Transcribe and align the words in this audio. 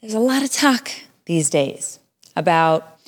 there's 0.00 0.14
a 0.14 0.20
lot 0.20 0.42
of 0.42 0.52
talk 0.52 0.90
these 1.24 1.50
days 1.50 1.98
about 2.36 2.98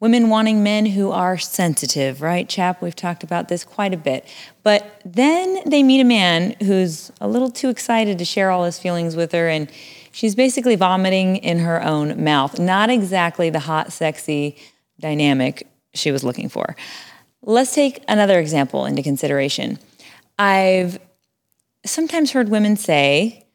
women 0.00 0.30
wanting 0.30 0.62
men 0.62 0.86
who 0.86 1.12
are 1.12 1.38
sensitive, 1.38 2.22
right, 2.22 2.48
chap? 2.48 2.82
We've 2.82 2.96
talked 2.96 3.22
about 3.22 3.48
this 3.48 3.62
quite 3.62 3.94
a 3.94 3.96
bit. 3.96 4.26
But 4.62 5.00
then 5.04 5.60
they 5.66 5.82
meet 5.82 6.00
a 6.00 6.04
man 6.04 6.56
who's 6.60 7.12
a 7.20 7.28
little 7.28 7.50
too 7.50 7.68
excited 7.68 8.18
to 8.18 8.24
share 8.24 8.50
all 8.50 8.64
his 8.64 8.78
feelings 8.78 9.14
with 9.14 9.32
her, 9.32 9.48
and 9.48 9.70
she's 10.10 10.34
basically 10.34 10.74
vomiting 10.74 11.36
in 11.36 11.60
her 11.60 11.82
own 11.84 12.24
mouth. 12.24 12.58
Not 12.58 12.90
exactly 12.90 13.50
the 13.50 13.60
hot, 13.60 13.92
sexy 13.92 14.56
dynamic 14.98 15.68
she 15.94 16.10
was 16.10 16.24
looking 16.24 16.48
for. 16.48 16.74
Let's 17.42 17.74
take 17.74 18.02
another 18.08 18.40
example 18.40 18.86
into 18.86 19.02
consideration. 19.02 19.78
I've 20.38 20.98
sometimes 21.84 22.32
heard 22.32 22.48
women 22.48 22.76
say, 22.76 23.46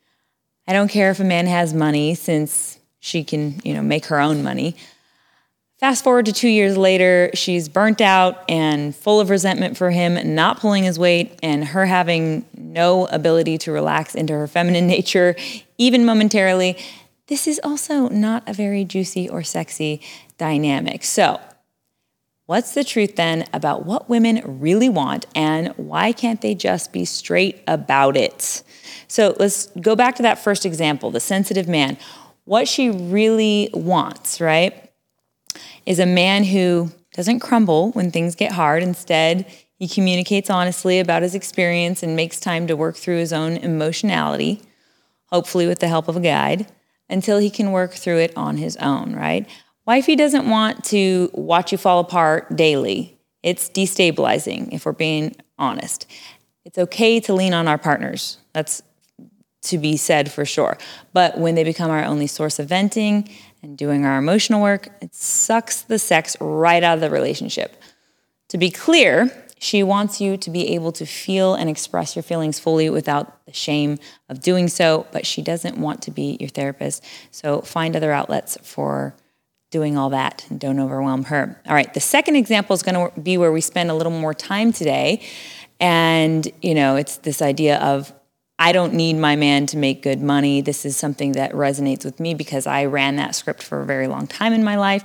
I 0.67 0.73
don't 0.73 0.87
care 0.87 1.11
if 1.11 1.19
a 1.19 1.23
man 1.23 1.45
has 1.47 1.73
money 1.73 2.15
since 2.15 2.74
she 3.05 3.23
can, 3.23 3.61
you 3.63 3.71
know, 3.71 3.83
make 3.83 4.05
her 4.07 4.19
own 4.19 4.41
money. 4.41 4.75
Fast 5.79 6.03
forward 6.03 6.25
to 6.25 6.33
two 6.33 6.49
years 6.49 6.75
later, 6.75 7.29
she's 7.35 7.69
burnt 7.69 8.01
out 8.01 8.43
and 8.49 8.95
full 8.95 9.19
of 9.19 9.29
resentment 9.29 9.77
for 9.77 9.91
him 9.91 10.33
not 10.33 10.59
pulling 10.59 10.83
his 10.83 10.97
weight 10.97 11.37
and 11.43 11.65
her 11.65 11.85
having 11.85 12.45
no 12.57 13.05
ability 13.07 13.59
to 13.59 13.71
relax 13.71 14.15
into 14.15 14.33
her 14.33 14.47
feminine 14.47 14.87
nature, 14.97 15.35
even 15.77 16.03
momentarily. 16.03 16.77
This 17.27 17.47
is 17.47 17.61
also 17.63 18.09
not 18.09 18.41
a 18.49 18.53
very 18.53 18.83
juicy 18.83 19.29
or 19.29 19.43
sexy 19.43 20.01
dynamic. 20.39 21.03
So, 21.03 21.39
What's 22.47 22.75
the 22.75 22.83
truth 22.83 23.15
then 23.15 23.45
about 23.53 23.87
what 23.87 24.07
women 24.07 24.39
really 24.45 24.87
want 24.87 25.25
and 25.33 25.69
why 25.77 26.11
can't 26.11 26.41
they 26.41 26.53
just 26.53 26.93
be 26.93 27.03
straight 27.03 27.63
about 27.65 28.15
it? 28.15 28.61
So 29.07 29.35
let's 29.39 29.65
go 29.81 29.95
back 29.95 30.13
to 30.17 30.21
that 30.21 30.37
first 30.37 30.63
example 30.63 31.09
the 31.09 31.19
sensitive 31.19 31.67
man. 31.67 31.97
What 32.45 32.67
she 32.67 32.89
really 32.89 33.69
wants, 33.73 34.39
right, 34.39 34.91
is 35.85 35.99
a 35.99 36.05
man 36.05 36.43
who 36.43 36.91
doesn't 37.13 37.39
crumble 37.39 37.91
when 37.91 38.11
things 38.11 38.35
get 38.35 38.51
hard. 38.51 38.83
Instead, 38.83 39.45
he 39.77 39.87
communicates 39.87 40.49
honestly 40.49 40.99
about 40.99 41.23
his 41.23 41.35
experience 41.35 42.03
and 42.03 42.15
makes 42.15 42.39
time 42.39 42.67
to 42.67 42.75
work 42.75 42.95
through 42.95 43.17
his 43.17 43.33
own 43.33 43.57
emotionality, 43.57 44.61
hopefully 45.27 45.67
with 45.67 45.79
the 45.79 45.87
help 45.87 46.07
of 46.07 46.17
a 46.17 46.21
guide, 46.21 46.67
until 47.09 47.39
he 47.39 47.49
can 47.49 47.71
work 47.71 47.93
through 47.93 48.19
it 48.19 48.33
on 48.37 48.57
his 48.57 48.77
own, 48.77 49.15
right? 49.15 49.47
Wifey 49.85 50.15
doesn't 50.15 50.49
want 50.49 50.83
to 50.85 51.29
watch 51.33 51.71
you 51.71 51.77
fall 51.77 51.99
apart 51.99 52.55
daily. 52.55 53.19
It's 53.43 53.69
destabilizing, 53.69 54.71
if 54.71 54.85
we're 54.85 54.93
being 54.93 55.35
honest. 55.57 56.07
It's 56.63 56.77
okay 56.77 57.19
to 57.21 57.33
lean 57.33 57.53
on 57.53 57.67
our 57.67 57.77
partners. 57.77 58.37
That's 58.53 58.81
to 59.65 59.77
be 59.77 59.97
said 59.97 60.31
for 60.31 60.45
sure. 60.45 60.77
But 61.13 61.37
when 61.37 61.55
they 61.55 61.63
become 61.63 61.91
our 61.91 62.03
only 62.03 62.27
source 62.27 62.59
of 62.59 62.67
venting 62.69 63.29
and 63.61 63.77
doing 63.77 64.05
our 64.05 64.17
emotional 64.17 64.61
work, 64.61 64.89
it 65.01 65.13
sucks 65.13 65.81
the 65.81 65.99
sex 65.99 66.35
right 66.39 66.83
out 66.83 66.95
of 66.95 67.01
the 67.01 67.09
relationship. 67.09 67.75
To 68.49 68.57
be 68.57 68.69
clear, 68.69 69.31
she 69.57 69.83
wants 69.83 70.21
you 70.21 70.37
to 70.37 70.49
be 70.49 70.75
able 70.75 70.91
to 70.93 71.05
feel 71.05 71.55
and 71.55 71.69
express 71.69 72.15
your 72.15 72.23
feelings 72.23 72.59
fully 72.59 72.89
without 72.89 73.45
the 73.45 73.53
shame 73.53 73.97
of 74.29 74.41
doing 74.41 74.67
so, 74.67 75.07
but 75.11 75.25
she 75.25 75.41
doesn't 75.41 75.77
want 75.77 76.01
to 76.03 76.11
be 76.11 76.37
your 76.39 76.49
therapist. 76.49 77.03
So 77.31 77.61
find 77.61 77.95
other 77.95 78.11
outlets 78.11 78.57
for 78.61 79.15
doing 79.71 79.97
all 79.97 80.09
that 80.11 80.45
and 80.49 80.59
don't 80.59 80.79
overwhelm 80.79 81.25
her. 81.25 81.59
All 81.67 81.73
right, 81.73 81.91
the 81.93 81.99
second 81.99 82.35
example 82.35 82.73
is 82.75 82.83
going 82.83 83.11
to 83.11 83.19
be 83.19 83.37
where 83.37 83.51
we 83.51 83.61
spend 83.61 83.89
a 83.89 83.93
little 83.93 84.11
more 84.11 84.33
time 84.33 84.71
today. 84.71 85.21
And, 85.79 86.47
you 86.61 86.75
know, 86.75 86.95
it's 86.95 87.17
this 87.17 87.41
idea 87.41 87.77
of 87.79 88.13
I 88.57 88.71
don't 88.71 88.93
need 88.93 89.17
my 89.17 89.35
man 89.35 89.65
to 89.67 89.77
make 89.77 90.01
good 90.01 90.21
money. 90.21 90.61
This 90.61 90.85
is 90.85 90.95
something 90.95 91.33
that 91.33 91.51
resonates 91.51 92.05
with 92.05 92.19
me 92.19 92.33
because 92.33 92.65
I 92.65 92.85
ran 92.85 93.17
that 93.17 93.35
script 93.35 93.61
for 93.61 93.81
a 93.81 93.85
very 93.85 94.07
long 94.07 94.27
time 94.27 94.53
in 94.53 94.63
my 94.63 94.77
life. 94.77 95.03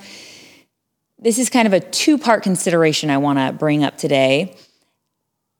This 1.19 1.39
is 1.39 1.51
kind 1.51 1.67
of 1.67 1.73
a 1.73 1.81
two 1.81 2.17
part 2.17 2.43
consideration 2.43 3.11
I 3.11 3.19
want 3.19 3.39
to 3.39 3.53
bring 3.53 3.83
up 3.83 3.99
today. 3.99 4.57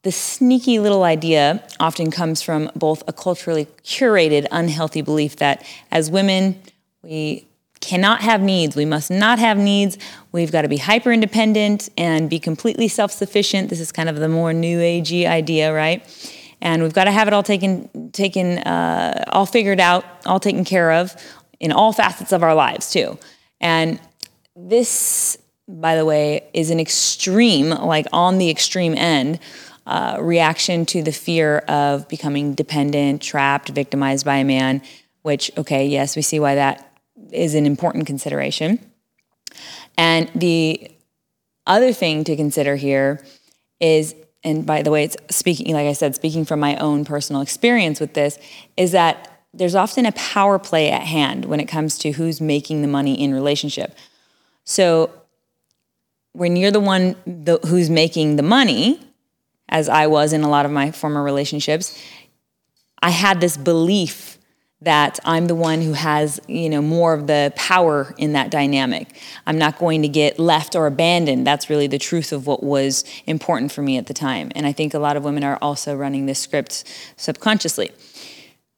The 0.03 0.11
sneaky 0.11 0.79
little 0.79 1.03
idea 1.03 1.63
often 1.79 2.09
comes 2.09 2.41
from 2.41 2.71
both 2.75 3.03
a 3.07 3.13
culturally 3.13 3.67
curated, 3.83 4.47
unhealthy 4.51 5.01
belief 5.01 5.35
that 5.35 5.63
as 5.91 6.09
women, 6.09 6.59
we 7.03 7.45
cannot 7.81 8.21
have 8.21 8.41
needs. 8.41 8.75
We 8.75 8.85
must 8.85 9.11
not 9.11 9.37
have 9.37 9.57
needs. 9.57 9.97
We've 10.31 10.51
got 10.51 10.63
to 10.63 10.67
be 10.67 10.77
hyper 10.77 11.11
independent 11.11 11.89
and 11.97 12.29
be 12.29 12.39
completely 12.39 12.87
self 12.87 13.11
sufficient. 13.11 13.69
This 13.69 13.79
is 13.79 13.91
kind 13.91 14.07
of 14.07 14.15
the 14.15 14.29
more 14.29 14.53
new 14.53 14.79
agey 14.79 15.27
idea, 15.27 15.73
right? 15.73 16.03
And 16.61 16.83
we've 16.83 16.93
got 16.93 17.05
to 17.05 17.11
have 17.11 17.27
it 17.27 17.33
all 17.33 17.43
taken, 17.43 18.11
taken, 18.11 18.59
uh, 18.59 19.25
all 19.29 19.45
figured 19.45 19.79
out, 19.79 20.05
all 20.25 20.39
taken 20.39 20.63
care 20.63 20.91
of 20.91 21.15
in 21.59 21.71
all 21.71 21.91
facets 21.91 22.31
of 22.31 22.43
our 22.43 22.53
lives 22.53 22.91
too. 22.91 23.17
And 23.59 23.99
this, 24.55 25.37
by 25.67 25.95
the 25.95 26.05
way, 26.05 26.43
is 26.53 26.69
an 26.69 26.79
extreme, 26.79 27.69
like 27.69 28.05
on 28.13 28.37
the 28.37 28.49
extreme 28.49 28.93
end, 28.95 29.39
uh, 29.87 30.17
reaction 30.21 30.85
to 30.85 31.01
the 31.01 31.11
fear 31.11 31.59
of 31.67 32.07
becoming 32.07 32.53
dependent, 32.53 33.21
trapped, 33.21 33.69
victimized 33.69 34.25
by 34.25 34.37
a 34.37 34.43
man. 34.43 34.81
Which, 35.23 35.51
okay, 35.55 35.85
yes, 35.85 36.15
we 36.15 36.23
see 36.23 36.39
why 36.39 36.55
that 36.55 36.97
is 37.31 37.53
an 37.53 37.65
important 37.65 38.07
consideration. 38.07 38.79
And 39.97 40.31
the 40.33 40.91
other 41.67 41.93
thing 41.93 42.23
to 42.23 42.35
consider 42.35 42.75
here 42.75 43.23
is, 43.79 44.15
and 44.43 44.65
by 44.65 44.81
the 44.81 44.91
way, 44.91 45.03
it's 45.03 45.17
speaking, 45.29 45.73
like 45.73 45.87
I 45.87 45.93
said, 45.93 46.15
speaking 46.15 46.45
from 46.45 46.59
my 46.59 46.75
own 46.77 47.05
personal 47.05 47.41
experience 47.41 47.99
with 47.99 48.13
this, 48.13 48.39
is 48.75 48.91
that 48.91 49.43
there's 49.53 49.75
often 49.75 50.05
a 50.05 50.11
power 50.13 50.57
play 50.57 50.89
at 50.89 51.03
hand 51.03 51.45
when 51.45 51.59
it 51.59 51.65
comes 51.65 51.97
to 51.99 52.11
who's 52.11 52.41
making 52.41 52.81
the 52.81 52.87
money 52.87 53.21
in 53.21 53.33
relationship. 53.33 53.95
So 54.63 55.11
when 56.33 56.55
you're 56.55 56.71
the 56.71 56.79
one 56.79 57.15
the, 57.25 57.59
who's 57.67 57.89
making 57.89 58.37
the 58.37 58.43
money, 58.43 58.99
as 59.69 59.89
I 59.89 60.07
was 60.07 60.33
in 60.33 60.41
a 60.41 60.49
lot 60.49 60.65
of 60.65 60.71
my 60.71 60.91
former 60.91 61.23
relationships, 61.23 62.01
I 63.01 63.09
had 63.09 63.41
this 63.41 63.57
belief 63.57 64.37
that 64.81 65.19
I'm 65.23 65.45
the 65.45 65.55
one 65.55 65.81
who 65.81 65.93
has, 65.93 66.39
you 66.47 66.67
know, 66.69 66.81
more 66.81 67.13
of 67.13 67.27
the 67.27 67.53
power 67.55 68.15
in 68.17 68.33
that 68.33 68.49
dynamic. 68.49 69.15
I'm 69.45 69.57
not 69.57 69.77
going 69.77 70.01
to 70.01 70.07
get 70.07 70.39
left 70.39 70.75
or 70.75 70.87
abandoned. 70.87 71.45
That's 71.45 71.69
really 71.69 71.87
the 71.87 71.99
truth 71.99 72.31
of 72.31 72.47
what 72.47 72.63
was 72.63 73.03
important 73.27 73.71
for 73.71 73.83
me 73.83 73.97
at 73.97 74.07
the 74.07 74.13
time. 74.13 74.51
And 74.55 74.65
I 74.65 74.71
think 74.71 74.93
a 74.93 74.99
lot 74.99 75.17
of 75.17 75.23
women 75.23 75.43
are 75.43 75.59
also 75.61 75.95
running 75.95 76.25
this 76.25 76.39
script 76.39 76.83
subconsciously. 77.15 77.91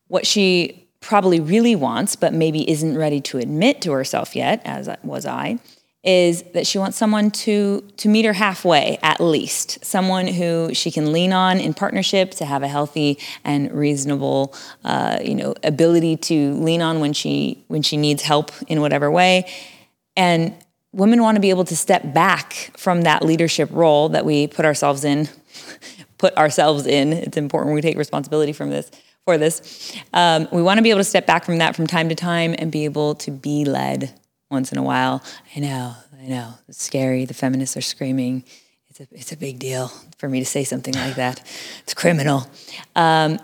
What 0.09 0.27
she 0.27 0.87
probably 0.99 1.39
really 1.39 1.75
wants, 1.75 2.15
but 2.15 2.33
maybe 2.33 2.69
isn't 2.69 2.97
ready 2.97 3.21
to 3.21 3.37
admit 3.37 3.81
to 3.81 3.91
herself 3.91 4.35
yet, 4.35 4.61
as 4.65 4.89
was 5.03 5.25
I, 5.25 5.59
is 6.03 6.43
that 6.53 6.67
she 6.67 6.77
wants 6.77 6.97
someone 6.97 7.31
to 7.31 7.81
to 7.95 8.09
meet 8.09 8.25
her 8.25 8.33
halfway 8.33 8.99
at 9.01 9.21
least. 9.21 9.83
Someone 9.85 10.27
who 10.27 10.73
she 10.73 10.91
can 10.91 11.13
lean 11.13 11.31
on 11.31 11.59
in 11.59 11.73
partnership 11.73 12.31
to 12.31 12.45
have 12.45 12.61
a 12.61 12.67
healthy 12.67 13.17
and 13.45 13.71
reasonable 13.71 14.53
uh, 14.83 15.19
you 15.23 15.35
know 15.35 15.53
ability 15.63 16.17
to 16.17 16.53
lean 16.55 16.81
on 16.81 16.99
when 16.99 17.13
she 17.13 17.63
when 17.69 17.81
she 17.81 17.95
needs 17.95 18.21
help 18.21 18.51
in 18.67 18.81
whatever 18.81 19.09
way. 19.09 19.49
And 20.17 20.53
women 20.91 21.21
want 21.21 21.35
to 21.35 21.41
be 21.41 21.49
able 21.49 21.65
to 21.65 21.75
step 21.75 22.13
back 22.13 22.71
from 22.75 23.03
that 23.03 23.23
leadership 23.23 23.69
role 23.71 24.09
that 24.09 24.25
we 24.25 24.47
put 24.47 24.65
ourselves 24.65 25.05
in 25.05 25.29
put 26.17 26.35
ourselves 26.37 26.85
in 26.85 27.13
it's 27.13 27.37
important 27.37 27.73
we 27.73 27.81
take 27.81 27.97
responsibility 27.97 28.53
from 28.53 28.69
this 28.69 28.91
for 29.23 29.37
this. 29.37 29.95
Um, 30.11 30.49
we 30.51 30.61
want 30.61 30.79
to 30.79 30.81
be 30.81 30.89
able 30.89 30.99
to 30.99 31.05
step 31.05 31.25
back 31.25 31.45
from 31.45 31.59
that 31.59 31.77
from 31.77 31.87
time 31.87 32.09
to 32.09 32.15
time 32.15 32.53
and 32.57 32.69
be 32.69 32.83
able 32.83 33.15
to 33.15 33.31
be 33.31 33.63
led 33.63 34.13
once 34.53 34.71
in 34.71 34.77
a 34.77 34.83
while. 34.83 35.21
I 35.55 35.59
know, 35.59 35.95
I 36.21 36.27
know, 36.27 36.53
it's 36.69 36.81
scary. 36.81 37.25
The 37.25 37.33
feminists 37.33 37.75
are 37.75 37.81
screaming. 37.81 38.45
It's 38.89 38.99
a, 38.99 39.07
it's 39.11 39.31
a 39.31 39.37
big 39.37 39.57
deal 39.57 39.87
for 40.19 40.29
me 40.29 40.39
to 40.39 40.45
say 40.45 40.63
something 40.63 40.93
like 40.93 41.15
that. 41.15 41.41
It's 41.81 41.95
criminal. 41.95 42.47
Um, 42.95 43.39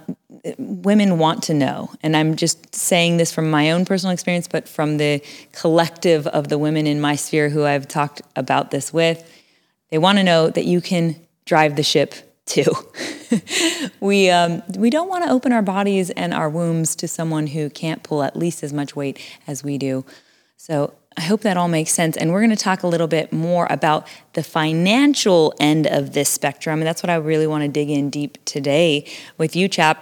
women 0.60 1.18
want 1.18 1.44
to 1.44 1.56
know, 1.56 1.92
and 2.04 2.16
I'm 2.16 2.36
just 2.36 2.76
saying 2.76 3.18
this 3.18 3.34
from 3.34 3.50
my 3.50 3.72
own 3.72 3.84
personal 3.84 4.14
experience, 4.14 4.48
but 4.48 4.70
from 4.70 4.98
the 4.98 5.24
collective 5.52 6.28
of 6.28 6.48
the 6.50 6.60
women 6.60 6.86
in 6.86 7.02
my 7.02 7.16
sphere 7.16 7.50
who 7.50 7.66
I've 7.66 7.88
talked 7.88 8.22
about 8.36 8.70
this 8.70 8.94
with. 8.94 9.28
They 9.90 9.98
want 9.98 10.20
to 10.20 10.24
know 10.24 10.52
that 10.52 10.66
you 10.66 10.82
can 10.82 11.16
drive 11.46 11.76
the 11.76 11.84
ship 11.84 12.14
too. 12.46 12.72
we 14.00 14.30
um, 14.30 14.62
we 14.76 14.92
don't 14.92 15.10
want 15.10 15.24
to 15.24 15.32
open 15.32 15.52
our 15.52 15.64
bodies 15.64 16.12
and 16.12 16.32
our 16.34 16.50
wombs 16.50 16.96
to 16.98 17.08
someone 17.08 17.48
who 17.48 17.72
can't 17.72 18.04
pull 18.04 18.22
at 18.22 18.36
least 18.36 18.64
as 18.64 18.72
much 18.72 18.96
weight 18.96 19.20
as 19.48 19.64
we 19.64 19.80
do. 19.80 20.06
So 20.58 20.94
I 21.20 21.24
hope 21.24 21.42
that 21.42 21.58
all 21.58 21.68
makes 21.68 21.92
sense. 21.92 22.16
And 22.16 22.32
we're 22.32 22.40
going 22.40 22.56
to 22.56 22.56
talk 22.56 22.84
a 22.84 22.88
little 22.88 23.06
bit 23.06 23.34
more 23.34 23.68
about 23.70 24.08
the 24.36 24.42
financial 24.42 25.54
end 25.60 25.86
of 25.86 26.14
this 26.14 26.30
spectrum. 26.30 26.80
And 26.80 26.88
that's 26.88 27.04
what 27.04 27.10
I 27.10 27.16
really 27.16 27.46
want 27.46 27.64
to 27.64 27.68
dig 27.68 27.90
in 27.90 28.10
deep 28.10 28.38
today 28.46 29.06
with 29.38 29.54
you, 29.54 29.68
chap. 29.68 30.02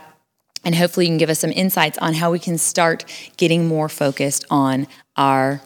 And 0.63 0.75
hopefully, 0.75 1.07
you 1.07 1.09
can 1.09 1.17
give 1.17 1.31
us 1.31 1.39
some 1.39 1.51
insights 1.53 1.97
on 1.97 2.13
how 2.13 2.31
we 2.31 2.37
can 2.37 2.59
start 2.59 3.03
getting 3.35 3.67
more 3.67 3.89
focused 3.89 4.45
on 4.51 4.85
our 5.15 5.59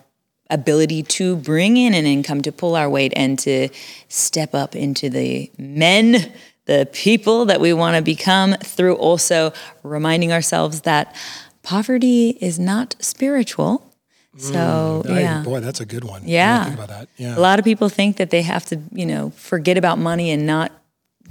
ability 0.50 1.04
to 1.04 1.36
bring 1.36 1.76
in 1.76 1.94
an 1.94 2.06
income, 2.06 2.42
to 2.44 2.54
pull 2.54 2.78
our 2.78 2.90
weight, 2.90 3.12
and 3.18 3.38
to 3.40 3.68
step 4.08 4.56
up 4.56 4.74
into 4.74 5.10
the 5.10 5.52
men, 5.58 6.32
the 6.64 6.88
people 6.94 7.44
that 7.44 7.60
we 7.60 7.74
want 7.74 7.98
to 7.98 8.02
become 8.02 8.54
through 8.64 8.96
also 8.96 9.52
reminding 9.84 10.32
ourselves 10.32 10.82
that 10.82 11.14
poverty 11.62 12.38
is 12.40 12.58
not 12.58 12.96
spiritual 13.00 13.91
So 14.38 15.04
Hey, 15.06 15.22
yeah. 15.22 15.44
boy, 15.44 15.60
that's 15.60 15.82
a 15.82 15.86
good 15.86 16.04
one. 16.04 16.22
Yeah. 16.26 16.64
think 16.64 16.76
about 16.76 16.90
that. 16.90 17.10
Yeah. 17.18 17.38
A 17.38 17.40
lot 17.42 17.60
of 17.60 17.66
people 17.66 17.90
think 17.90 18.18
that 18.18 18.30
they 18.30 18.42
have 18.44 18.66
to, 18.66 18.80
you 18.92 19.06
know, 19.06 19.32
forget 19.32 19.78
about 19.78 20.00
money 20.00 20.32
and 20.32 20.46
not 20.46 20.72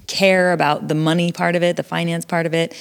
care 0.06 0.52
about 0.52 0.88
the 0.88 0.94
money 0.94 1.32
part 1.32 1.56
of 1.56 1.62
it, 1.62 1.76
the 1.76 1.82
finance 1.82 2.24
part 2.24 2.46
of 2.46 2.52
it. 2.54 2.76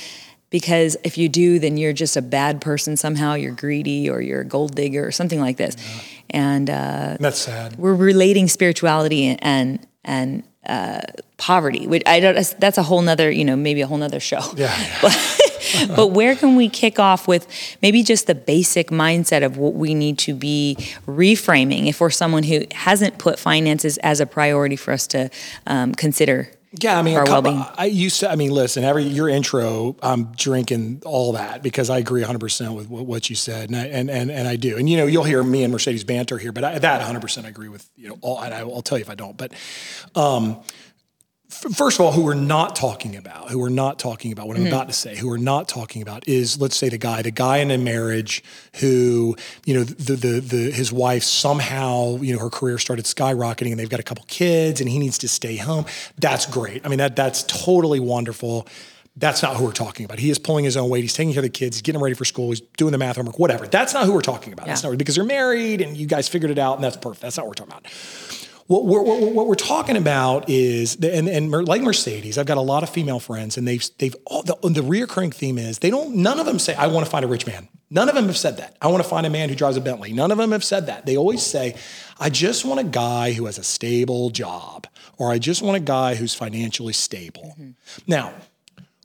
Because 0.49 0.97
if 1.03 1.17
you 1.17 1.29
do, 1.29 1.59
then 1.59 1.77
you're 1.77 1.93
just 1.93 2.17
a 2.17 2.21
bad 2.23 2.59
person 2.59 2.97
somehow. 2.97 3.35
You're 3.35 3.53
greedy 3.53 4.09
or 4.09 4.19
you're 4.19 4.41
a 4.41 4.45
gold 4.45 4.75
digger 4.75 5.05
or 5.05 5.11
something 5.11 5.39
like 5.39 5.57
this. 5.57 5.75
And 6.31 6.69
uh, 6.69 7.17
That's 7.19 7.37
sad. 7.37 7.77
we're 7.77 7.93
relating 7.93 8.47
spirituality 8.47 9.37
and 9.39 9.85
and 10.03 10.43
uh, 10.65 11.01
poverty. 11.37 11.85
Which 11.85 12.01
I 12.07 12.19
don't. 12.19 12.55
That's 12.59 12.79
a 12.79 12.83
whole 12.83 13.01
nother, 13.03 13.29
you 13.29 13.45
know, 13.45 13.55
maybe 13.55 13.81
a 13.81 13.87
whole 13.87 13.97
nother 13.99 14.19
show. 14.19 14.41
Yeah. 14.55 14.75
but 15.95 16.07
where 16.07 16.35
can 16.35 16.55
we 16.55 16.69
kick 16.69 16.99
off 16.99 17.27
with 17.27 17.47
maybe 17.81 18.03
just 18.03 18.27
the 18.27 18.35
basic 18.35 18.89
mindset 18.89 19.43
of 19.43 19.57
what 19.57 19.73
we 19.73 19.93
need 19.93 20.17
to 20.19 20.33
be 20.33 20.75
reframing 21.07 21.87
if 21.87 22.01
we're 22.01 22.09
someone 22.09 22.43
who 22.43 22.63
hasn't 22.71 23.17
put 23.17 23.39
finances 23.39 23.97
as 23.99 24.19
a 24.19 24.25
priority 24.25 24.75
for 24.75 24.91
us 24.91 25.07
to 25.07 25.29
um, 25.67 25.93
consider 25.93 26.49
Yeah, 26.79 26.99
I 26.99 27.01
mean, 27.01 27.17
our 27.17 27.25
couple, 27.25 27.51
well-being? 27.51 27.65
I 27.79 27.85
used 27.85 28.19
to. 28.19 28.29
I 28.29 28.35
mean, 28.35 28.51
listen, 28.51 28.83
every 28.83 29.03
your 29.03 29.27
intro, 29.27 29.95
I'm 30.03 30.25
drinking 30.33 31.01
all 31.03 31.33
that 31.33 31.63
because 31.63 31.89
I 31.89 31.97
agree 31.97 32.21
100 32.21 32.37
percent 32.37 32.73
with 32.73 32.87
what, 32.87 33.07
what 33.07 33.29
you 33.29 33.35
said, 33.35 33.69
and 33.69 33.75
I, 33.75 33.85
and 33.87 34.09
and 34.11 34.29
and 34.29 34.47
I 34.47 34.55
do. 34.55 34.77
And 34.77 34.87
you 34.87 34.97
know, 34.97 35.07
you'll 35.07 35.23
hear 35.23 35.41
me 35.41 35.63
and 35.63 35.73
Mercedes 35.73 36.03
banter 36.03 36.37
here, 36.37 36.51
but 36.51 36.63
I, 36.63 36.77
that 36.77 36.97
100 36.97 37.21
percent 37.21 37.47
I 37.47 37.49
agree 37.49 37.69
with. 37.69 37.89
You 37.95 38.09
know, 38.09 38.17
all, 38.21 38.39
and 38.39 38.53
I, 38.53 38.59
I'll 38.59 38.83
tell 38.83 38.99
you 38.99 39.01
if 39.01 39.09
I 39.09 39.15
don't. 39.15 39.35
But 39.35 39.51
um, 40.13 40.57
first 41.49 41.99
of 41.99 42.05
all, 42.05 42.11
who 42.11 42.23
we're 42.23 42.35
not 42.35 42.75
talking 42.75 43.15
about, 43.15 43.49
who 43.49 43.59
we're 43.59 43.69
not 43.69 43.97
talking 43.97 44.31
about, 44.31 44.47
what 44.47 44.55
I'm 44.55 44.63
mm-hmm. 44.63 44.73
about 44.73 44.87
to 44.87 44.93
say, 44.93 45.15
who 45.15 45.27
we're 45.27 45.37
not 45.37 45.67
talking 45.67 46.01
about 46.01 46.27
is, 46.27 46.61
let's 46.61 46.75
say, 46.75 46.89
the 46.89 46.97
guy, 46.97 47.21
the 47.21 47.31
guy 47.31 47.57
in 47.57 47.71
a 47.71 47.77
marriage 47.77 48.43
who, 48.75 49.35
you 49.65 49.73
know, 49.73 49.83
the 49.83 50.15
the 50.15 50.39
the 50.39 50.71
his 50.71 50.91
wife 50.91 51.23
somehow, 51.23 52.17
you 52.17 52.33
know, 52.33 52.39
her 52.39 52.49
career 52.49 52.77
started 52.77 53.05
skyrocketing, 53.05 53.71
and 53.71 53.79
they've 53.79 53.89
got 53.89 53.99
a 53.99 54.03
couple 54.03 54.25
kids, 54.27 54.79
and 54.79 54.89
he 54.89 54.99
needs 54.99 55.17
to 55.19 55.27
stay 55.27 55.57
home. 55.57 55.85
That's 56.17 56.45
great. 56.45 56.85
I 56.85 56.89
mean, 56.89 56.99
that 56.99 57.15
that's 57.15 57.43
totally 57.43 57.99
wonderful. 57.99 58.67
That's 59.15 59.43
not 59.43 59.57
who 59.57 59.65
we're 59.65 59.71
talking 59.71 60.05
about. 60.05 60.19
He 60.19 60.29
is 60.29 60.39
pulling 60.39 60.63
his 60.63 60.77
own 60.77 60.89
weight. 60.89 61.01
He's 61.01 61.13
taking 61.13 61.33
care 61.33 61.41
of 61.41 61.43
the 61.43 61.49
kids. 61.49 61.75
He's 61.75 61.81
getting 61.81 61.97
them 61.97 62.03
ready 62.03 62.15
for 62.15 62.23
school. 62.23 62.51
He's 62.51 62.61
doing 62.77 62.93
the 62.93 62.97
math 62.97 63.17
homework, 63.17 63.37
whatever. 63.37 63.67
That's 63.67 63.93
not 63.93 64.05
who 64.05 64.13
we're 64.13 64.21
talking 64.21 64.53
about. 64.53 64.67
That's 64.67 64.81
Yeah. 64.83 64.91
not 64.91 64.97
because 64.97 65.15
they're 65.15 65.25
married 65.25 65.81
and 65.81 65.97
you 65.97 66.05
guys 66.07 66.29
figured 66.29 66.51
it 66.51 66.59
out, 66.59 66.75
and 66.75 66.83
that's 66.83 66.95
perfect. 66.95 67.23
That's 67.23 67.35
not 67.35 67.45
what 67.45 67.59
we're 67.59 67.65
talking 67.65 67.73
about. 67.73 68.48
What 68.69 68.85
we're, 68.85 69.01
what, 69.01 69.33
what 69.33 69.47
we're 69.47 69.55
talking 69.55 69.97
about 69.97 70.47
is, 70.47 70.95
and, 70.97 71.27
and 71.27 71.49
like 71.49 71.81
Mercedes, 71.81 72.37
I've 72.37 72.45
got 72.45 72.57
a 72.57 72.61
lot 72.61 72.83
of 72.83 72.91
female 72.91 73.19
friends, 73.19 73.57
and 73.57 73.67
they've 73.67 73.83
they've 73.97 74.15
all 74.27 74.43
the, 74.43 74.55
the 74.61 74.81
reoccurring 74.81 75.33
theme 75.33 75.57
is 75.57 75.79
they 75.79 75.89
don't. 75.89 76.17
None 76.17 76.39
of 76.39 76.45
them 76.45 76.59
say, 76.59 76.75
"I 76.75 76.85
want 76.85 77.03
to 77.03 77.09
find 77.09 77.25
a 77.25 77.27
rich 77.27 77.47
man." 77.47 77.67
None 77.89 78.07
of 78.09 78.13
them 78.13 78.27
have 78.27 78.37
said 78.37 78.57
that. 78.57 78.77
I 78.79 78.85
want 78.89 79.01
to 79.01 79.09
find 79.09 79.25
a 79.25 79.29
man 79.31 79.49
who 79.49 79.55
drives 79.55 79.75
a 79.75 79.81
Bentley. 79.81 80.13
None 80.13 80.29
of 80.29 80.37
them 80.37 80.51
have 80.51 80.63
said 80.63 80.85
that. 80.85 81.07
They 81.07 81.17
always 81.17 81.41
say, 81.41 81.77
"I 82.19 82.29
just 82.29 82.63
want 82.63 82.79
a 82.79 82.83
guy 82.83 83.33
who 83.33 83.47
has 83.47 83.57
a 83.57 83.63
stable 83.63 84.29
job," 84.29 84.85
or 85.17 85.31
"I 85.31 85.39
just 85.39 85.63
want 85.63 85.75
a 85.75 85.79
guy 85.79 86.13
who's 86.13 86.35
financially 86.35 86.93
stable." 86.93 87.55
Mm-hmm. 87.59 87.71
Now, 88.05 88.33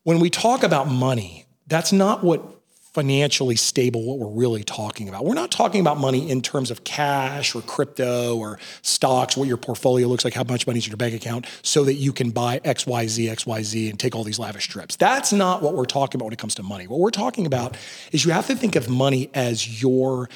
when 0.03 0.21
we 0.21 0.29
talk 0.29 0.63
about 0.63 0.91
money, 0.91 1.47
that's 1.67 1.91
not 1.91 2.23
what 2.23 2.54
financially 2.95 3.57
stable 3.57 4.05
what 4.05 4.21
we're 4.21 4.41
really 4.41 4.63
talking 4.63 5.09
about. 5.09 5.25
We're 5.25 5.35
not 5.35 5.51
talking 5.51 5.81
about 5.81 5.99
money 5.99 6.31
in 6.31 6.41
terms 6.41 6.71
of 6.71 6.85
cash 6.85 7.55
or 7.55 7.61
crypto 7.63 8.37
or 8.37 8.61
stocks, 8.83 9.37
what 9.37 9.49
your 9.49 9.57
portfolio 9.57 10.07
looks 10.07 10.25
like, 10.25 10.33
how 10.33 10.45
much 10.45 10.65
money's 10.69 10.87
in 10.87 10.93
your 10.93 10.97
bank 10.97 11.13
account, 11.13 11.47
so 11.63 11.83
that 11.85 11.95
you 11.95 12.13
can 12.13 12.31
buy 12.31 12.61
XYZ, 12.61 13.29
XYZ, 13.31 13.91
and 13.91 13.99
take 13.99 14.15
all 14.15 14.23
these 14.23 14.39
lavish 14.39 14.69
trips. 14.69 14.95
That's 14.95 15.33
not 15.33 15.61
what 15.61 15.75
we're 15.75 15.87
talking 15.87 16.19
about 16.19 16.27
when 16.27 16.35
it 16.35 16.39
comes 16.39 16.55
to 16.55 16.63
money. 16.63 16.87
What 16.87 17.01
we're 17.01 17.11
talking 17.11 17.47
about 17.47 17.77
is 18.13 18.25
you 18.25 18.31
have 18.31 18.47
to 18.47 18.55
think 18.55 18.77
of 18.77 18.89
money 18.89 19.29
as 19.35 19.83
your 19.83 20.29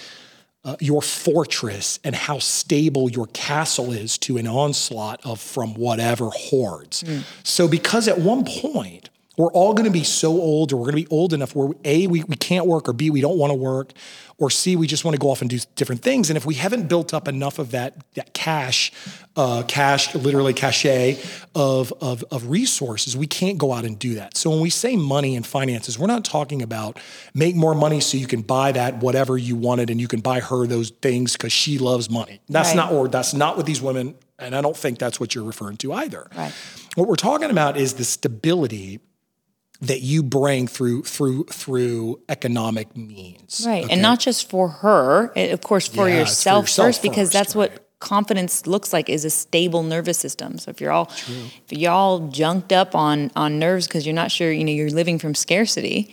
uh, 0.64 0.74
your 0.80 1.00
fortress 1.00 2.00
and 2.02 2.16
how 2.16 2.40
stable 2.40 3.08
your 3.08 3.28
castle 3.28 3.92
is 3.92 4.18
to 4.18 4.36
an 4.36 4.48
onslaught 4.48 5.24
of 5.24 5.40
from 5.40 5.74
whatever 5.74 6.28
hordes. 6.30 7.04
So, 7.44 7.68
because 7.68 8.08
at 8.08 8.18
one 8.18 8.44
point 8.44 9.10
we're 9.38 9.52
all 9.52 9.72
going 9.72 9.86
to 9.86 9.90
be 9.90 10.04
so 10.04 10.32
old, 10.32 10.72
or 10.72 10.76
we're 10.76 10.90
going 10.90 10.96
to 10.96 11.08
be 11.08 11.08
old 11.10 11.32
enough 11.32 11.54
where 11.54 11.70
a 11.84 12.06
we, 12.08 12.24
we 12.24 12.36
can't 12.36 12.66
work, 12.66 12.88
or 12.88 12.92
b 12.92 13.08
we 13.08 13.20
don't 13.22 13.38
want 13.38 13.50
to 13.50 13.54
work, 13.54 13.92
or 14.36 14.50
c 14.50 14.76
we 14.76 14.86
just 14.86 15.04
want 15.04 15.14
to 15.14 15.18
go 15.18 15.30
off 15.30 15.40
and 15.40 15.48
do 15.48 15.58
different 15.76 16.02
things. 16.02 16.28
And 16.28 16.36
if 16.36 16.44
we 16.44 16.54
haven't 16.54 16.88
built 16.88 17.14
up 17.14 17.26
enough 17.28 17.58
of 17.58 17.70
that 17.70 17.94
that 18.14 18.34
cash, 18.34 18.92
uh, 19.36 19.62
cash 19.66 20.14
literally 20.14 20.52
cachet 20.52 21.18
of, 21.54 21.92
of 22.00 22.24
of 22.30 22.50
resources, 22.50 23.16
we 23.16 23.26
can't 23.26 23.58
go 23.58 23.72
out 23.72 23.84
and 23.84 23.98
do 23.98 24.14
that. 24.16 24.36
So 24.36 24.50
when 24.50 24.60
we 24.60 24.70
say 24.70 24.96
money 24.96 25.36
and 25.36 25.46
finances, 25.46 25.98
we're 25.98 26.08
not 26.08 26.24
talking 26.24 26.60
about 26.60 26.98
make 27.32 27.54
more 27.56 27.74
money 27.74 28.00
so 28.00 28.18
you 28.18 28.26
can 28.26 28.42
buy 28.42 28.72
that 28.72 28.98
whatever 28.98 29.38
you 29.38 29.54
wanted 29.56 29.88
and 29.88 30.00
you 30.00 30.08
can 30.08 30.20
buy 30.20 30.40
her 30.40 30.66
those 30.66 30.90
things 30.90 31.32
because 31.34 31.52
she 31.52 31.78
loves 31.78 32.10
money. 32.10 32.40
That's 32.48 32.70
Right. 32.70 32.76
not 32.76 32.92
or 32.92 33.08
that's 33.08 33.32
not 33.34 33.56
what 33.56 33.66
these 33.66 33.80
women. 33.80 34.16
And 34.40 34.54
I 34.54 34.60
don't 34.60 34.76
think 34.76 34.98
that's 34.98 35.18
what 35.18 35.34
you're 35.34 35.44
referring 35.44 35.78
to 35.78 35.92
either. 35.92 36.28
Right. 36.36 36.52
What 36.94 37.08
we're 37.08 37.16
talking 37.16 37.50
about 37.50 37.76
is 37.76 37.94
the 37.94 38.04
stability 38.04 39.00
that 39.80 40.00
you 40.00 40.22
bring 40.22 40.66
through 40.66 41.02
through 41.02 41.44
through 41.44 42.20
economic 42.28 42.96
means. 42.96 43.64
Right. 43.66 43.84
okay? 43.84 43.92
And 43.92 44.02
not 44.02 44.18
just 44.20 44.48
for 44.50 44.68
her, 44.68 45.32
of 45.36 45.60
course, 45.60 45.86
for 45.86 46.08
Yeah, 46.08 46.22
it's 46.22 46.30
for 46.30 46.30
yourself, 46.30 46.64
yourself 46.64 46.86
first, 46.86 47.02
because 47.02 47.30
that's 47.30 47.54
what 47.54 47.84
confidence 48.00 48.66
looks 48.66 48.92
like 48.92 49.08
is 49.08 49.24
a 49.24 49.30
stable 49.30 49.82
nervous 49.82 50.18
system. 50.18 50.58
So 50.58 50.70
if 50.70 50.80
you're 50.80 50.92
all 50.92 51.10
if 51.10 51.72
you're 51.72 51.92
all 51.92 52.28
junked 52.28 52.72
up 52.72 52.94
on 52.94 53.30
on 53.36 53.58
nerves 53.58 53.86
because 53.86 54.06
you're 54.06 54.14
not 54.14 54.30
sure, 54.30 54.50
you 54.50 54.64
know, 54.64 54.72
you're 54.72 54.90
living 54.90 55.18
from 55.18 55.34
scarcity, 55.34 56.12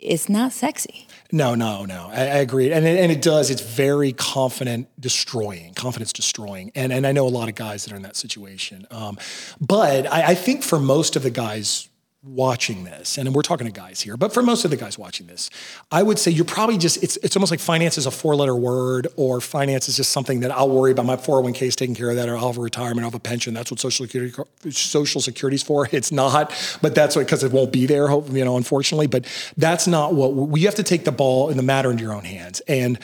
it's 0.00 0.28
not 0.28 0.52
sexy. 0.52 1.06
No, 1.30 1.54
no, 1.54 1.84
no. 1.84 2.08
I, 2.10 2.22
I 2.22 2.38
agree, 2.38 2.72
and 2.72 2.86
it, 2.86 2.98
and 2.98 3.12
it 3.12 3.20
does. 3.20 3.50
It's 3.50 3.60
very 3.60 4.12
confident 4.12 4.88
destroying, 4.98 5.74
confidence 5.74 6.12
destroying, 6.12 6.72
and 6.74 6.92
and 6.92 7.06
I 7.06 7.12
know 7.12 7.26
a 7.26 7.28
lot 7.28 7.48
of 7.48 7.54
guys 7.54 7.84
that 7.84 7.92
are 7.92 7.96
in 7.96 8.02
that 8.02 8.16
situation. 8.16 8.86
Um, 8.90 9.18
but 9.60 10.10
I, 10.10 10.28
I 10.28 10.34
think 10.34 10.62
for 10.62 10.78
most 10.78 11.16
of 11.16 11.22
the 11.22 11.30
guys 11.30 11.88
watching 12.22 12.84
this, 12.84 13.16
and 13.16 13.32
we're 13.34 13.42
talking 13.42 13.66
to 13.66 13.72
guys 13.72 14.00
here, 14.00 14.16
but 14.16 14.34
for 14.34 14.42
most 14.42 14.64
of 14.64 14.70
the 14.70 14.76
guys 14.76 14.98
watching 14.98 15.26
this, 15.26 15.50
I 15.92 16.02
would 16.02 16.18
say 16.18 16.30
you're 16.30 16.44
probably 16.44 16.76
just 16.76 17.02
it's 17.02 17.16
it's 17.18 17.36
almost 17.36 17.50
like 17.50 17.60
finance 17.60 17.96
is 17.96 18.06
a 18.06 18.10
four 18.10 18.34
letter 18.34 18.56
word, 18.56 19.06
or 19.16 19.40
finance 19.40 19.88
is 19.88 19.96
just 19.96 20.10
something 20.10 20.40
that 20.40 20.50
I'll 20.50 20.68
worry 20.68 20.90
about. 20.90 21.06
My 21.06 21.16
401k 21.16 21.62
is 21.62 21.76
taking 21.76 21.94
care 21.94 22.10
of 22.10 22.16
that, 22.16 22.28
or 22.28 22.36
I'll 22.36 22.48
have 22.48 22.58
a 22.58 22.60
retirement, 22.60 23.00
I'll 23.04 23.10
have 23.10 23.14
a 23.14 23.20
pension. 23.20 23.54
That's 23.54 23.70
what 23.70 23.80
social 23.80 24.06
security 24.06 24.34
social 24.70 25.20
security's 25.20 25.62
for. 25.62 25.88
It's 25.98 26.12
not, 26.12 26.52
but 26.80 26.94
that's 26.94 27.16
what 27.16 27.26
because 27.26 27.42
it 27.42 27.50
won't 27.50 27.72
be 27.72 27.86
there, 27.86 28.08
you 28.10 28.44
know, 28.44 28.56
unfortunately. 28.56 29.08
But 29.08 29.26
that's 29.56 29.86
not 29.88 30.14
what 30.14 30.34
we 30.34 30.62
have 30.62 30.76
to 30.76 30.84
take 30.84 31.04
the 31.04 31.12
ball 31.12 31.48
and 31.50 31.58
the 31.58 31.62
matter 31.62 31.90
into 31.90 32.04
your 32.04 32.12
own 32.12 32.24
hands. 32.24 32.60
And 32.68 33.02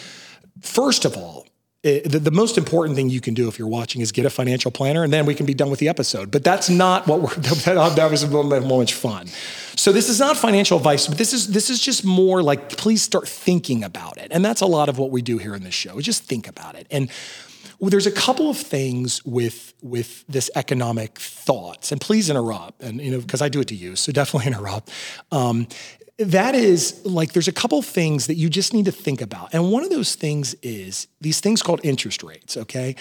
first 0.60 1.04
of 1.04 1.16
all, 1.16 1.46
the, 1.84 2.18
the 2.18 2.30
most 2.30 2.56
important 2.56 2.96
thing 2.96 3.10
you 3.10 3.20
can 3.20 3.34
do 3.34 3.46
if 3.46 3.58
you're 3.58 3.68
watching 3.68 4.00
is 4.00 4.10
get 4.10 4.24
a 4.24 4.30
financial 4.30 4.70
planner, 4.70 5.04
and 5.04 5.12
then 5.12 5.26
we 5.26 5.34
can 5.34 5.44
be 5.44 5.52
done 5.52 5.68
with 5.68 5.80
the 5.80 5.88
episode. 5.88 6.30
But 6.30 6.42
that's 6.42 6.70
not 6.70 7.06
what 7.06 7.20
we're. 7.20 7.34
That, 7.64 7.96
that 7.96 8.10
was 8.10 8.22
a 8.22 8.26
little 8.26 8.50
bit 8.50 8.64
much 8.66 8.94
fun. 8.94 9.26
So 9.76 9.92
this 9.92 10.08
is 10.08 10.18
not 10.20 10.36
financial 10.36 10.76
advice, 10.76 11.06
but 11.06 11.18
this 11.18 11.32
is 11.32 11.48
this 11.48 11.70
is 11.70 11.80
just 11.80 12.04
more 12.04 12.42
like 12.42 12.70
please 12.76 13.02
start 13.02 13.28
thinking 13.28 13.84
about 13.84 14.16
it, 14.16 14.28
and 14.30 14.44
that's 14.44 14.60
a 14.60 14.66
lot 14.66 14.88
of 14.88 14.98
what 14.98 15.10
we 15.10 15.22
do 15.22 15.38
here 15.38 15.54
in 15.54 15.62
this 15.62 15.74
show. 15.74 16.00
Just 16.00 16.24
think 16.24 16.48
about 16.48 16.74
it. 16.74 16.86
And 16.90 17.10
well, 17.78 17.90
there's 17.90 18.06
a 18.06 18.12
couple 18.12 18.48
of 18.48 18.56
things 18.56 19.24
with 19.24 19.74
with 19.82 20.24
this 20.26 20.50
economic 20.54 21.18
thoughts, 21.18 21.92
and 21.92 22.00
please 22.00 22.30
interrupt, 22.30 22.82
and 22.82 23.00
you 23.00 23.10
know 23.10 23.20
because 23.20 23.42
I 23.42 23.48
do 23.48 23.60
it 23.60 23.68
to 23.68 23.74
you, 23.74 23.96
so 23.96 24.12
definitely 24.12 24.46
interrupt. 24.52 24.90
Um, 25.30 25.66
that 26.18 26.54
is 26.54 27.04
like 27.04 27.32
there's 27.32 27.48
a 27.48 27.52
couple 27.52 27.80
things 27.82 28.26
that 28.28 28.34
you 28.34 28.48
just 28.48 28.72
need 28.72 28.84
to 28.84 28.92
think 28.92 29.20
about, 29.20 29.52
and 29.52 29.70
one 29.70 29.82
of 29.82 29.90
those 29.90 30.14
things 30.14 30.54
is 30.62 31.06
these 31.20 31.40
things 31.40 31.62
called 31.62 31.80
interest 31.82 32.22
rates. 32.22 32.56
Okay. 32.56 32.96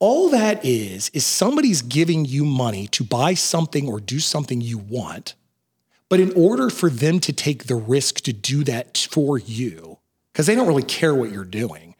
All 0.00 0.28
that 0.30 0.64
is, 0.64 1.08
is 1.10 1.24
somebody's 1.24 1.80
giving 1.80 2.24
you 2.24 2.44
money 2.44 2.88
to 2.88 3.04
buy 3.04 3.34
something 3.34 3.88
or 3.88 4.00
do 4.00 4.18
something 4.18 4.60
you 4.60 4.76
want. 4.76 5.34
But 6.08 6.20
in 6.20 6.32
order 6.34 6.68
for 6.68 6.90
them 6.90 7.20
to 7.20 7.32
take 7.32 7.64
the 7.64 7.76
risk 7.76 8.16
to 8.22 8.32
do 8.32 8.64
that 8.64 8.98
for 9.10 9.38
you, 9.38 9.98
because 10.32 10.46
they 10.46 10.54
don't 10.54 10.66
really 10.66 10.82
care 10.82 11.14
what 11.14 11.30
you're 11.30 11.44
doing, 11.44 11.94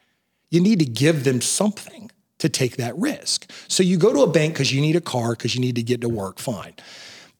you 0.51 0.59
need 0.59 0.79
to 0.79 0.85
give 0.85 1.23
them 1.23 1.41
something 1.41 2.11
to 2.37 2.49
take 2.49 2.77
that 2.77 2.95
risk. 2.97 3.49
So 3.67 3.81
you 3.81 3.97
go 3.97 4.13
to 4.13 4.21
a 4.21 4.27
bank 4.27 4.53
because 4.53 4.71
you 4.73 4.81
need 4.81 4.95
a 4.95 5.01
car, 5.01 5.31
because 5.31 5.55
you 5.55 5.61
need 5.61 5.75
to 5.75 5.83
get 5.83 6.01
to 6.01 6.09
work, 6.09 6.37
fine. 6.37 6.73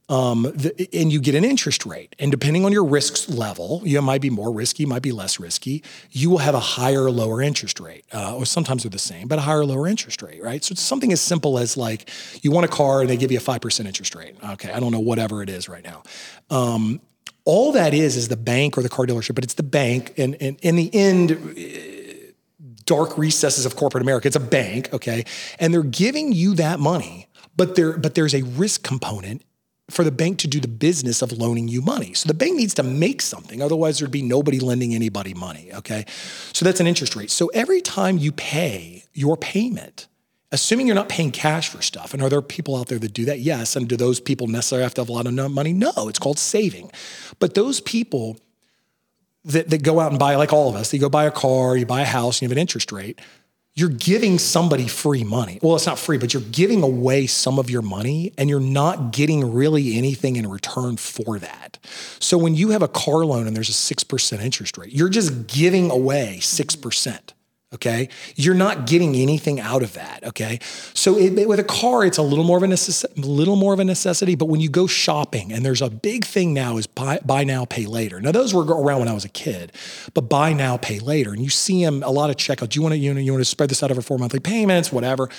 Um, 0.08 0.44
the, 0.44 0.88
and 0.94 1.12
you 1.12 1.20
get 1.20 1.34
an 1.34 1.44
interest 1.44 1.84
rate. 1.84 2.16
And 2.20 2.30
depending 2.30 2.64
on 2.64 2.72
your 2.72 2.86
risk 2.86 3.28
level, 3.28 3.82
you 3.84 4.00
might 4.04 4.22
be 4.22 4.30
more 4.30 4.54
risky, 4.54 4.86
might 4.86 5.02
be 5.02 5.12
less 5.12 5.40
risky. 5.40 5.84
You 6.12 6.30
will 6.30 6.38
have 6.38 6.54
a 6.54 6.60
higher 6.60 7.06
or 7.06 7.12
lower 7.12 7.42
interest 7.42 7.80
rate, 7.80 8.06
uh, 8.14 8.36
or 8.36 8.46
sometimes 8.46 8.84
they're 8.84 8.92
the 8.92 9.00
same, 9.00 9.28
but 9.28 9.40
a 9.40 9.42
higher 9.42 9.62
or 9.62 9.66
lower 9.66 9.88
interest 9.88 10.22
rate, 10.22 10.44
right? 10.44 10.64
So 10.64 10.74
it's 10.74 10.82
something 10.82 11.12
as 11.12 11.22
simple 11.22 11.58
as 11.58 11.76
like 11.76 12.08
you 12.44 12.52
want 12.52 12.66
a 12.66 12.70
car 12.70 13.02
and 13.02 13.10
they 13.10 13.18
give 13.18 13.32
you 13.32 13.40
a 13.40 13.42
5% 13.42 13.86
interest 13.86 14.14
rate. 14.14 14.36
Okay, 14.52 14.72
I 14.72 14.80
don't 14.80 14.92
know, 14.92 15.00
whatever 15.00 15.42
it 15.42 15.50
is 15.50 15.68
right 15.68 15.84
now. 15.84 16.04
Um, 16.52 17.02
all 17.44 17.72
that 17.72 17.94
is 17.94 18.16
is 18.16 18.28
the 18.28 18.38
bank 18.38 18.78
or 18.78 18.84
the 18.84 18.90
car 18.90 19.08
dealership, 19.08 19.34
but 19.34 19.44
it's 19.44 19.56
the 19.56 19.64
bank. 19.64 20.14
And, 20.18 20.36
and 20.40 20.60
in 20.62 20.76
the 20.76 20.94
end, 20.94 22.34
dark 22.86 23.18
recesses 23.18 23.66
of 23.66 23.76
corporate 23.76 24.02
America. 24.02 24.28
It's 24.28 24.36
a 24.36 24.40
bank, 24.40 24.94
okay, 24.94 25.26
and 25.60 25.74
they're 25.74 25.84
giving 25.84 26.32
you 26.32 26.56
that 26.56 26.80
money, 26.80 27.28
but 27.56 27.76
there 27.76 27.98
but 27.98 28.16
there's 28.16 28.34
a 28.34 28.44
risk 28.44 28.84
component 28.84 29.44
for 29.90 30.04
the 30.04 30.12
bank 30.12 30.40
to 30.40 30.48
do 30.48 30.60
the 30.60 30.68
business 30.68 31.22
of 31.22 31.32
loaning 31.32 31.68
you 31.68 31.82
money. 31.82 32.14
So 32.14 32.28
the 32.28 32.34
bank 32.34 32.56
needs 32.56 32.74
to 32.76 32.84
make 32.84 33.22
something, 33.22 33.62
otherwise, 33.62 34.00
there'd 34.00 34.12
be 34.12 34.24
nobody 34.24 34.60
lending 34.60 34.96
anybody 34.96 35.34
money. 35.34 35.72
Okay. 35.74 36.06
So 36.54 36.66
that's 36.66 36.80
an 36.80 36.88
interest 36.88 37.16
rate. 37.16 37.30
So 37.30 37.48
every 37.54 37.82
time 37.82 38.18
you 38.18 38.32
pay 38.32 39.04
your 39.14 39.38
payment, 39.38 40.08
assuming 40.52 40.88
you're 40.88 40.96
not 40.96 41.10
paying 41.10 41.32
cash 41.32 41.70
for 41.70 41.82
stuff, 41.82 42.14
and 42.14 42.24
are 42.24 42.30
there 42.30 42.42
people 42.42 42.76
out 42.76 42.88
there 42.88 42.98
that 42.98 43.14
do 43.14 43.26
that? 43.26 43.40
Yes. 43.40 43.76
And 43.76 43.88
do 43.88 43.96
those 43.96 44.20
people 44.20 44.48
necessarily 44.48 44.84
have 44.84 44.96
to 44.96 45.02
have 45.02 45.10
a 45.10 45.14
lot 45.14 45.28
of 45.28 45.52
money? 45.52 45.74
No, 45.74 45.92
it's 46.08 46.20
called 46.20 46.40
saving. 46.40 46.92
But 47.38 47.54
those 47.54 47.80
people 47.80 48.38
that, 49.44 49.70
that 49.70 49.84
go 49.84 50.00
out 50.00 50.12
and 50.12 50.18
buy, 50.18 50.36
like 50.36 50.52
all 50.52 50.68
of 50.68 50.76
us, 50.76 50.92
you 50.94 51.00
go 51.00 51.10
buy 51.10 51.26
a 51.26 51.32
car, 51.32 51.78
you 51.78 51.86
buy 51.86 52.02
a 52.02 52.06
house, 52.06 52.38
and 52.38 52.44
you 52.44 52.48
have 52.48 52.58
an 52.58 52.62
interest 52.62 52.92
rate 52.92 53.20
you're 53.76 53.90
giving 53.90 54.40
somebody 54.40 54.88
free 54.88 55.26
money. 55.26 55.60
Well, 55.62 55.76
it's 55.76 55.86
not 55.86 56.00
free, 56.00 56.18
but 56.18 56.34
you're 56.34 56.44
giving 56.44 56.82
away 56.82 57.28
some 57.28 57.60
of 57.60 57.70
your 57.70 57.82
money 57.82 58.32
and 58.38 58.50
you're 58.50 58.62
not 58.62 59.12
getting 59.12 59.54
really 59.54 59.98
anything 59.98 60.38
in 60.38 60.50
return 60.50 60.96
for 60.96 61.40
that. 61.40 61.78
So 62.20 62.38
when 62.38 62.56
you 62.56 62.70
have 62.70 62.82
a 62.82 62.88
car 62.88 63.26
loan 63.26 63.48
and 63.48 63.56
there's 63.56 63.70
a 63.70 63.74
6% 63.74 64.40
interest 64.40 64.78
rate, 64.78 64.94
you're 64.94 65.10
just 65.10 65.48
giving 65.48 65.92
away 65.92 66.38
6% 66.40 67.20
okay? 67.76 68.10
You're 68.36 68.56
not 68.56 68.88
getting 68.88 69.16
anything 69.16 69.60
out 69.60 69.84
of 69.84 69.94
that 69.94 70.24
okay? 70.24 70.60
So 70.94 71.18
it, 71.18 71.48
with 71.48 71.60
a 71.60 71.64
car 71.64 72.04
it's 72.04 72.18
a 72.18 72.22
little 72.24 72.44
more 72.44 72.58
of 72.58 72.64
a 72.64 72.68
necess- 72.68 73.06
little 73.16 73.56
more 73.56 73.74
of 73.74 73.80
a 73.80 73.86
necessity 73.86 74.36
but 74.36 74.46
when 74.46 74.62
you 74.62 74.70
go 74.70 74.88
shopping 74.88 75.52
and 75.54 75.66
there's 75.66 75.82
a 75.82 75.90
big 75.90 76.26
thing 76.26 76.54
now 76.54 76.78
is 76.78 76.88
buy, 76.88 77.20
buy 77.26 77.44
now 77.44 77.66
pay 77.66 77.86
later. 77.86 78.20
Now 78.20 78.32
those 78.32 78.54
were 78.54 78.64
around 78.64 79.00
when 79.00 79.08
i 79.08 79.14
was 79.14 79.26
a 79.26 79.30
kid 79.30 79.72
but 80.14 80.22
buy 80.22 80.54
now 80.54 80.78
pay 80.78 81.00
later 81.00 81.32
and 81.32 81.42
you 81.42 81.50
see 81.50 81.84
them 81.84 82.04
a 82.04 82.12
lot 82.12 82.30
of 82.30 82.36
checkout 82.38 82.70
do 82.70 82.78
you 82.78 82.82
want 82.82 82.94
to 82.94 82.98
you 82.98 83.14
know 83.14 83.20
you 83.20 83.32
want 83.32 83.42
to 83.42 83.50
spread 83.50 83.70
this 83.70 83.84
out 83.84 83.92
over 83.92 84.02
four 84.02 84.18
monthly 84.18 84.40
payments 84.40 84.92
whatever? 84.92 85.30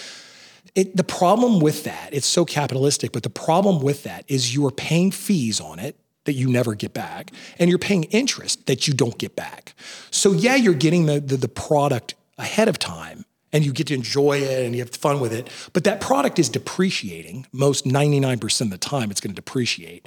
It, 0.74 0.96
the 0.96 1.04
problem 1.04 1.60
with 1.60 1.84
that 1.84 2.10
it's 2.12 2.26
so 2.26 2.44
capitalistic 2.44 3.12
but 3.12 3.22
the 3.22 3.30
problem 3.30 3.80
with 3.80 4.02
that 4.04 4.24
is 4.28 4.54
you 4.54 4.66
are 4.66 4.70
paying 4.70 5.10
fees 5.10 5.60
on 5.60 5.78
it 5.78 5.96
that 6.26 6.34
you 6.34 6.48
never 6.50 6.74
get 6.74 6.92
back 6.92 7.30
and 7.58 7.70
you're 7.70 7.78
paying 7.78 8.04
interest 8.04 8.66
that 8.66 8.86
you 8.86 8.92
don't 8.92 9.16
get 9.16 9.34
back. 9.34 9.74
So 10.10 10.32
yeah 10.32 10.56
you're 10.56 10.74
getting 10.74 11.06
the, 11.06 11.20
the, 11.20 11.36
the 11.36 11.48
product 11.48 12.14
ahead 12.38 12.68
of 12.68 12.78
time 12.78 13.24
and 13.52 13.64
you 13.64 13.72
get 13.72 13.86
to 13.88 13.94
enjoy 13.94 14.38
it 14.38 14.64
and 14.64 14.74
you 14.74 14.82
have 14.82 14.90
fun 14.90 15.20
with 15.20 15.32
it. 15.32 15.48
But 15.72 15.84
that 15.84 16.00
product 16.00 16.38
is 16.38 16.48
depreciating. 16.48 17.46
Most 17.52 17.84
99% 17.84 18.60
of 18.60 18.70
the 18.70 18.78
time, 18.78 19.10
it's 19.10 19.20
going 19.20 19.34
to 19.34 19.36
depreciate. 19.36 20.06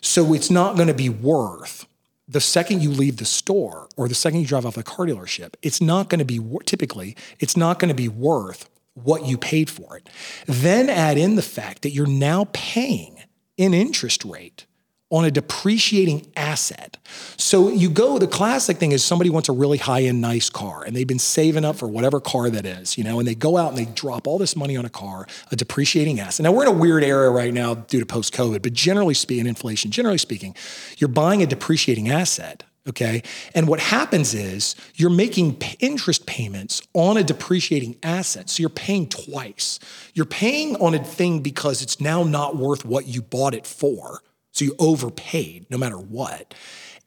So 0.00 0.34
it's 0.34 0.50
not 0.50 0.76
going 0.76 0.88
to 0.88 0.94
be 0.94 1.08
worth 1.08 1.86
the 2.28 2.40
second 2.40 2.82
you 2.82 2.90
leave 2.90 3.18
the 3.18 3.24
store 3.24 3.88
or 3.96 4.08
the 4.08 4.14
second 4.14 4.40
you 4.40 4.46
drive 4.46 4.66
off 4.66 4.74
the 4.74 4.82
car 4.82 5.06
dealership, 5.06 5.54
it's 5.62 5.80
not 5.80 6.08
going 6.08 6.18
to 6.18 6.24
be 6.24 6.40
typically, 6.64 7.16
it's 7.38 7.56
not 7.56 7.78
going 7.78 7.88
to 7.88 7.94
be 7.94 8.08
worth 8.08 8.68
what 8.94 9.26
you 9.26 9.38
paid 9.38 9.70
for 9.70 9.96
it. 9.96 10.08
Then 10.46 10.90
add 10.90 11.18
in 11.18 11.36
the 11.36 11.42
fact 11.42 11.82
that 11.82 11.90
you're 11.90 12.06
now 12.06 12.48
paying 12.52 13.22
an 13.58 13.74
interest 13.74 14.24
rate 14.24 14.66
on 15.10 15.24
a 15.24 15.30
depreciating 15.30 16.26
asset. 16.36 16.96
So 17.36 17.68
you 17.68 17.88
go, 17.88 18.18
the 18.18 18.26
classic 18.26 18.78
thing 18.78 18.90
is 18.90 19.04
somebody 19.04 19.30
wants 19.30 19.48
a 19.48 19.52
really 19.52 19.78
high 19.78 20.02
end, 20.02 20.20
nice 20.20 20.50
car 20.50 20.82
and 20.82 20.96
they've 20.96 21.06
been 21.06 21.20
saving 21.20 21.64
up 21.64 21.76
for 21.76 21.86
whatever 21.86 22.18
car 22.18 22.50
that 22.50 22.66
is, 22.66 22.98
you 22.98 23.04
know, 23.04 23.20
and 23.20 23.28
they 23.28 23.36
go 23.36 23.56
out 23.56 23.68
and 23.68 23.78
they 23.78 23.84
drop 23.84 24.26
all 24.26 24.36
this 24.36 24.56
money 24.56 24.76
on 24.76 24.84
a 24.84 24.90
car, 24.90 25.26
a 25.52 25.56
depreciating 25.56 26.18
asset. 26.18 26.42
Now 26.42 26.50
we're 26.50 26.62
in 26.62 26.68
a 26.68 26.78
weird 26.78 27.04
era 27.04 27.30
right 27.30 27.54
now 27.54 27.74
due 27.74 28.00
to 28.00 28.06
post 28.06 28.34
COVID, 28.34 28.62
but 28.62 28.72
generally 28.72 29.14
speaking, 29.14 29.46
inflation, 29.46 29.92
generally 29.92 30.18
speaking, 30.18 30.56
you're 30.98 31.08
buying 31.08 31.40
a 31.40 31.46
depreciating 31.46 32.08
asset. 32.08 32.64
Okay. 32.88 33.22
And 33.54 33.66
what 33.66 33.80
happens 33.80 34.32
is 34.32 34.76
you're 34.94 35.10
making 35.10 35.60
interest 35.80 36.26
payments 36.26 36.82
on 36.94 37.16
a 37.16 37.24
depreciating 37.24 37.96
asset. 38.02 38.48
So 38.48 38.60
you're 38.60 38.70
paying 38.70 39.08
twice. 39.08 39.80
You're 40.14 40.24
paying 40.24 40.76
on 40.76 40.94
a 40.94 41.02
thing 41.02 41.40
because 41.40 41.82
it's 41.82 42.00
now 42.00 42.22
not 42.22 42.56
worth 42.56 42.84
what 42.84 43.06
you 43.06 43.22
bought 43.22 43.54
it 43.54 43.66
for. 43.66 44.20
So 44.56 44.64
you 44.64 44.74
overpaid 44.78 45.66
no 45.68 45.76
matter 45.76 45.98
what. 45.98 46.54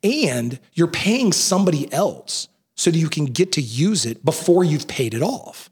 And 0.03 0.59
you're 0.73 0.87
paying 0.87 1.33
somebody 1.33 1.91
else 1.91 2.47
so 2.75 2.91
that 2.91 2.97
you 2.97 3.09
can 3.09 3.25
get 3.25 3.51
to 3.53 3.61
use 3.61 4.05
it 4.05 4.23
before 4.23 4.63
you've 4.63 4.87
paid 4.87 5.15
it 5.15 5.23
off. 5.23 5.67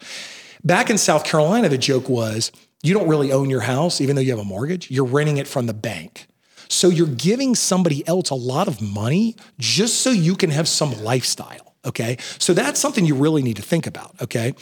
Back 0.63 0.89
in 0.89 0.97
South 0.97 1.23
Carolina, 1.23 1.69
the 1.69 1.77
joke 1.77 2.09
was 2.09 2.51
you 2.81 2.95
don't 2.95 3.07
really 3.07 3.31
own 3.31 3.51
your 3.51 3.61
house, 3.61 4.01
even 4.01 4.15
though 4.15 4.23
you 4.23 4.31
have 4.31 4.39
a 4.39 4.43
mortgage, 4.43 4.89
you're 4.89 5.05
renting 5.05 5.37
it 5.37 5.47
from 5.47 5.67
the 5.67 5.73
bank. 5.73 6.27
So 6.67 6.89
you're 6.89 7.05
giving 7.05 7.53
somebody 7.53 8.05
else 8.07 8.31
a 8.31 8.35
lot 8.35 8.67
of 8.67 8.81
money 8.81 9.35
just 9.59 10.01
so 10.01 10.09
you 10.09 10.35
can 10.35 10.49
have 10.49 10.67
some 10.67 11.03
lifestyle. 11.03 11.66
Okay. 11.87 12.17
So 12.37 12.53
that's 12.53 12.79
something 12.79 13.05
you 13.05 13.15
really 13.15 13.41
need 13.41 13.55
to 13.55 13.61
think 13.61 13.87
about. 13.87 14.13
Okay. 14.21 14.53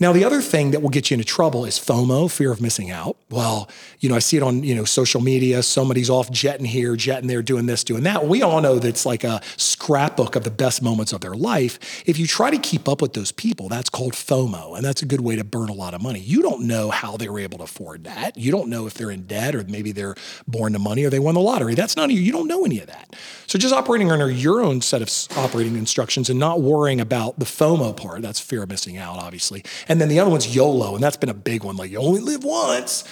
Now, 0.00 0.12
the 0.12 0.24
other 0.24 0.40
thing 0.40 0.70
that 0.70 0.80
will 0.80 0.88
get 0.88 1.10
you 1.10 1.14
into 1.14 1.26
trouble 1.26 1.66
is 1.66 1.78
FOMO, 1.78 2.30
fear 2.30 2.50
of 2.50 2.60
missing 2.62 2.90
out. 2.90 3.16
Well, 3.28 3.68
you 3.98 4.08
know, 4.08 4.16
I 4.16 4.20
see 4.20 4.38
it 4.38 4.42
on, 4.42 4.62
you 4.64 4.74
know, 4.74 4.84
social 4.84 5.20
media. 5.20 5.62
Somebody's 5.62 6.08
off 6.08 6.30
jetting 6.30 6.64
here, 6.64 6.96
jetting 6.96 7.28
there, 7.28 7.42
doing 7.42 7.66
this, 7.66 7.84
doing 7.84 8.04
that. 8.04 8.26
We 8.26 8.42
all 8.42 8.62
know 8.62 8.78
that's 8.78 9.04
like 9.04 9.24
a 9.24 9.42
scrapbook 9.58 10.36
of 10.36 10.44
the 10.44 10.50
best 10.50 10.82
moments 10.82 11.12
of 11.12 11.20
their 11.20 11.34
life. 11.34 12.02
If 12.06 12.18
you 12.18 12.26
try 12.26 12.50
to 12.50 12.58
keep 12.58 12.88
up 12.88 13.02
with 13.02 13.12
those 13.12 13.30
people, 13.30 13.68
that's 13.68 13.90
called 13.90 14.14
FOMO. 14.14 14.74
And 14.76 14.84
that's 14.84 15.02
a 15.02 15.06
good 15.06 15.20
way 15.20 15.36
to 15.36 15.44
burn 15.44 15.68
a 15.68 15.74
lot 15.74 15.92
of 15.92 16.00
money. 16.00 16.20
You 16.20 16.40
don't 16.40 16.66
know 16.66 16.90
how 16.90 17.18
they 17.18 17.28
were 17.28 17.40
able 17.40 17.58
to 17.58 17.64
afford 17.64 18.04
that. 18.04 18.38
You 18.38 18.50
don't 18.50 18.70
know 18.70 18.86
if 18.86 18.94
they're 18.94 19.10
in 19.10 19.26
debt 19.26 19.54
or 19.54 19.64
maybe 19.64 19.92
they're 19.92 20.14
born 20.48 20.72
to 20.72 20.78
money 20.78 21.04
or 21.04 21.10
they 21.10 21.18
won 21.18 21.34
the 21.34 21.40
lottery. 21.40 21.74
That's 21.74 21.96
not 21.96 22.08
you. 22.10 22.20
You 22.20 22.32
don't 22.32 22.48
know 22.48 22.64
any 22.64 22.80
of 22.80 22.86
that. 22.86 23.14
So 23.46 23.58
just 23.58 23.74
operating 23.74 24.10
under 24.10 24.30
your 24.30 24.62
own 24.62 24.80
set 24.80 25.02
of 25.02 25.10
operating 25.36 25.76
instructions 25.76 26.30
and 26.30 26.38
not 26.38 26.62
worrying 26.70 27.00
about 27.00 27.38
the 27.38 27.44
FOMO 27.44 27.96
part. 27.96 28.22
That's 28.22 28.40
fear 28.40 28.62
of 28.62 28.68
missing 28.68 28.96
out, 28.96 29.18
obviously. 29.18 29.64
And 29.88 30.00
then 30.00 30.08
the 30.08 30.20
other 30.20 30.30
one's 30.30 30.54
YOLO, 30.54 30.94
and 30.94 31.02
that's 31.02 31.16
been 31.16 31.28
a 31.28 31.34
big 31.34 31.64
one. 31.64 31.76
Like 31.76 31.90
you 31.90 31.98
only 31.98 32.20
live 32.20 32.44
once. 32.44 33.04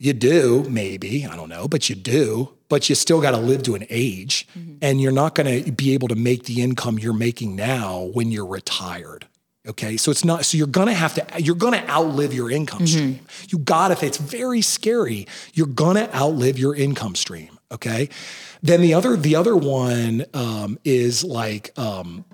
You 0.00 0.12
do, 0.12 0.64
maybe, 0.68 1.26
I 1.26 1.34
don't 1.34 1.48
know, 1.48 1.66
but 1.66 1.88
you 1.88 1.96
do. 1.96 2.54
But 2.68 2.88
you 2.88 2.94
still 2.94 3.20
got 3.20 3.30
to 3.32 3.38
live 3.38 3.62
to 3.64 3.74
an 3.74 3.86
age, 3.88 4.46
mm-hmm. 4.56 4.76
and 4.82 5.00
you're 5.00 5.10
not 5.10 5.34
going 5.34 5.64
to 5.64 5.72
be 5.72 5.94
able 5.94 6.08
to 6.08 6.14
make 6.14 6.44
the 6.44 6.62
income 6.62 6.98
you're 6.98 7.14
making 7.14 7.56
now 7.56 8.10
when 8.12 8.30
you're 8.30 8.46
retired. 8.46 9.26
Okay, 9.68 9.98
so 9.98 10.10
it's 10.10 10.24
not. 10.24 10.46
So 10.46 10.56
you're 10.56 10.66
gonna 10.66 10.94
have 10.94 11.14
to. 11.14 11.26
You're 11.42 11.54
gonna 11.54 11.84
outlive 11.88 12.32
your 12.32 12.50
income 12.50 12.80
mm-hmm. 12.80 12.86
stream. 12.86 13.20
You 13.50 13.58
got 13.58 13.96
to. 13.96 14.06
It's 14.06 14.16
very 14.16 14.62
scary. 14.62 15.26
You're 15.52 15.66
gonna 15.66 16.08
outlive 16.14 16.58
your 16.58 16.74
income 16.74 17.14
stream. 17.14 17.58
Okay. 17.70 18.08
Then 18.62 18.80
the 18.80 18.94
other. 18.94 19.14
The 19.14 19.36
other 19.36 19.54
one 19.54 20.24
um, 20.32 20.78
is 20.84 21.22
like 21.22 21.78
um, 21.78 22.24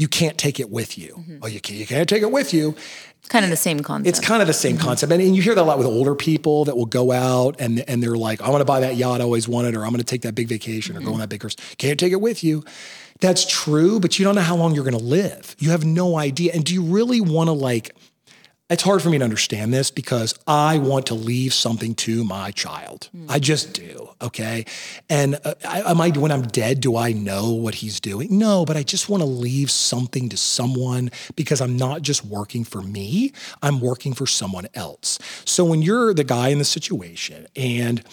you 0.00 0.08
can't 0.08 0.38
take 0.38 0.58
it 0.58 0.70
with 0.70 0.96
you. 0.96 1.16
Mm-hmm. 1.18 1.38
Oh, 1.42 1.46
you 1.46 1.60
can't, 1.60 1.78
you 1.78 1.86
can't 1.86 2.08
take 2.08 2.22
it 2.22 2.32
with 2.32 2.54
you. 2.54 2.74
It's 3.18 3.28
kind 3.28 3.44
of 3.44 3.50
the 3.50 3.56
same 3.56 3.80
concept. 3.80 4.08
It's 4.08 4.26
kind 4.26 4.40
of 4.40 4.48
the 4.48 4.54
same 4.54 4.76
mm-hmm. 4.76 4.86
concept. 4.86 5.12
And, 5.12 5.20
and, 5.20 5.36
you 5.36 5.42
hear 5.42 5.54
that 5.54 5.60
a 5.60 5.62
lot 5.62 5.76
with 5.76 5.86
older 5.86 6.14
people 6.14 6.64
that 6.64 6.74
will 6.74 6.86
go 6.86 7.12
out 7.12 7.56
and, 7.58 7.84
and 7.86 8.02
they're 8.02 8.16
like, 8.16 8.40
I 8.40 8.48
want 8.48 8.62
to 8.62 8.64
buy 8.64 8.80
that 8.80 8.96
yacht 8.96 9.20
I 9.20 9.24
always 9.24 9.46
wanted, 9.46 9.74
or 9.76 9.84
I'm 9.84 9.90
going 9.90 9.98
to 9.98 10.04
take 10.04 10.22
that 10.22 10.34
big 10.34 10.48
vacation 10.48 10.96
mm-hmm. 10.96 11.04
or 11.04 11.06
go 11.06 11.12
on 11.12 11.20
that 11.20 11.28
big 11.28 11.40
cruise. 11.40 11.56
Can't 11.76 12.00
take 12.00 12.12
it 12.12 12.20
with 12.22 12.42
you. 12.42 12.64
That's 13.20 13.44
true, 13.44 14.00
but 14.00 14.18
you 14.18 14.24
don't 14.24 14.36
know 14.36 14.40
how 14.40 14.56
long 14.56 14.74
you're 14.74 14.84
going 14.84 14.98
to 14.98 15.04
live. 15.04 15.54
You 15.58 15.68
have 15.68 15.84
no 15.84 16.16
idea. 16.16 16.52
And 16.54 16.64
do 16.64 16.72
you 16.72 16.82
really 16.82 17.20
want 17.20 17.48
to 17.48 17.52
like, 17.52 17.94
it's 18.70 18.84
hard 18.84 19.02
for 19.02 19.10
me 19.10 19.18
to 19.18 19.24
understand 19.24 19.74
this 19.74 19.90
because 19.90 20.38
I 20.46 20.78
want 20.78 21.06
to 21.06 21.14
leave 21.14 21.52
something 21.52 21.94
to 21.96 22.22
my 22.22 22.52
child. 22.52 23.10
Mm. 23.14 23.26
I 23.28 23.40
just 23.40 23.74
do. 23.74 24.10
Okay. 24.22 24.64
And 25.08 25.38
uh, 25.44 25.54
I, 25.66 25.90
am 25.90 26.00
I, 26.00 26.10
when 26.10 26.30
I'm 26.30 26.42
dead, 26.42 26.80
do 26.80 26.96
I 26.96 27.12
know 27.12 27.50
what 27.50 27.74
he's 27.74 27.98
doing? 27.98 28.38
No, 28.38 28.64
but 28.64 28.76
I 28.76 28.84
just 28.84 29.08
want 29.08 29.22
to 29.22 29.26
leave 29.26 29.70
something 29.70 30.28
to 30.28 30.36
someone 30.36 31.10
because 31.34 31.60
I'm 31.60 31.76
not 31.76 32.02
just 32.02 32.24
working 32.24 32.62
for 32.62 32.80
me, 32.80 33.32
I'm 33.60 33.80
working 33.80 34.14
for 34.14 34.26
someone 34.26 34.68
else. 34.74 35.18
So 35.44 35.64
when 35.64 35.82
you're 35.82 36.14
the 36.14 36.24
guy 36.24 36.48
in 36.48 36.58
the 36.58 36.64
situation 36.64 37.48
and 37.56 38.04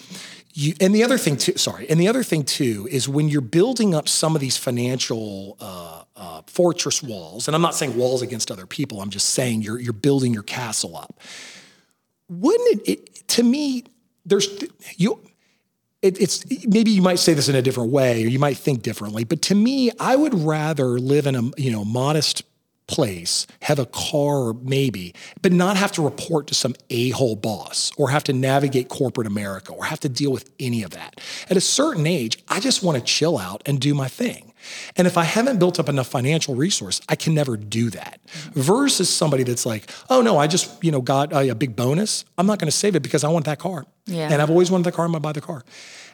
you, 0.58 0.74
and 0.80 0.92
the 0.92 1.04
other 1.04 1.18
thing 1.18 1.36
too, 1.36 1.56
sorry, 1.56 1.88
and 1.88 2.00
the 2.00 2.08
other 2.08 2.24
thing 2.24 2.42
too 2.42 2.88
is 2.90 3.08
when 3.08 3.28
you're 3.28 3.40
building 3.40 3.94
up 3.94 4.08
some 4.08 4.34
of 4.34 4.40
these 4.40 4.56
financial 4.56 5.56
uh, 5.60 6.02
uh, 6.16 6.42
fortress 6.48 7.00
walls, 7.00 7.46
and 7.46 7.54
I'm 7.54 7.62
not 7.62 7.76
saying 7.76 7.96
walls 7.96 8.22
against 8.22 8.50
other 8.50 8.66
people, 8.66 9.00
I'm 9.00 9.10
just 9.10 9.28
saying 9.30 9.62
you're 9.62 9.78
you're 9.78 9.92
building 9.92 10.34
your 10.34 10.42
castle 10.42 10.96
up. 10.96 11.20
Wouldn't 12.28 12.80
it, 12.80 12.88
it 12.90 13.28
to 13.28 13.44
me? 13.44 13.84
There's 14.26 14.48
you. 14.96 15.20
It, 16.02 16.20
it's 16.20 16.44
maybe 16.66 16.90
you 16.90 17.02
might 17.02 17.20
say 17.20 17.34
this 17.34 17.48
in 17.48 17.54
a 17.54 17.62
different 17.62 17.92
way, 17.92 18.24
or 18.24 18.26
you 18.26 18.40
might 18.40 18.56
think 18.56 18.82
differently. 18.82 19.22
But 19.22 19.42
to 19.42 19.54
me, 19.54 19.92
I 20.00 20.16
would 20.16 20.34
rather 20.34 20.98
live 20.98 21.28
in 21.28 21.36
a 21.36 21.42
you 21.56 21.70
know 21.70 21.84
modest 21.84 22.42
place, 22.88 23.46
have 23.62 23.78
a 23.78 23.86
car 23.86 24.54
maybe, 24.54 25.14
but 25.40 25.52
not 25.52 25.76
have 25.76 25.92
to 25.92 26.02
report 26.02 26.48
to 26.48 26.54
some 26.54 26.74
a 26.90 27.10
hole 27.10 27.36
boss 27.36 27.92
or 27.96 28.10
have 28.10 28.24
to 28.24 28.32
navigate 28.32 28.88
corporate 28.88 29.26
America 29.26 29.72
or 29.72 29.84
have 29.84 30.00
to 30.00 30.08
deal 30.08 30.32
with 30.32 30.50
any 30.58 30.82
of 30.82 30.90
that. 30.90 31.20
At 31.48 31.56
a 31.56 31.60
certain 31.60 32.06
age, 32.06 32.42
I 32.48 32.58
just 32.58 32.82
want 32.82 32.98
to 32.98 33.04
chill 33.04 33.38
out 33.38 33.62
and 33.66 33.78
do 33.80 33.94
my 33.94 34.08
thing. 34.08 34.52
And 34.96 35.06
if 35.06 35.16
I 35.16 35.24
haven't 35.24 35.58
built 35.58 35.78
up 35.78 35.88
enough 35.88 36.08
financial 36.08 36.54
resource, 36.54 37.00
I 37.08 37.14
can 37.14 37.34
never 37.34 37.56
do 37.56 37.90
that. 37.90 38.20
Versus 38.52 39.08
somebody 39.08 39.44
that's 39.44 39.64
like, 39.64 39.90
oh 40.10 40.20
no, 40.20 40.38
I 40.38 40.46
just 40.46 40.82
you 40.82 40.90
know 40.90 41.00
got 41.00 41.32
a, 41.32 41.50
a 41.50 41.54
big 41.54 41.76
bonus. 41.76 42.24
I'm 42.36 42.46
not 42.46 42.58
going 42.58 42.70
to 42.70 42.76
save 42.76 42.96
it 42.96 43.00
because 43.00 43.24
I 43.24 43.28
want 43.28 43.44
that 43.46 43.58
car. 43.58 43.86
Yeah. 44.06 44.28
And 44.30 44.42
I've 44.42 44.50
always 44.50 44.70
wanted 44.70 44.84
that 44.84 44.94
car. 44.94 45.04
I'm 45.04 45.12
going 45.12 45.22
to 45.22 45.26
buy 45.26 45.32
the 45.32 45.40
car. 45.40 45.62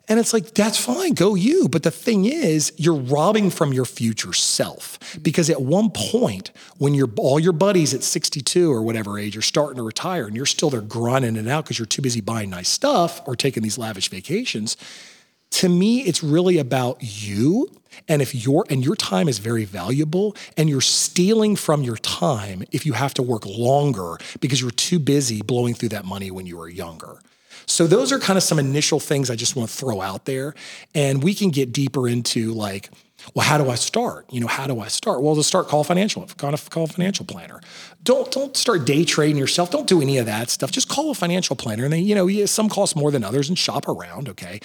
And 0.06 0.20
it's 0.20 0.34
like, 0.34 0.52
that's 0.52 0.78
fine, 0.78 1.14
go 1.14 1.34
you. 1.34 1.68
But 1.68 1.82
the 1.82 1.90
thing 1.90 2.26
is, 2.26 2.72
you're 2.76 2.94
robbing 2.94 3.50
from 3.50 3.72
your 3.72 3.86
future 3.86 4.34
self 4.34 4.98
because 5.22 5.48
at 5.48 5.62
one 5.62 5.90
point, 5.90 6.50
when 6.76 6.92
you're 6.92 7.10
all 7.16 7.40
your 7.40 7.54
buddies 7.54 7.94
at 7.94 8.02
62 8.02 8.70
or 8.70 8.82
whatever 8.82 9.18
age 9.18 9.36
are 9.36 9.42
starting 9.42 9.76
to 9.76 9.82
retire 9.82 10.26
and 10.26 10.36
you're 10.36 10.44
still 10.44 10.68
there 10.68 10.82
grinding 10.82 11.36
it 11.36 11.48
out 11.48 11.64
because 11.64 11.78
you're 11.78 11.86
too 11.86 12.02
busy 12.02 12.20
buying 12.20 12.50
nice 12.50 12.68
stuff 12.68 13.26
or 13.26 13.34
taking 13.34 13.62
these 13.62 13.78
lavish 13.78 14.10
vacations, 14.10 14.76
to 15.52 15.68
me, 15.68 16.00
it's 16.00 16.22
really 16.22 16.58
about 16.58 16.98
you. 17.00 17.70
And 18.08 18.20
if 18.20 18.34
your 18.34 18.66
and 18.68 18.84
your 18.84 18.96
time 18.96 19.28
is 19.28 19.38
very 19.38 19.64
valuable 19.64 20.36
and 20.56 20.68
you're 20.68 20.80
stealing 20.80 21.54
from 21.54 21.82
your 21.82 21.96
time 21.96 22.64
if 22.72 22.84
you 22.84 22.92
have 22.92 23.14
to 23.14 23.22
work 23.22 23.46
longer 23.46 24.18
because 24.40 24.60
you're 24.60 24.72
too 24.72 24.98
busy 24.98 25.42
blowing 25.42 25.74
through 25.74 25.90
that 25.90 26.04
money 26.04 26.30
when 26.32 26.44
you 26.44 26.56
were 26.56 26.68
younger. 26.68 27.20
So 27.66 27.86
those 27.86 28.12
are 28.12 28.18
kind 28.18 28.36
of 28.36 28.42
some 28.42 28.58
initial 28.58 29.00
things 29.00 29.30
I 29.30 29.36
just 29.36 29.56
want 29.56 29.68
to 29.68 29.74
throw 29.76 30.00
out 30.00 30.24
there. 30.24 30.54
And 30.94 31.22
we 31.22 31.34
can 31.34 31.50
get 31.50 31.72
deeper 31.72 32.08
into 32.08 32.52
like, 32.52 32.90
well, 33.32 33.46
how 33.46 33.56
do 33.56 33.70
I 33.70 33.74
start? 33.76 34.26
You 34.30 34.40
know, 34.40 34.46
how 34.46 34.66
do 34.66 34.80
I 34.80 34.88
start? 34.88 35.22
Well, 35.22 35.34
to 35.34 35.42
start, 35.42 35.68
call 35.68 35.80
a 35.80 35.84
financial, 35.84 36.26
call 36.36 36.52
a, 36.52 36.58
call 36.58 36.84
a 36.84 36.86
financial 36.86 37.24
planner. 37.24 37.60
Don't 38.02 38.30
don't 38.30 38.54
start 38.54 38.84
day 38.84 39.04
trading 39.04 39.38
yourself. 39.38 39.70
Don't 39.70 39.86
do 39.86 40.02
any 40.02 40.18
of 40.18 40.26
that 40.26 40.50
stuff. 40.50 40.70
Just 40.70 40.88
call 40.88 41.10
a 41.10 41.14
financial 41.14 41.56
planner. 41.56 41.84
And 41.84 41.92
then, 41.92 42.04
you 42.04 42.14
know, 42.14 42.28
some 42.44 42.68
cost 42.68 42.96
more 42.96 43.10
than 43.10 43.24
others 43.24 43.48
and 43.48 43.58
shop 43.58 43.88
around. 43.88 44.28
Okay. 44.28 44.60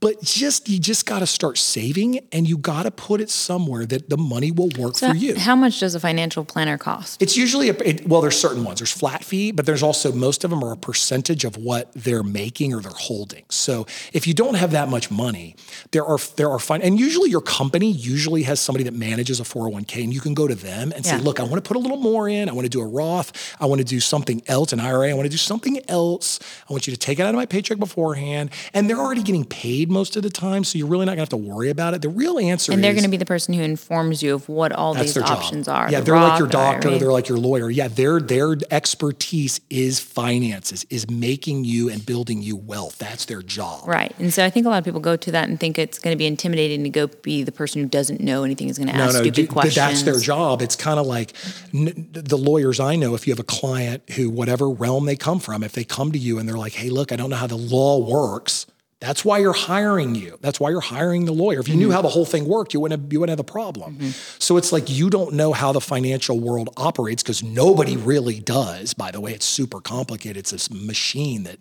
But 0.00 0.22
just 0.22 0.68
you 0.68 0.78
just 0.78 1.06
got 1.06 1.20
to 1.20 1.26
start 1.26 1.58
saving 1.58 2.20
and 2.30 2.48
you 2.48 2.56
got 2.56 2.84
to 2.84 2.90
put 2.90 3.20
it 3.20 3.30
somewhere 3.30 3.84
that 3.86 4.08
the 4.08 4.16
money 4.16 4.52
will 4.52 4.70
work 4.78 4.96
so 4.96 5.10
for 5.10 5.16
you. 5.16 5.36
How 5.36 5.56
much 5.56 5.80
does 5.80 5.94
a 5.94 6.00
financial 6.00 6.44
planner 6.44 6.78
cost? 6.78 7.20
It's 7.20 7.36
usually 7.36 7.68
a 7.68 7.74
it, 7.84 8.06
well, 8.06 8.20
there's 8.20 8.38
certain 8.38 8.62
ones. 8.62 8.78
There's 8.78 8.92
flat 8.92 9.24
fee, 9.24 9.50
but 9.50 9.66
there's 9.66 9.82
also 9.82 10.12
most 10.12 10.44
of 10.44 10.50
them 10.50 10.62
are 10.62 10.72
a 10.72 10.76
percentage 10.76 11.44
of 11.44 11.56
what 11.56 11.90
they're 11.94 12.22
making 12.22 12.74
or 12.74 12.80
they're 12.80 12.92
holding. 12.92 13.44
So 13.48 13.86
if 14.12 14.26
you 14.26 14.34
don't 14.34 14.54
have 14.54 14.70
that 14.70 14.88
much 14.88 15.10
money, 15.10 15.56
there 15.90 16.04
are 16.04 16.18
there 16.36 16.50
are 16.50 16.60
fine 16.60 16.82
and 16.82 16.98
usually 16.98 17.30
your 17.30 17.40
company 17.40 17.90
usually 17.90 18.44
has 18.44 18.60
somebody 18.60 18.84
that 18.84 18.94
manages 18.94 19.40
a 19.40 19.42
401k 19.42 20.04
and 20.04 20.14
you 20.14 20.20
can 20.20 20.34
go 20.34 20.46
to 20.46 20.54
them 20.54 20.92
and 20.92 21.04
yeah. 21.04 21.18
say, 21.18 21.22
look, 21.22 21.40
I 21.40 21.42
want 21.42 21.56
to 21.56 21.66
put 21.66 21.76
a 21.76 21.80
little 21.80 21.96
more 21.96 22.28
in. 22.28 22.48
I 22.48 22.52
want 22.52 22.66
to 22.66 22.70
do 22.70 22.80
a 22.80 22.86
Roth. 22.86 23.56
I 23.60 23.66
want 23.66 23.80
to 23.80 23.84
do 23.84 23.98
something 23.98 24.42
else, 24.46 24.72
an 24.72 24.78
IRA. 24.78 25.10
I 25.10 25.14
want 25.14 25.26
to 25.26 25.30
do 25.30 25.36
something 25.36 25.80
else. 25.88 26.38
I 26.68 26.72
want 26.72 26.86
you 26.86 26.92
to 26.92 26.98
take 26.98 27.18
it 27.18 27.22
out 27.22 27.30
of 27.30 27.34
my 27.34 27.46
paycheck 27.46 27.78
beforehand. 27.78 28.50
And 28.72 28.88
they're 28.88 28.98
already 28.98 29.22
getting 29.22 29.44
paid 29.44 29.87
most 29.88 30.16
of 30.16 30.22
the 30.22 30.30
time, 30.30 30.64
so 30.64 30.78
you're 30.78 30.86
really 30.86 31.06
not 31.06 31.12
gonna 31.12 31.22
have 31.22 31.28
to 31.30 31.36
worry 31.36 31.70
about 31.70 31.94
it. 31.94 32.02
The 32.02 32.08
real 32.08 32.38
answer 32.38 32.72
and 32.72 32.82
they're 32.82 32.92
going 32.92 33.04
to 33.04 33.10
be 33.10 33.16
the 33.16 33.26
person 33.26 33.54
who 33.54 33.62
informs 33.62 34.22
you 34.22 34.34
of 34.34 34.48
what 34.48 34.72
all 34.72 34.94
these 34.94 35.16
options 35.16 35.66
job. 35.66 35.76
are. 35.76 35.90
Yeah, 35.90 36.00
the 36.00 36.06
they're 36.06 36.20
like 36.20 36.38
your 36.38 36.48
doctor. 36.48 36.90
The 36.90 36.98
they're 36.98 37.12
like 37.12 37.28
your 37.28 37.38
lawyer. 37.38 37.70
Yeah, 37.70 37.88
their 37.88 38.20
their 38.20 38.56
expertise 38.70 39.60
is 39.70 40.00
finances, 40.00 40.84
is 40.90 41.08
making 41.10 41.64
you 41.64 41.88
and 41.88 42.04
building 42.04 42.42
you 42.42 42.56
wealth. 42.56 42.98
That's 42.98 43.24
their 43.26 43.42
job. 43.42 43.86
Right. 43.86 44.14
And 44.18 44.32
so 44.32 44.44
I 44.44 44.50
think 44.50 44.66
a 44.66 44.68
lot 44.68 44.78
of 44.78 44.84
people 44.84 45.00
go 45.00 45.16
to 45.16 45.32
that 45.32 45.48
and 45.48 45.58
think 45.58 45.78
it's 45.78 45.98
going 45.98 46.14
to 46.14 46.18
be 46.18 46.26
intimidating 46.26 46.82
to 46.84 46.90
go 46.90 47.06
be 47.06 47.42
the 47.42 47.52
person 47.52 47.82
who 47.82 47.88
doesn't 47.88 48.20
know 48.20 48.44
anything 48.44 48.68
is 48.68 48.78
going 48.78 48.88
to 48.88 48.94
ask 48.94 49.14
no, 49.14 49.20
stupid 49.20 49.34
d- 49.34 49.46
questions. 49.46 49.74
That's 49.76 50.02
their 50.02 50.18
job. 50.18 50.62
It's 50.62 50.76
kind 50.76 50.98
of 50.98 51.06
like 51.06 51.34
n- 51.74 52.08
the 52.12 52.38
lawyers 52.38 52.80
I 52.80 52.96
know. 52.96 53.14
If 53.14 53.26
you 53.26 53.32
have 53.32 53.40
a 53.40 53.44
client 53.44 54.02
who, 54.10 54.30
whatever 54.30 54.68
realm 54.68 55.06
they 55.06 55.16
come 55.16 55.40
from, 55.40 55.62
if 55.62 55.72
they 55.72 55.84
come 55.84 56.12
to 56.12 56.18
you 56.18 56.38
and 56.38 56.48
they're 56.48 56.58
like, 56.58 56.74
"Hey, 56.74 56.90
look, 56.90 57.12
I 57.12 57.16
don't 57.16 57.30
know 57.30 57.36
how 57.36 57.46
the 57.46 57.56
law 57.56 57.98
works." 57.98 58.66
That's 59.00 59.24
why 59.24 59.38
you're 59.38 59.52
hiring 59.52 60.16
you. 60.16 60.38
That's 60.40 60.58
why 60.58 60.70
you're 60.70 60.80
hiring 60.80 61.24
the 61.24 61.32
lawyer. 61.32 61.60
If 61.60 61.68
you 61.68 61.74
mm-hmm. 61.74 61.82
knew 61.82 61.90
how 61.92 62.02
the 62.02 62.08
whole 62.08 62.24
thing 62.24 62.48
worked, 62.48 62.74
you 62.74 62.80
wouldn't 62.80 63.00
have, 63.00 63.12
you 63.12 63.20
wouldn't 63.20 63.38
have 63.38 63.46
a 63.46 63.50
problem. 63.50 63.94
Mm-hmm. 63.94 64.10
So 64.40 64.56
it's 64.56 64.72
like 64.72 64.90
you 64.90 65.08
don't 65.08 65.34
know 65.34 65.52
how 65.52 65.70
the 65.70 65.80
financial 65.80 66.40
world 66.40 66.70
operates 66.76 67.22
because 67.22 67.42
nobody 67.42 67.96
really 67.96 68.40
does. 68.40 68.94
By 68.94 69.12
the 69.12 69.20
way, 69.20 69.32
it's 69.32 69.46
super 69.46 69.80
complicated. 69.80 70.38
It's 70.38 70.50
this 70.50 70.68
machine 70.70 71.44
that 71.44 71.58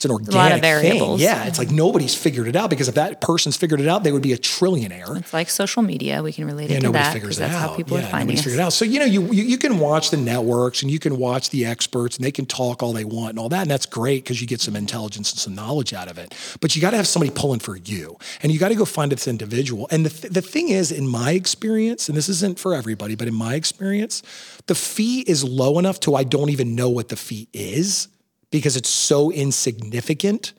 it's 0.00 0.06
an 0.06 0.12
organic 0.12 0.34
a 0.34 0.38
lot 0.38 0.52
of 0.52 0.60
variables. 0.62 1.20
thing. 1.20 1.28
Yeah, 1.28 1.44
it's 1.44 1.58
like 1.58 1.70
nobody's 1.70 2.14
figured 2.14 2.48
it 2.48 2.56
out 2.56 2.70
because 2.70 2.88
if 2.88 2.94
that 2.94 3.20
person's 3.20 3.58
figured 3.58 3.82
it 3.82 3.86
out, 3.86 4.02
they 4.02 4.12
would 4.12 4.22
be 4.22 4.32
a 4.32 4.38
trillionaire. 4.38 5.18
It's 5.18 5.34
like 5.34 5.50
social 5.50 5.82
media. 5.82 6.22
We 6.22 6.32
can 6.32 6.46
relate 6.46 6.70
yeah, 6.70 6.78
it 6.78 6.80
to 6.80 6.92
that 6.92 7.12
because 7.12 7.36
that's 7.36 7.52
out. 7.52 7.68
how 7.72 7.76
people 7.76 7.98
yeah, 7.98 8.04
are 8.04 8.10
finding 8.10 8.28
nobody's 8.28 8.44
figured 8.44 8.60
it 8.60 8.62
out. 8.62 8.72
So 8.72 8.86
you 8.86 8.98
know, 8.98 9.04
you, 9.04 9.30
you, 9.30 9.42
you 9.44 9.58
can 9.58 9.78
watch 9.78 10.10
the 10.10 10.16
networks 10.16 10.80
and 10.80 10.90
you 10.90 10.98
can 10.98 11.18
watch 11.18 11.50
the 11.50 11.66
experts 11.66 12.16
and 12.16 12.24
they 12.24 12.30
can 12.30 12.46
talk 12.46 12.82
all 12.82 12.94
they 12.94 13.04
want 13.04 13.30
and 13.30 13.38
all 13.38 13.50
that, 13.50 13.60
and 13.60 13.70
that's 13.70 13.84
great 13.84 14.24
because 14.24 14.40
you 14.40 14.46
get 14.46 14.62
some 14.62 14.74
intelligence 14.74 15.32
and 15.32 15.38
some 15.38 15.54
knowledge 15.54 15.92
out 15.92 16.10
of 16.10 16.16
it. 16.16 16.34
But 16.62 16.74
you 16.74 16.80
got 16.80 16.92
to 16.92 16.96
have 16.96 17.06
somebody 17.06 17.30
pulling 17.30 17.60
for 17.60 17.76
you, 17.76 18.16
and 18.42 18.50
you 18.50 18.58
got 18.58 18.70
to 18.70 18.76
go 18.76 18.86
find 18.86 19.12
this 19.12 19.28
individual. 19.28 19.86
And 19.90 20.06
the 20.06 20.10
th- 20.10 20.32
the 20.32 20.40
thing 20.40 20.70
is, 20.70 20.90
in 20.90 21.06
my 21.06 21.32
experience, 21.32 22.08
and 22.08 22.16
this 22.16 22.30
isn't 22.30 22.58
for 22.58 22.74
everybody, 22.74 23.16
but 23.16 23.28
in 23.28 23.34
my 23.34 23.54
experience, 23.54 24.22
the 24.66 24.74
fee 24.74 25.26
is 25.28 25.44
low 25.44 25.78
enough 25.78 26.00
to 26.00 26.14
I 26.14 26.24
don't 26.24 26.48
even 26.48 26.74
know 26.74 26.88
what 26.88 27.10
the 27.10 27.16
fee 27.16 27.48
is 27.52 28.08
because 28.50 28.76
it's 28.76 28.88
so 28.88 29.30
insignificant 29.30 30.52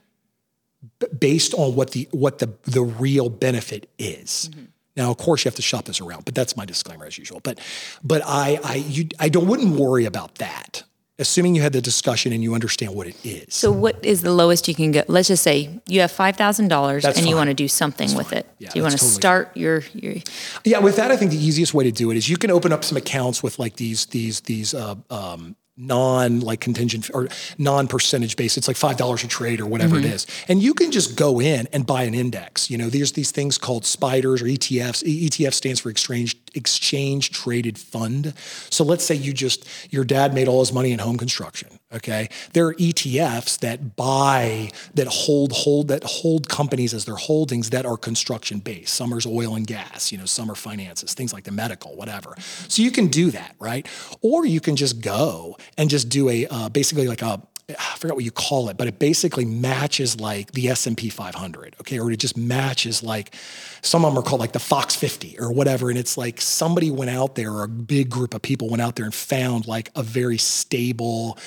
based 1.20 1.54
on 1.54 1.76
what 1.76 1.92
the 1.92 2.08
what 2.12 2.40
the 2.40 2.54
the 2.64 2.82
real 2.82 3.30
benefit 3.30 3.90
is. 3.98 4.50
Mm-hmm. 4.52 4.66
Now, 4.98 5.10
of 5.10 5.18
course, 5.18 5.46
you 5.46 5.50
have 5.50 5.56
to 5.56 5.62
shop 5.62 5.86
this 5.86 6.02
around, 6.02 6.26
but 6.26 6.36
that's 6.36 6.58
my 6.58 6.66
disclaimer 6.66 7.06
as 7.06 7.18
usual. 7.18 7.40
But 7.42 7.60
but 8.04 8.22
I 8.26 8.60
I 8.64 8.76
you 8.76 9.10
I 9.20 9.30
don't 9.30 9.48
wouldn't 9.48 9.76
worry 9.76 10.06
about 10.06 10.36
that. 10.36 10.84
Assuming 11.20 11.54
you 11.54 11.62
had 11.62 11.72
the 11.72 11.82
discussion 11.82 12.34
and 12.34 12.42
you 12.42 12.56
understand 12.56 12.96
what 12.96 13.06
it 13.06 13.16
is. 13.24 13.54
So, 13.54 13.72
what 13.72 14.04
is 14.04 14.24
the 14.24 14.34
lowest 14.34 14.68
you 14.68 14.74
can 14.74 14.92
go? 14.92 15.04
Let's 15.08 15.28
just 15.28 15.44
say 15.44 15.70
you 15.86 16.02
have 16.02 16.12
five 16.12 16.36
thousand 16.36 16.70
dollars 16.70 17.06
and 17.06 17.14
fine. 17.14 17.28
you 17.28 17.36
want 17.36 17.50
to 17.50 17.54
do 17.54 17.68
something 17.68 18.08
that's 18.08 18.18
with 18.18 18.30
fine. 18.30 18.40
it. 18.40 18.50
Yeah, 18.58 18.70
do 18.72 18.80
you 18.80 18.84
want 18.84 18.94
to 18.94 18.98
totally 18.98 19.14
start 19.14 19.56
your, 19.56 19.84
your? 19.94 20.16
Yeah, 20.64 20.80
with 20.80 20.96
that, 20.96 21.12
I 21.12 21.18
think 21.18 21.30
the 21.30 21.38
easiest 21.38 21.76
way 21.76 21.84
to 21.84 21.92
do 21.92 22.10
it 22.10 22.18
is 22.18 22.28
you 22.28 22.38
can 22.38 22.50
open 22.50 22.74
up 22.74 22.84
some 22.84 22.98
accounts 22.98 23.44
with 23.44 23.60
like 23.60 23.76
these 23.76 24.08
these 24.08 24.42
these 24.42 24.74
uh, 24.74 24.96
um, 25.12 25.56
non 25.82 26.40
like 26.40 26.62
contingent 26.62 27.10
or 27.14 27.28
non 27.58 27.88
percentage 27.88 28.36
based. 28.36 28.58
It's 28.58 28.68
like 28.68 28.78
five 28.78 28.98
dollars 28.98 29.24
a 29.24 29.28
trade 29.28 29.60
or 29.60 29.66
whatever 29.66 29.96
mm-hmm. 29.96 30.06
it 30.06 30.14
is, 30.14 30.28
and 30.48 30.62
you 30.62 30.74
can 30.74 30.92
just 30.92 31.18
go 31.18 31.42
in 31.42 31.68
and 31.74 31.86
buy 31.86 32.04
an 32.04 32.14
index. 32.14 32.70
You 32.70 32.78
know, 32.78 32.90
there's 32.90 33.14
these 33.14 33.32
things 33.32 33.58
called 33.58 33.86
spiders 33.86 34.42
or 34.42 34.46
ETFs. 34.46 35.04
ETF 35.04 35.54
stands 35.54 35.80
for 35.80 35.90
exchange 35.90 36.38
exchange 36.54 37.32
traded 37.32 37.78
fund. 37.78 38.34
So 38.70 38.84
let's 38.84 39.06
say 39.06 39.16
you 39.16 39.34
just 39.34 39.68
your 39.92 40.04
dad 40.04 40.34
made 40.34 40.48
all 40.48 40.60
his 40.60 40.72
money 40.72 40.92
in 40.92 41.00
home 41.00 41.18
construction. 41.18 41.70
Okay, 41.94 42.30
there 42.54 42.68
are 42.68 42.74
ETFs 42.76 43.60
that 43.60 43.98
buy 43.98 44.72
that 44.94 45.08
hold 45.08 45.52
hold 45.52 45.90
that 45.90 46.04
hold 46.06 46.48
companies 46.48 46.94
as 46.94 47.04
their 47.04 47.16
holdings 47.16 47.72
that 47.72 47.86
are 47.86 47.98
construction 47.98 48.60
based. 48.60 48.94
Some 48.94 49.14
are 49.14 49.20
oil 49.28 49.56
and 49.56 49.68
gas. 49.68 50.12
You 50.12 50.18
know, 50.18 50.26
some 50.26 50.50
are 50.50 50.56
finances, 50.56 51.14
things 51.14 51.34
like 51.34 51.44
the 51.44 51.52
medical, 51.52 51.96
whatever. 51.96 52.34
So 52.70 52.82
you 52.82 52.92
can 52.92 53.08
do 53.08 53.32
that, 53.32 53.56
right? 53.60 53.86
Or 54.22 54.46
you 54.46 54.62
can 54.62 54.78
just 54.78 55.02
go 55.02 55.58
and 55.78 55.90
just 55.90 56.10
do 56.10 56.30
a 56.30 56.48
uh, 56.48 56.70
basically 56.70 57.08
like 57.08 57.22
a 57.22 57.42
I 57.70 57.96
forgot 57.98 58.16
what 58.16 58.26
you 58.26 58.32
call 58.32 58.70
it, 58.70 58.78
but 58.78 58.88
it 58.88 59.00
basically 59.00 59.46
matches 59.46 60.20
like 60.20 60.52
the 60.52 60.68
S&P 60.70 61.10
500, 61.10 61.76
okay? 61.82 62.00
Or 62.00 62.12
it 62.12 62.18
just 62.18 62.38
matches 62.38 63.04
like 63.04 63.34
some 63.82 64.04
of 64.04 64.14
them 64.14 64.22
are 64.22 64.26
called 64.26 64.42
like 64.42 64.52
the 64.52 64.60
Fox 64.60 64.96
50 64.96 65.40
or 65.40 65.52
whatever 65.52 65.90
and 65.90 65.98
it's 65.98 66.18
like 66.18 66.42
somebody 66.42 66.92
went 66.92 67.12
out 67.12 67.36
there 67.36 67.52
or 67.52 67.64
a 67.64 67.68
big 67.68 68.10
group 68.10 68.34
of 68.34 68.42
people 68.42 68.70
went 68.70 68.82
out 68.82 68.96
there 68.96 69.06
and 69.06 69.14
found 69.14 69.68
like 69.68 69.90
a 69.96 70.04
very 70.04 70.38
stable 70.38 71.38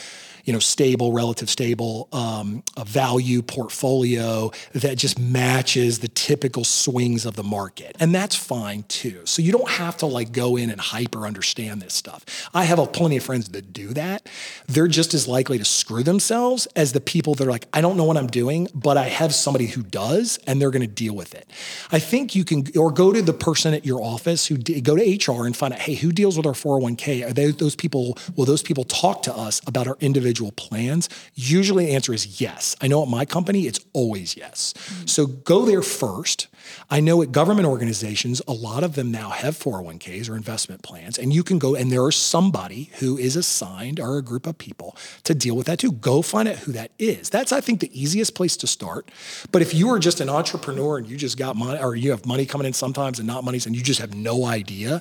you 0.44 0.52
know, 0.52 0.59
stable, 0.59 1.12
relative 1.12 1.48
stable, 1.48 2.09
um, 2.12 2.62
value 2.85 3.42
portfolio 3.42 4.52
that 4.72 4.98
just 4.98 5.18
matches 5.18 6.00
the 6.00 6.09
typical 6.09 6.64
swings 6.64 7.24
of 7.24 7.37
the 7.37 7.42
market. 7.42 7.96
And 7.98 8.14
that's 8.14 8.37
fine 8.37 8.85
too. 8.85 9.22
So 9.24 9.40
you 9.42 9.52
don't 9.52 9.70
have 9.70 9.96
to 9.98 10.07
like 10.07 10.33
go 10.33 10.57
in 10.57 10.70
and 10.70 10.80
hyper 10.80 11.26
understand 11.26 11.80
this 11.80 11.94
stuff. 11.94 12.24
I 12.52 12.64
have 12.64 12.78
a, 12.78 12.87
plenty 12.87 13.16
of 13.16 13.24
friends 13.24 13.48
that 13.50 13.72
do 13.72 13.88
that. 13.94 14.28
They're 14.66 14.88
just 14.88 15.14
as 15.14 15.26
likely 15.26 15.59
to 15.59 15.64
screw 15.64 16.02
themselves 16.02 16.66
as 16.76 16.92
the 16.92 17.00
people 17.00 17.35
that 17.37 17.46
are 17.46 17.50
like, 17.50 17.66
I 17.72 17.80
don't 17.80 17.96
know 17.96 18.04
what 18.04 18.16
I'm 18.16 18.26
doing, 18.26 18.68
but 18.74 18.96
I 18.96 19.04
have 19.04 19.35
somebody 19.35 19.66
who 19.66 19.83
does 19.83 20.38
and 20.46 20.61
they're 20.61 20.70
going 20.70 20.83
to 20.83 20.87
deal 20.87 21.14
with 21.14 21.35
it. 21.35 21.48
I 21.90 21.98
think 21.98 22.35
you 22.35 22.44
can, 22.44 22.64
or 22.76 22.90
go 22.90 23.12
to 23.12 23.22
the 23.22 23.33
person 23.33 23.72
at 23.72 23.87
your 23.87 24.02
office 24.02 24.46
who 24.46 24.59
go 24.59 24.96
to 24.96 25.33
HR 25.33 25.46
and 25.46 25.57
find 25.57 25.72
out, 25.72 25.80
hey, 25.80 25.94
who 25.94 26.12
deals 26.12 26.37
with 26.37 26.46
our 26.46 26.52
401k? 26.52 27.28
Are 27.28 27.33
they 27.33 27.50
those 27.50 27.76
people, 27.76 28.18
will 28.37 28.44
those 28.44 28.62
people 28.62 28.85
talk 28.85 29.22
to 29.22 29.35
us 29.35 29.61
about 29.66 29.87
our 29.87 29.96
individual 30.00 30.33
individual 30.34 30.52
plans? 30.52 31.08
Usually 31.34 31.86
the 31.86 31.94
answer 31.94 32.12
is 32.12 32.40
yes. 32.40 32.74
I 32.80 32.88
know 32.88 33.02
at 33.02 33.08
my 33.08 33.24
company, 33.24 33.66
it's 33.66 33.80
always 33.92 34.36
yes. 34.36 34.74
Mm-hmm. 34.76 35.06
So 35.06 35.26
go 35.26 35.64
there 35.64 35.82
first. 35.82 36.48
I 36.90 37.00
know 37.00 37.22
at 37.22 37.30
government 37.30 37.68
organizations, 37.68 38.42
a 38.48 38.52
lot 38.52 38.82
of 38.84 38.94
them 38.94 39.12
now 39.12 39.30
have 39.30 39.54
401ks 39.56 40.30
or 40.30 40.36
investment 40.36 40.82
plans, 40.82 41.18
and 41.18 41.32
you 41.32 41.44
can 41.44 41.58
go 41.58 41.74
and 41.74 41.92
there 41.92 42.08
is 42.08 42.16
somebody 42.16 42.90
who 43.00 43.18
is 43.18 43.36
assigned 43.36 44.00
or 44.00 44.16
a 44.16 44.22
group 44.22 44.46
of 44.46 44.56
people 44.58 44.96
to 45.24 45.34
deal 45.34 45.56
with 45.56 45.66
that 45.66 45.78
too. 45.78 45.92
Go 45.92 46.22
find 46.22 46.48
out 46.48 46.56
who 46.56 46.72
that 46.72 46.90
is. 46.98 47.30
That's, 47.30 47.52
I 47.52 47.60
think, 47.60 47.80
the 47.80 47.90
easiest 47.92 48.34
place 48.34 48.56
to 48.58 48.66
start. 48.66 49.10
But 49.52 49.62
if 49.62 49.74
you 49.74 49.90
are 49.90 49.98
just 49.98 50.20
an 50.20 50.28
entrepreneur 50.28 50.98
and 50.98 51.06
you 51.08 51.16
just 51.16 51.38
got 51.38 51.54
money 51.54 51.78
or 51.78 51.94
you 51.94 52.10
have 52.10 52.26
money 52.26 52.46
coming 52.46 52.66
in 52.66 52.72
sometimes 52.72 53.18
and 53.18 53.26
not 53.26 53.44
money, 53.44 53.60
and 53.64 53.76
you 53.76 53.82
just 53.82 54.00
have 54.00 54.14
no 54.14 54.46
idea, 54.46 55.00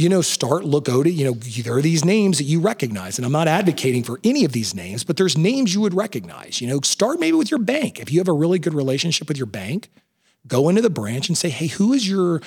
you 0.00 0.08
know, 0.08 0.22
start, 0.22 0.64
look, 0.64 0.86
to, 0.86 1.10
you 1.10 1.26
know, 1.26 1.34
there 1.34 1.76
are 1.76 1.82
these 1.82 2.06
names 2.06 2.38
that 2.38 2.44
you 2.44 2.58
recognize. 2.58 3.18
And 3.18 3.26
I'm 3.26 3.32
not 3.32 3.46
advocating 3.46 4.02
for 4.02 4.18
any 4.24 4.46
of 4.46 4.52
these 4.52 4.74
names, 4.74 5.04
but 5.04 5.18
there's 5.18 5.36
names 5.36 5.74
you 5.74 5.82
would 5.82 5.92
recognize. 5.92 6.62
You 6.62 6.68
know, 6.68 6.80
start 6.80 7.20
maybe 7.20 7.36
with 7.36 7.50
your 7.50 7.60
bank. 7.60 8.00
If 8.00 8.10
you 8.10 8.18
have 8.18 8.28
a 8.28 8.32
really 8.32 8.58
good 8.58 8.72
relationship 8.72 9.28
with 9.28 9.36
your 9.36 9.46
bank, 9.46 9.90
go 10.46 10.70
into 10.70 10.80
the 10.80 10.88
branch 10.88 11.28
and 11.28 11.36
say, 11.36 11.50
hey, 11.50 11.66
who 11.66 11.92
is 11.92 12.08
your 12.08 12.40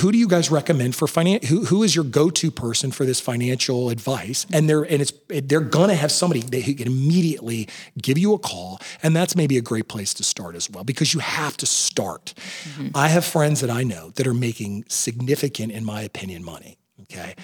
who 0.00 0.10
do 0.10 0.18
you 0.18 0.26
guys 0.26 0.50
recommend 0.50 0.96
for 0.96 1.06
finance? 1.06 1.46
Who, 1.48 1.64
who 1.66 1.84
is 1.84 1.94
your 1.94 2.04
go-to 2.04 2.50
person 2.50 2.90
for 2.90 3.04
this 3.04 3.20
financial 3.20 3.90
advice? 3.90 4.44
And 4.52 4.68
they're 4.68 4.82
and 4.82 5.00
it's 5.00 5.12
they're 5.28 5.60
gonna 5.60 5.94
have 5.94 6.10
somebody 6.10 6.40
that 6.40 6.62
who 6.62 6.74
can 6.74 6.88
immediately 6.88 7.68
give 8.00 8.18
you 8.18 8.34
a 8.34 8.38
call, 8.38 8.80
and 9.02 9.14
that's 9.14 9.36
maybe 9.36 9.56
a 9.56 9.60
great 9.60 9.86
place 9.86 10.14
to 10.14 10.24
start 10.24 10.56
as 10.56 10.68
well 10.68 10.84
because 10.84 11.14
you 11.14 11.20
have 11.20 11.56
to 11.58 11.66
start. 11.66 12.34
Mm-hmm. 12.36 12.88
I 12.94 13.08
have 13.08 13.24
friends 13.24 13.60
that 13.60 13.70
I 13.70 13.84
know 13.84 14.10
that 14.16 14.26
are 14.26 14.34
making 14.34 14.84
significant, 14.88 15.70
in 15.70 15.84
my 15.84 16.02
opinion, 16.02 16.42
money. 16.42 16.77
Okay. 17.10 17.34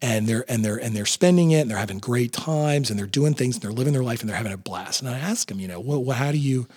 And 0.00 0.28
they're 0.28 0.44
and 0.48 0.64
they're 0.64 0.76
and 0.76 0.94
they're 0.94 1.06
spending 1.06 1.50
it 1.50 1.60
and 1.60 1.70
they're 1.70 1.78
having 1.78 1.98
great 1.98 2.32
times 2.32 2.90
and 2.90 2.98
they're 2.98 3.06
doing 3.06 3.34
things 3.34 3.56
and 3.56 3.62
they're 3.62 3.72
living 3.72 3.92
their 3.92 4.04
life 4.04 4.20
and 4.20 4.28
they're 4.28 4.36
having 4.36 4.52
a 4.52 4.58
blast. 4.58 5.00
And 5.00 5.10
I 5.10 5.18
ask 5.18 5.48
them, 5.48 5.58
you 5.58 5.66
know, 5.66 5.80
well, 5.80 6.02
well 6.02 6.16
how 6.16 6.30
do 6.30 6.38
you 6.38 6.68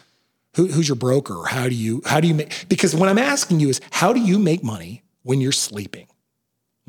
who, 0.55 0.67
who's 0.67 0.89
your 0.89 0.95
broker? 0.95 1.43
How 1.45 1.69
do 1.69 1.75
you 1.75 2.01
how 2.05 2.19
do 2.19 2.27
you 2.27 2.33
make 2.33 2.65
because 2.67 2.95
what 2.95 3.09
I'm 3.09 3.19
asking 3.19 3.59
you 3.59 3.69
is 3.69 3.79
how 3.91 4.11
do 4.11 4.19
you 4.19 4.39
make 4.39 4.63
money 4.63 5.03
when 5.23 5.39
you're 5.39 5.51
sleeping? 5.51 6.07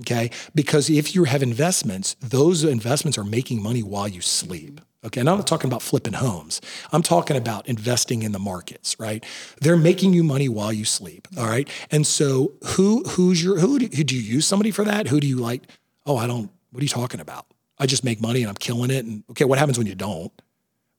Okay? 0.00 0.30
Because 0.54 0.88
if 0.88 1.14
you 1.14 1.24
have 1.24 1.42
investments, 1.42 2.16
those 2.20 2.64
investments 2.64 3.18
are 3.18 3.24
making 3.24 3.62
money 3.62 3.82
while 3.82 4.08
you 4.08 4.20
sleep. 4.20 4.80
Okay, 5.04 5.18
and 5.20 5.28
I'm 5.28 5.38
not 5.38 5.48
talking 5.48 5.68
about 5.68 5.82
flipping 5.82 6.12
homes. 6.12 6.60
I'm 6.92 7.02
talking 7.02 7.36
about 7.36 7.66
investing 7.68 8.22
in 8.22 8.30
the 8.30 8.38
markets, 8.38 8.94
right? 9.00 9.24
They're 9.60 9.76
making 9.76 10.12
you 10.14 10.22
money 10.22 10.48
while 10.48 10.72
you 10.72 10.84
sleep. 10.84 11.26
All 11.36 11.46
right. 11.46 11.68
And 11.90 12.06
so 12.06 12.52
who 12.76 13.02
who's 13.04 13.42
your 13.42 13.58
who 13.58 13.80
do, 13.80 13.86
who 13.96 14.04
do 14.04 14.14
you 14.14 14.22
use 14.22 14.46
somebody 14.46 14.70
for 14.70 14.84
that? 14.84 15.08
Who 15.08 15.18
do 15.18 15.26
you 15.26 15.38
like? 15.38 15.62
Oh, 16.06 16.16
I 16.16 16.26
don't, 16.26 16.50
what 16.70 16.80
are 16.80 16.84
you 16.84 16.88
talking 16.88 17.20
about? 17.20 17.46
I 17.78 17.86
just 17.86 18.04
make 18.04 18.20
money 18.20 18.42
and 18.42 18.48
I'm 18.48 18.54
killing 18.54 18.90
it. 18.90 19.04
And 19.04 19.24
okay, 19.30 19.44
what 19.44 19.58
happens 19.58 19.76
when 19.76 19.88
you 19.88 19.94
don't? 19.96 20.32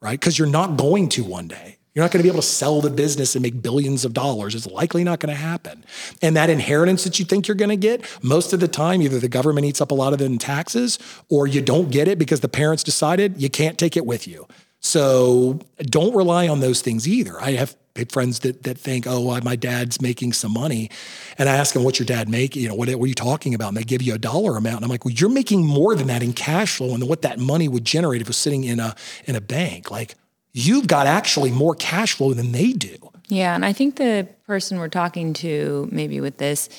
Right? 0.02 0.20
Because 0.20 0.38
you're 0.38 0.50
not 0.50 0.76
going 0.76 1.08
to 1.10 1.24
one 1.24 1.48
day. 1.48 1.78
You're 1.94 2.04
not 2.04 2.12
going 2.12 2.20
to 2.20 2.24
be 2.24 2.30
able 2.30 2.42
to 2.42 2.48
sell 2.48 2.82
the 2.82 2.90
business 2.90 3.36
and 3.36 3.44
make 3.44 3.62
billions 3.62 4.04
of 4.04 4.14
dollars. 4.14 4.56
It's 4.56 4.66
likely 4.66 5.04
not 5.04 5.20
going 5.20 5.34
to 5.34 5.40
happen. 5.40 5.84
And 6.24 6.36
that 6.36 6.50
inheritance 6.50 7.04
that 7.04 7.20
you 7.20 7.26
think 7.26 7.48
you're 7.48 7.56
going 7.56 7.70
to 7.70 7.76
get, 7.76 8.04
most 8.24 8.52
of 8.52 8.60
the 8.60 8.68
time, 8.68 9.02
either 9.02 9.20
the 9.20 9.30
government 9.30 9.66
eats 9.66 9.80
up 9.80 9.92
a 9.92 9.94
lot 9.94 10.12
of 10.14 10.22
it 10.22 10.26
in 10.26 10.40
taxes 10.40 10.98
or 11.30 11.46
you 11.46 11.62
don't 11.62 11.92
get 11.92 12.08
it 12.08 12.18
because 12.18 12.40
the 12.40 12.50
parents 12.50 12.84
decided 12.84 13.40
you 13.40 13.50
can't 13.50 13.78
take 13.78 13.96
it 13.96 14.06
with 14.08 14.28
you. 14.28 14.48
So 14.80 15.60
don't 15.80 16.16
rely 16.16 16.48
on 16.48 16.60
those 16.60 16.82
things 16.82 17.08
either. 17.08 17.40
I 17.40 17.52
have 17.52 17.76
friends 18.10 18.40
that 18.40 18.64
that 18.64 18.78
think, 18.78 19.06
oh, 19.08 19.40
my 19.42 19.56
dad's 19.56 20.02
making 20.02 20.34
some 20.34 20.52
money, 20.52 20.90
and 21.38 21.48
I 21.48 21.56
ask 21.56 21.74
them, 21.74 21.84
what's 21.84 22.00
your 22.00 22.06
dad 22.06 22.28
making? 22.28 22.64
You 22.64 22.70
know, 22.70 22.76
what, 22.76 22.90
what 22.90 23.06
are 23.06 23.08
you 23.08 23.14
talking 23.14 23.54
about? 23.54 23.70
And 23.70 23.78
they 23.78 23.84
give 23.84 24.02
you 24.02 24.14
a 24.14 24.18
dollar 24.18 24.58
amount, 24.58 24.78
and 24.78 24.86
I'm 24.86 24.90
like, 24.90 25.06
well, 25.06 25.14
you're 25.14 25.30
making 25.30 25.66
more 25.66 25.96
than 25.96 26.08
that 26.08 26.24
in 26.24 26.34
cash 26.34 26.78
flow, 26.78 26.94
and 26.96 27.08
what 27.08 27.22
that 27.22 27.40
money 27.40 27.68
would 27.70 27.86
generate 27.86 28.20
if 28.20 28.28
it 28.28 28.30
was 28.30 28.38
sitting 28.38 28.64
in 28.64 28.80
a 28.80 28.96
in 29.26 29.36
a 29.36 29.42
bank. 29.42 29.90
Like, 29.92 30.16
you've 30.54 30.88
got 30.88 31.08
actually 31.08 31.52
more 31.52 31.76
cash 31.76 32.14
flow 32.14 32.34
than 32.34 32.52
they 32.52 32.72
do. 32.72 32.96
Yeah. 33.28 33.56
And 33.56 33.66
I 33.66 33.74
think 33.74 33.96
the 33.96 34.28
person 34.46 34.78
we're 34.78 34.88
talking 34.88 35.34
to, 35.36 35.90
maybe 35.92 36.22
with 36.22 36.38
this, 36.38 36.70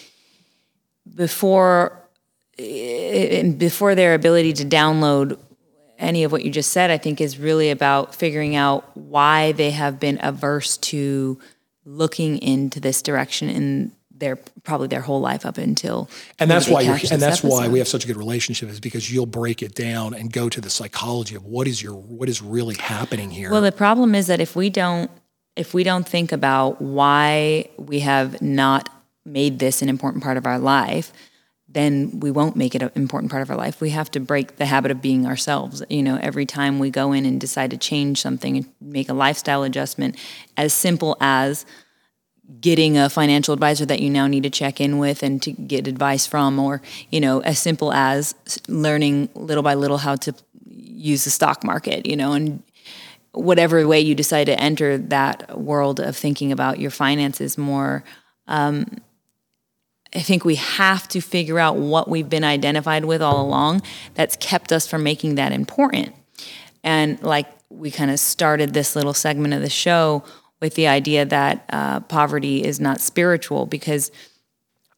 before 1.14 2.00
eh, 2.58 3.50
before 3.50 3.94
their 3.94 4.14
ability 4.14 4.52
to 4.54 4.64
download 4.64 5.38
any 5.98 6.24
of 6.24 6.32
what 6.32 6.44
you 6.44 6.50
just 6.50 6.72
said, 6.72 6.90
I 6.90 6.98
think 6.98 7.20
is 7.20 7.38
really 7.38 7.70
about 7.70 8.14
figuring 8.14 8.56
out 8.56 8.96
why 8.96 9.52
they 9.52 9.70
have 9.70 10.00
been 10.00 10.18
averse 10.22 10.76
to 10.78 11.38
looking 11.84 12.38
into 12.38 12.80
this 12.80 13.02
direction 13.02 13.48
in 13.48 13.92
their 14.16 14.36
probably 14.62 14.86
their 14.86 15.00
whole 15.00 15.20
life 15.20 15.44
up 15.44 15.58
until 15.58 16.08
and 16.38 16.50
that's 16.50 16.68
why 16.68 16.80
you're 16.80 16.94
and 16.94 17.20
that's 17.20 17.44
episode. 17.44 17.48
why 17.48 17.68
we 17.68 17.78
have 17.78 17.88
such 17.88 18.04
a 18.04 18.06
good 18.06 18.16
relationship 18.16 18.68
is 18.68 18.80
because 18.80 19.12
you'll 19.12 19.26
break 19.26 19.62
it 19.62 19.74
down 19.74 20.14
and 20.14 20.32
go 20.32 20.48
to 20.48 20.60
the 20.60 20.70
psychology 20.70 21.34
of 21.34 21.44
what 21.44 21.66
is 21.66 21.82
your 21.82 21.94
what 21.94 22.28
is 22.28 22.40
really 22.40 22.76
happening 22.76 23.30
here 23.30 23.50
well 23.50 23.60
the 23.60 23.72
problem 23.72 24.14
is 24.14 24.28
that 24.28 24.40
if 24.40 24.54
we 24.54 24.70
don't 24.70 25.10
if 25.56 25.74
we 25.74 25.84
don't 25.84 26.08
think 26.08 26.32
about 26.32 26.80
why 26.80 27.68
we 27.76 28.00
have 28.00 28.40
not 28.40 28.88
made 29.24 29.58
this 29.58 29.82
an 29.82 29.88
important 29.88 30.22
part 30.22 30.36
of 30.36 30.46
our 30.46 30.58
life 30.58 31.12
then 31.74 32.20
we 32.20 32.30
won't 32.30 32.54
make 32.54 32.74
it 32.74 32.82
an 32.82 32.90
important 32.94 33.32
part 33.32 33.42
of 33.42 33.50
our 33.50 33.56
life. 33.56 33.80
We 33.80 33.90
have 33.90 34.08
to 34.12 34.20
break 34.20 34.56
the 34.56 34.66
habit 34.66 34.92
of 34.92 35.02
being 35.02 35.26
ourselves. 35.26 35.82
You 35.90 36.04
know, 36.04 36.18
every 36.22 36.46
time 36.46 36.78
we 36.78 36.88
go 36.88 37.12
in 37.12 37.26
and 37.26 37.40
decide 37.40 37.72
to 37.72 37.76
change 37.76 38.20
something 38.20 38.56
and 38.56 38.72
make 38.80 39.08
a 39.08 39.12
lifestyle 39.12 39.64
adjustment, 39.64 40.16
as 40.56 40.72
simple 40.72 41.16
as 41.20 41.66
getting 42.60 42.96
a 42.98 43.08
financial 43.08 43.54
advisor 43.54 43.86
that 43.86 44.00
you 44.00 44.10
now 44.10 44.26
need 44.26 44.42
to 44.42 44.50
check 44.50 44.80
in 44.80 44.98
with 44.98 45.22
and 45.22 45.42
to 45.42 45.52
get 45.52 45.86
advice 45.86 46.26
from 46.26 46.58
or 46.58 46.82
you 47.10 47.20
know 47.20 47.40
as 47.40 47.58
simple 47.58 47.92
as 47.92 48.34
learning 48.68 49.28
little 49.34 49.62
by 49.62 49.74
little 49.74 49.98
how 49.98 50.14
to 50.14 50.34
use 50.66 51.24
the 51.24 51.30
stock 51.30 51.64
market 51.64 52.06
you 52.06 52.16
know 52.16 52.32
and 52.32 52.62
whatever 53.32 53.86
way 53.86 54.00
you 54.00 54.14
decide 54.14 54.44
to 54.44 54.60
enter 54.60 54.96
that 54.96 55.58
world 55.58 56.00
of 56.00 56.16
thinking 56.16 56.52
about 56.52 56.78
your 56.78 56.90
finances 56.90 57.56
more 57.56 58.04
um, 58.46 58.86
i 60.14 60.20
think 60.20 60.44
we 60.44 60.54
have 60.54 61.08
to 61.08 61.20
figure 61.20 61.58
out 61.58 61.76
what 61.76 62.08
we've 62.08 62.28
been 62.28 62.44
identified 62.44 63.04
with 63.06 63.22
all 63.22 63.40
along 63.40 63.82
that's 64.14 64.36
kept 64.36 64.70
us 64.70 64.86
from 64.86 65.02
making 65.02 65.34
that 65.36 65.52
important. 65.52 66.14
And 66.82 67.20
like 67.22 67.46
we 67.70 67.90
kind 67.90 68.10
of 68.10 68.20
started 68.20 68.74
this 68.74 68.94
little 68.94 69.14
segment 69.14 69.54
of 69.54 69.62
the 69.62 69.70
show 69.70 70.22
with 70.60 70.74
the 70.74 70.86
idea 70.86 71.24
that 71.24 71.64
uh, 71.70 72.00
poverty 72.00 72.64
is 72.64 72.80
not 72.80 73.00
spiritual 73.00 73.66
because 73.66 74.10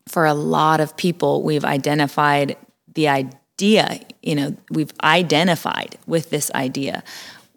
for 0.08 0.24
a 0.24 0.34
lot 0.34 0.80
of 0.80 0.96
people, 0.96 1.42
we've 1.42 1.64
identified 1.64 2.56
the 2.94 3.08
idea, 3.08 4.00
you 4.22 4.34
know, 4.34 4.56
we've 4.70 4.92
identified 5.02 5.98
with 6.06 6.30
this 6.30 6.50
idea. 6.52 7.02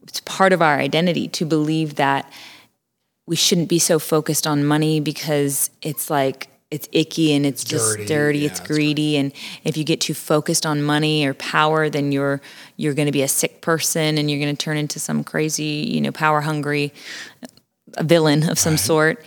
It's 0.04 0.22
part 0.22 0.54
of 0.54 0.62
our 0.62 0.78
identity 0.78 1.28
to 1.30 1.46
believe 1.46 1.96
that 1.96 2.32
we 3.28 3.36
shouldn't 3.36 3.70
be 3.70 3.78
so 3.78 4.00
focused 4.00 4.48
on 4.48 4.66
money 4.66 5.00
because 5.00 5.70
it's 5.84 6.10
like 6.10 6.50
it's 6.72 6.88
icky 6.92 7.34
and 7.34 7.46
it's, 7.46 7.64
just 7.64 7.98
dirty, 7.98 8.06
dirty 8.06 8.40
yeah, 8.40 8.46
it's 8.48 8.60
greedy. 8.60 9.18
and 9.18 9.32
if 9.64 9.76
you 9.76 9.84
get 9.84 10.02
too 10.02 10.14
focused 10.14 10.66
on 10.66 10.82
money 10.82 11.26
or 11.26 11.34
power 11.36 11.90
then 11.90 12.12
you're 12.12 12.42
you're 12.78 12.94
going 12.94 13.08
to 13.08 13.12
be 13.12 13.22
a 13.22 13.28
sick 13.28 13.62
person 13.62 14.18
and 14.18 14.30
you're 14.30 14.40
going 14.40 14.56
to 14.56 14.64
turn 14.64 14.78
into 14.78 15.00
some 15.00 15.24
crazy 15.24 15.64
you 15.64 16.02
know 16.02 16.12
power 16.12 16.42
hungry 16.42 16.92
a 17.96 18.04
villain 18.04 18.50
of 18.50 18.60
some 18.60 18.74
right. 18.74 18.80
sort. 18.80 19.26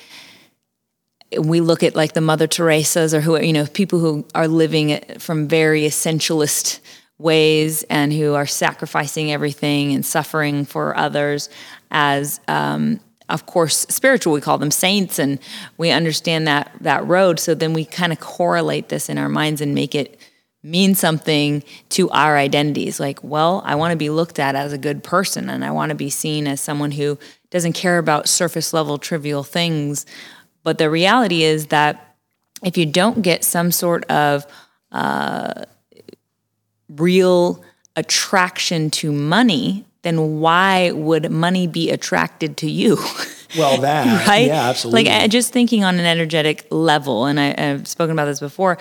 We 1.38 1.60
look 1.60 1.82
at 1.82 1.94
like 1.96 2.12
the 2.12 2.20
Mother 2.20 2.46
Teresa's 2.46 3.14
or 3.14 3.20
who 3.20 3.36
are 3.36 3.42
you 3.42 3.52
know 3.52 3.66
people 3.66 3.98
who 3.98 4.26
are 4.34 4.48
living 4.48 5.00
from 5.18 5.48
very 5.48 5.82
essentialist 5.82 6.80
ways 7.22 7.84
and 7.84 8.12
who 8.12 8.34
are 8.34 8.46
sacrificing 8.46 9.32
everything 9.32 9.94
and 9.94 10.04
suffering 10.04 10.64
for 10.64 10.96
others 10.96 11.48
as 11.90 12.40
um, 12.48 13.00
of 13.28 13.46
course 13.46 13.86
spiritual 13.88 14.32
we 14.32 14.40
call 14.40 14.58
them 14.58 14.70
saints 14.70 15.18
and 15.18 15.38
we 15.78 15.90
understand 15.90 16.46
that 16.46 16.70
that 16.80 17.06
road 17.06 17.38
so 17.38 17.54
then 17.54 17.72
we 17.72 17.84
kind 17.84 18.12
of 18.12 18.20
correlate 18.20 18.88
this 18.88 19.08
in 19.08 19.18
our 19.18 19.28
minds 19.28 19.60
and 19.60 19.74
make 19.74 19.94
it 19.94 20.18
mean 20.64 20.94
something 20.94 21.62
to 21.88 22.10
our 22.10 22.36
identities 22.36 22.98
like 22.98 23.22
well 23.22 23.62
i 23.64 23.74
want 23.74 23.92
to 23.92 23.96
be 23.96 24.10
looked 24.10 24.38
at 24.38 24.54
as 24.54 24.72
a 24.72 24.78
good 24.78 25.02
person 25.02 25.48
and 25.48 25.64
i 25.64 25.70
want 25.70 25.90
to 25.90 25.94
be 25.94 26.10
seen 26.10 26.46
as 26.46 26.60
someone 26.60 26.90
who 26.90 27.18
doesn't 27.52 27.74
care 27.74 27.98
about 27.98 28.28
surface 28.28 28.72
level 28.72 28.98
trivial 28.98 29.44
things. 29.44 30.04
But 30.64 30.78
the 30.78 30.90
reality 30.90 31.44
is 31.44 31.66
that 31.66 32.16
if 32.64 32.76
you 32.76 32.86
don't 32.86 33.22
get 33.22 33.44
some 33.44 33.70
sort 33.70 34.04
of 34.06 34.46
uh, 34.90 35.64
real 36.88 37.62
attraction 37.94 38.90
to 38.90 39.12
money, 39.12 39.84
then 40.02 40.40
why 40.40 40.90
would 40.92 41.30
money 41.30 41.66
be 41.66 41.90
attracted 41.90 42.56
to 42.58 42.70
you? 42.70 42.98
Well, 43.54 43.82
that 43.82 44.26
right, 44.28 44.46
yeah, 44.46 44.70
absolutely. 44.70 45.04
Like 45.04 45.30
just 45.30 45.52
thinking 45.52 45.84
on 45.84 45.98
an 45.98 46.06
energetic 46.06 46.66
level, 46.70 47.26
and 47.26 47.38
I, 47.38 47.54
I've 47.58 47.86
spoken 47.86 48.12
about 48.12 48.24
this 48.24 48.40
before 48.40 48.78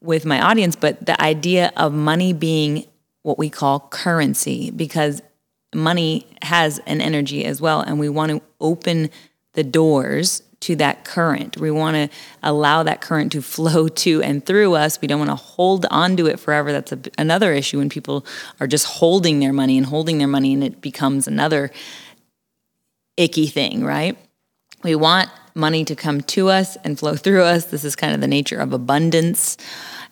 with 0.00 0.24
my 0.24 0.40
audience, 0.40 0.74
but 0.74 1.06
the 1.06 1.22
idea 1.22 1.72
of 1.76 1.92
money 1.92 2.32
being 2.32 2.84
what 3.22 3.38
we 3.38 3.48
call 3.48 3.78
currency, 3.90 4.72
because 4.72 5.22
money 5.74 6.26
has 6.42 6.78
an 6.86 7.00
energy 7.00 7.44
as 7.44 7.60
well, 7.60 7.80
and 7.80 7.98
we 7.98 8.08
want 8.08 8.32
to 8.32 8.42
open 8.60 9.10
the 9.54 9.64
doors 9.64 10.42
to 10.60 10.74
that 10.76 11.04
current. 11.04 11.56
We 11.56 11.70
want 11.70 11.94
to 11.96 12.16
allow 12.42 12.82
that 12.82 13.00
current 13.00 13.32
to 13.32 13.42
flow 13.54 13.88
to 13.88 14.22
and 14.22 14.44
through 14.44 14.74
us. 14.74 15.00
We 15.00 15.08
don't 15.08 15.18
want 15.18 15.30
to 15.30 15.36
hold 15.36 15.86
onto 15.90 16.26
it 16.26 16.40
forever. 16.40 16.72
That's 16.72 16.92
a, 16.92 16.98
another 17.16 17.52
issue 17.52 17.78
when 17.78 17.88
people 17.88 18.26
are 18.60 18.66
just 18.66 18.86
holding 18.86 19.40
their 19.40 19.52
money 19.52 19.76
and 19.76 19.86
holding 19.86 20.18
their 20.18 20.28
money, 20.28 20.54
and 20.54 20.64
it 20.64 20.80
becomes 20.80 21.26
another 21.26 21.70
icky 23.16 23.46
thing, 23.46 23.84
right? 23.84 24.16
We 24.84 24.94
want 24.94 25.28
money 25.54 25.84
to 25.84 25.96
come 25.96 26.20
to 26.22 26.48
us 26.48 26.76
and 26.84 26.98
flow 26.98 27.16
through 27.16 27.42
us. 27.42 27.66
This 27.66 27.84
is 27.84 27.96
kind 27.96 28.14
of 28.14 28.20
the 28.20 28.28
nature 28.28 28.58
of 28.58 28.72
abundance. 28.72 29.56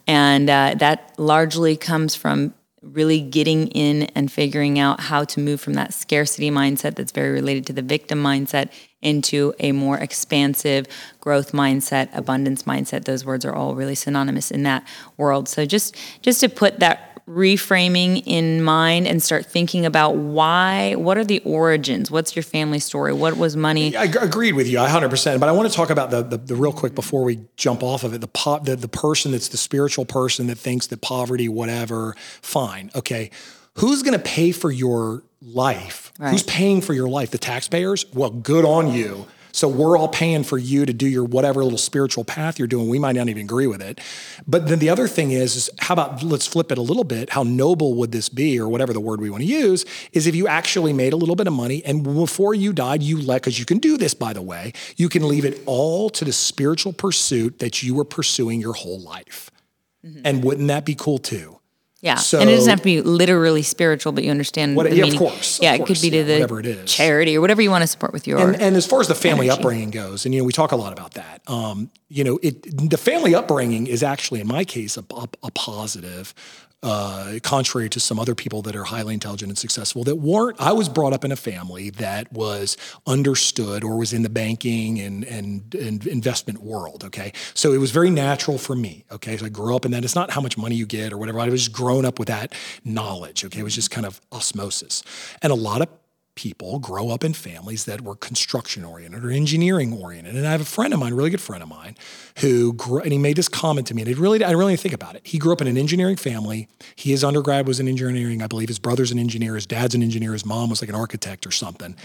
And 0.08 0.48
uh, 0.48 0.74
that 0.78 1.14
largely 1.18 1.76
comes 1.76 2.14
from 2.14 2.54
really 2.92 3.20
getting 3.20 3.68
in 3.68 4.04
and 4.14 4.30
figuring 4.30 4.78
out 4.78 5.00
how 5.00 5.24
to 5.24 5.40
move 5.40 5.60
from 5.60 5.74
that 5.74 5.92
scarcity 5.94 6.50
mindset 6.50 6.94
that's 6.94 7.12
very 7.12 7.30
related 7.30 7.66
to 7.66 7.72
the 7.72 7.82
victim 7.82 8.22
mindset 8.22 8.70
into 9.02 9.54
a 9.60 9.72
more 9.72 9.98
expansive 9.98 10.86
growth 11.20 11.52
mindset 11.52 12.08
abundance 12.16 12.64
mindset. 12.64 13.04
Those 13.04 13.24
words 13.24 13.44
are 13.44 13.54
all 13.54 13.74
really 13.74 13.94
synonymous 13.94 14.50
in 14.50 14.62
that 14.64 14.86
world. 15.16 15.48
So 15.48 15.66
just 15.66 15.96
just 16.22 16.40
to 16.40 16.48
put 16.48 16.80
that 16.80 17.15
reframing 17.28 18.22
in 18.24 18.62
mind 18.62 19.08
and 19.08 19.20
start 19.20 19.46
thinking 19.46 19.84
about 19.84 20.14
why 20.14 20.94
what 20.94 21.18
are 21.18 21.24
the 21.24 21.40
origins? 21.40 22.08
What's 22.08 22.36
your 22.36 22.44
family 22.44 22.78
story? 22.78 23.12
What 23.12 23.36
was 23.36 23.56
money? 23.56 23.96
I 23.96 24.04
agreed 24.04 24.54
with 24.54 24.68
you 24.68 24.78
100% 24.78 25.40
but 25.40 25.48
i 25.48 25.52
want 25.52 25.68
to 25.68 25.74
talk 25.74 25.90
about 25.90 26.10
the, 26.10 26.22
the, 26.22 26.36
the 26.36 26.54
real 26.54 26.72
quick 26.72 26.94
before 26.94 27.24
we 27.24 27.40
jump 27.56 27.82
off 27.82 28.04
of 28.04 28.14
it. 28.14 28.20
The, 28.20 28.28
po- 28.28 28.60
the 28.60 28.76
the 28.76 28.88
person 28.88 29.32
that's 29.32 29.48
the 29.48 29.56
spiritual 29.56 30.04
person 30.04 30.46
that 30.46 30.58
thinks 30.58 30.86
that 30.88 31.00
poverty 31.00 31.48
whatever 31.48 32.14
fine 32.42 32.90
okay. 32.94 33.30
Who's 33.78 34.02
going 34.02 34.16
to 34.16 34.24
pay 34.24 34.52
for 34.52 34.70
your 34.70 35.22
life? 35.42 36.12
Right. 36.18 36.30
who's 36.30 36.42
paying 36.44 36.80
for 36.80 36.94
your 36.94 37.08
life? 37.08 37.30
The 37.30 37.38
taxpayers? 37.38 38.06
Well 38.14 38.30
good 38.30 38.64
on 38.64 38.92
you 38.92 39.26
so 39.56 39.68
we're 39.68 39.96
all 39.96 40.08
paying 40.08 40.44
for 40.44 40.58
you 40.58 40.84
to 40.84 40.92
do 40.92 41.08
your 41.08 41.24
whatever 41.24 41.64
little 41.64 41.78
spiritual 41.78 42.24
path 42.24 42.58
you're 42.58 42.68
doing. 42.68 42.90
We 42.90 42.98
might 42.98 43.16
not 43.16 43.30
even 43.30 43.40
agree 43.40 43.66
with 43.66 43.80
it. 43.80 44.02
But 44.46 44.68
then 44.68 44.80
the 44.80 44.90
other 44.90 45.08
thing 45.08 45.30
is, 45.30 45.56
is 45.56 45.70
how 45.78 45.94
about 45.94 46.22
let's 46.22 46.46
flip 46.46 46.70
it 46.70 46.76
a 46.76 46.82
little 46.82 47.04
bit? 47.04 47.30
How 47.30 47.42
noble 47.42 47.94
would 47.94 48.12
this 48.12 48.28
be, 48.28 48.60
or 48.60 48.68
whatever 48.68 48.92
the 48.92 49.00
word 49.00 49.18
we 49.18 49.30
want 49.30 49.42
to 49.44 49.48
use, 49.48 49.86
is 50.12 50.26
if 50.26 50.34
you 50.34 50.46
actually 50.46 50.92
made 50.92 51.14
a 51.14 51.16
little 51.16 51.36
bit 51.36 51.46
of 51.46 51.54
money 51.54 51.82
and 51.86 52.04
before 52.04 52.54
you 52.54 52.74
died, 52.74 53.02
you 53.02 53.18
let, 53.18 53.40
because 53.40 53.58
you 53.58 53.64
can 53.64 53.78
do 53.78 53.96
this, 53.96 54.12
by 54.12 54.34
the 54.34 54.42
way, 54.42 54.74
you 54.98 55.08
can 55.08 55.26
leave 55.26 55.46
it 55.46 55.62
all 55.64 56.10
to 56.10 56.26
the 56.26 56.34
spiritual 56.34 56.92
pursuit 56.92 57.58
that 57.60 57.82
you 57.82 57.94
were 57.94 58.04
pursuing 58.04 58.60
your 58.60 58.74
whole 58.74 59.00
life. 59.00 59.50
Mm-hmm. 60.04 60.20
And 60.22 60.44
wouldn't 60.44 60.68
that 60.68 60.84
be 60.84 60.94
cool 60.94 61.16
too? 61.16 61.60
Yeah, 62.02 62.16
So- 62.16 62.38
and 62.40 62.50
it 62.50 62.54
doesn't 62.54 62.68
have 62.68 62.80
to 62.80 62.84
be 62.84 63.00
literally 63.00 63.62
spiritual, 63.62 64.12
but 64.12 64.22
you 64.22 64.30
understand 64.30 64.76
What- 64.76 64.88
the 64.90 64.94
yeah, 64.96 65.04
of 65.04 65.12
meaning. 65.12 65.18
course, 65.18 65.58
of 65.58 65.62
yeah, 65.64 65.74
it 65.74 65.86
could 65.86 66.00
be 66.00 66.10
to 66.10 66.24
the 66.24 66.34
whatever 66.34 66.60
it 66.60 66.66
is. 66.66 66.90
charity 66.92 67.36
or 67.36 67.40
whatever 67.40 67.62
you 67.62 67.70
want 67.70 67.82
to 67.82 67.86
support 67.86 68.12
with 68.12 68.26
your. 68.26 68.38
And, 68.38 68.60
and 68.60 68.76
as 68.76 68.86
far 68.86 69.00
as 69.00 69.08
the 69.08 69.14
family 69.14 69.46
energy. 69.48 69.58
upbringing 69.60 69.90
goes, 69.90 70.26
and 70.26 70.34
you 70.34 70.40
know, 70.42 70.44
we 70.44 70.52
talk 70.52 70.72
a 70.72 70.76
lot 70.76 70.92
about 70.92 71.14
that. 71.14 71.40
Um, 71.46 71.90
you 72.08 72.22
know, 72.22 72.38
it 72.42 72.90
the 72.90 72.98
family 72.98 73.34
upbringing 73.34 73.86
is 73.86 74.02
actually, 74.02 74.40
in 74.40 74.46
my 74.46 74.64
case, 74.64 74.96
a, 74.98 75.04
a, 75.14 75.26
a 75.42 75.50
positive. 75.52 76.34
Uh, 76.82 77.38
contrary 77.42 77.88
to 77.88 77.98
some 77.98 78.20
other 78.20 78.34
people 78.34 78.62
that 78.62 78.76
are 78.76 78.84
highly 78.84 79.14
intelligent 79.14 79.48
and 79.48 79.58
successful 79.58 80.04
that 80.04 80.16
weren't 80.16 80.60
i 80.60 80.72
was 80.72 80.90
brought 80.90 81.14
up 81.14 81.24
in 81.24 81.32
a 81.32 81.36
family 81.36 81.88
that 81.88 82.30
was 82.32 82.76
understood 83.06 83.82
or 83.82 83.96
was 83.96 84.12
in 84.12 84.22
the 84.22 84.28
banking 84.28 85.00
and, 85.00 85.24
and, 85.24 85.74
and 85.74 86.06
investment 86.06 86.62
world 86.62 87.04
okay? 87.04 87.32
So 87.54 87.72
it 87.72 87.78
was 87.78 87.90
very 87.90 88.10
natural 88.10 88.58
for 88.58 88.74
me 88.74 89.04
okay? 89.10 89.36
So 89.36 89.46
i 89.46 89.48
grew 89.48 89.74
up 89.74 89.84
in 89.84 89.92
that. 89.92 90.04
It's 90.04 90.14
not 90.14 90.30
how 90.30 90.40
much 90.40 90.58
money 90.58 90.74
you 90.74 90.86
get 90.86 91.12
or 91.12 91.18
whatever. 91.18 91.40
I 91.40 91.48
was 91.48 91.64
just 91.64 91.76
grown 91.76 92.04
up 92.04 92.18
with 92.18 92.28
that 92.28 92.54
knowledge 92.84 93.44
okay? 93.44 93.60
It 93.60 93.64
was 93.64 93.74
just 93.74 93.90
kind 93.90 94.06
of 94.06 94.20
osmosis. 94.32 95.02
And 95.42 95.52
a 95.52 95.56
lot 95.56 95.82
of 95.82 95.88
people 96.36 96.78
grow 96.78 97.10
up 97.10 97.24
in 97.24 97.32
families 97.32 97.86
that 97.86 98.02
were 98.02 98.14
construction 98.14 98.84
oriented 98.84 99.24
or 99.24 99.30
engineering 99.30 99.92
oriented. 99.92 100.36
And 100.36 100.46
I 100.46 100.52
have 100.52 100.60
a 100.60 100.66
friend 100.66 100.94
of 100.94 101.00
mine, 101.00 101.12
a 101.12 101.16
really 101.16 101.30
good 101.30 101.40
friend 101.40 101.62
of 101.62 101.68
mine, 101.68 101.96
who 102.38 102.72
grew, 102.74 103.00
and 103.00 103.10
he 103.10 103.18
made 103.18 103.36
this 103.36 103.48
comment 103.48 103.88
to 103.88 103.94
me, 103.94 104.02
and 104.02 104.10
it 104.10 104.18
really, 104.18 104.44
I 104.44 104.52
really 104.52 104.76
think 104.76 104.94
about 104.94 105.16
it. 105.16 105.26
He 105.26 105.38
grew 105.38 105.52
up 105.52 105.60
in 105.60 105.66
an 105.66 105.76
engineering 105.76 106.16
family. 106.16 106.68
He, 106.94 107.10
his 107.10 107.24
undergrad 107.24 107.66
was 107.66 107.80
in 107.80 107.88
engineering, 107.88 108.42
I 108.42 108.46
believe. 108.46 108.68
His 108.68 108.78
brother's 108.78 109.10
an 109.10 109.18
engineer, 109.18 109.56
his 109.56 109.66
dad's 109.66 109.94
an 109.94 110.02
engineer, 110.02 110.32
his 110.32 110.46
mom 110.46 110.70
was 110.70 110.80
like 110.80 110.90
an 110.90 110.94
architect 110.94 111.46
or 111.46 111.50
something. 111.50 111.96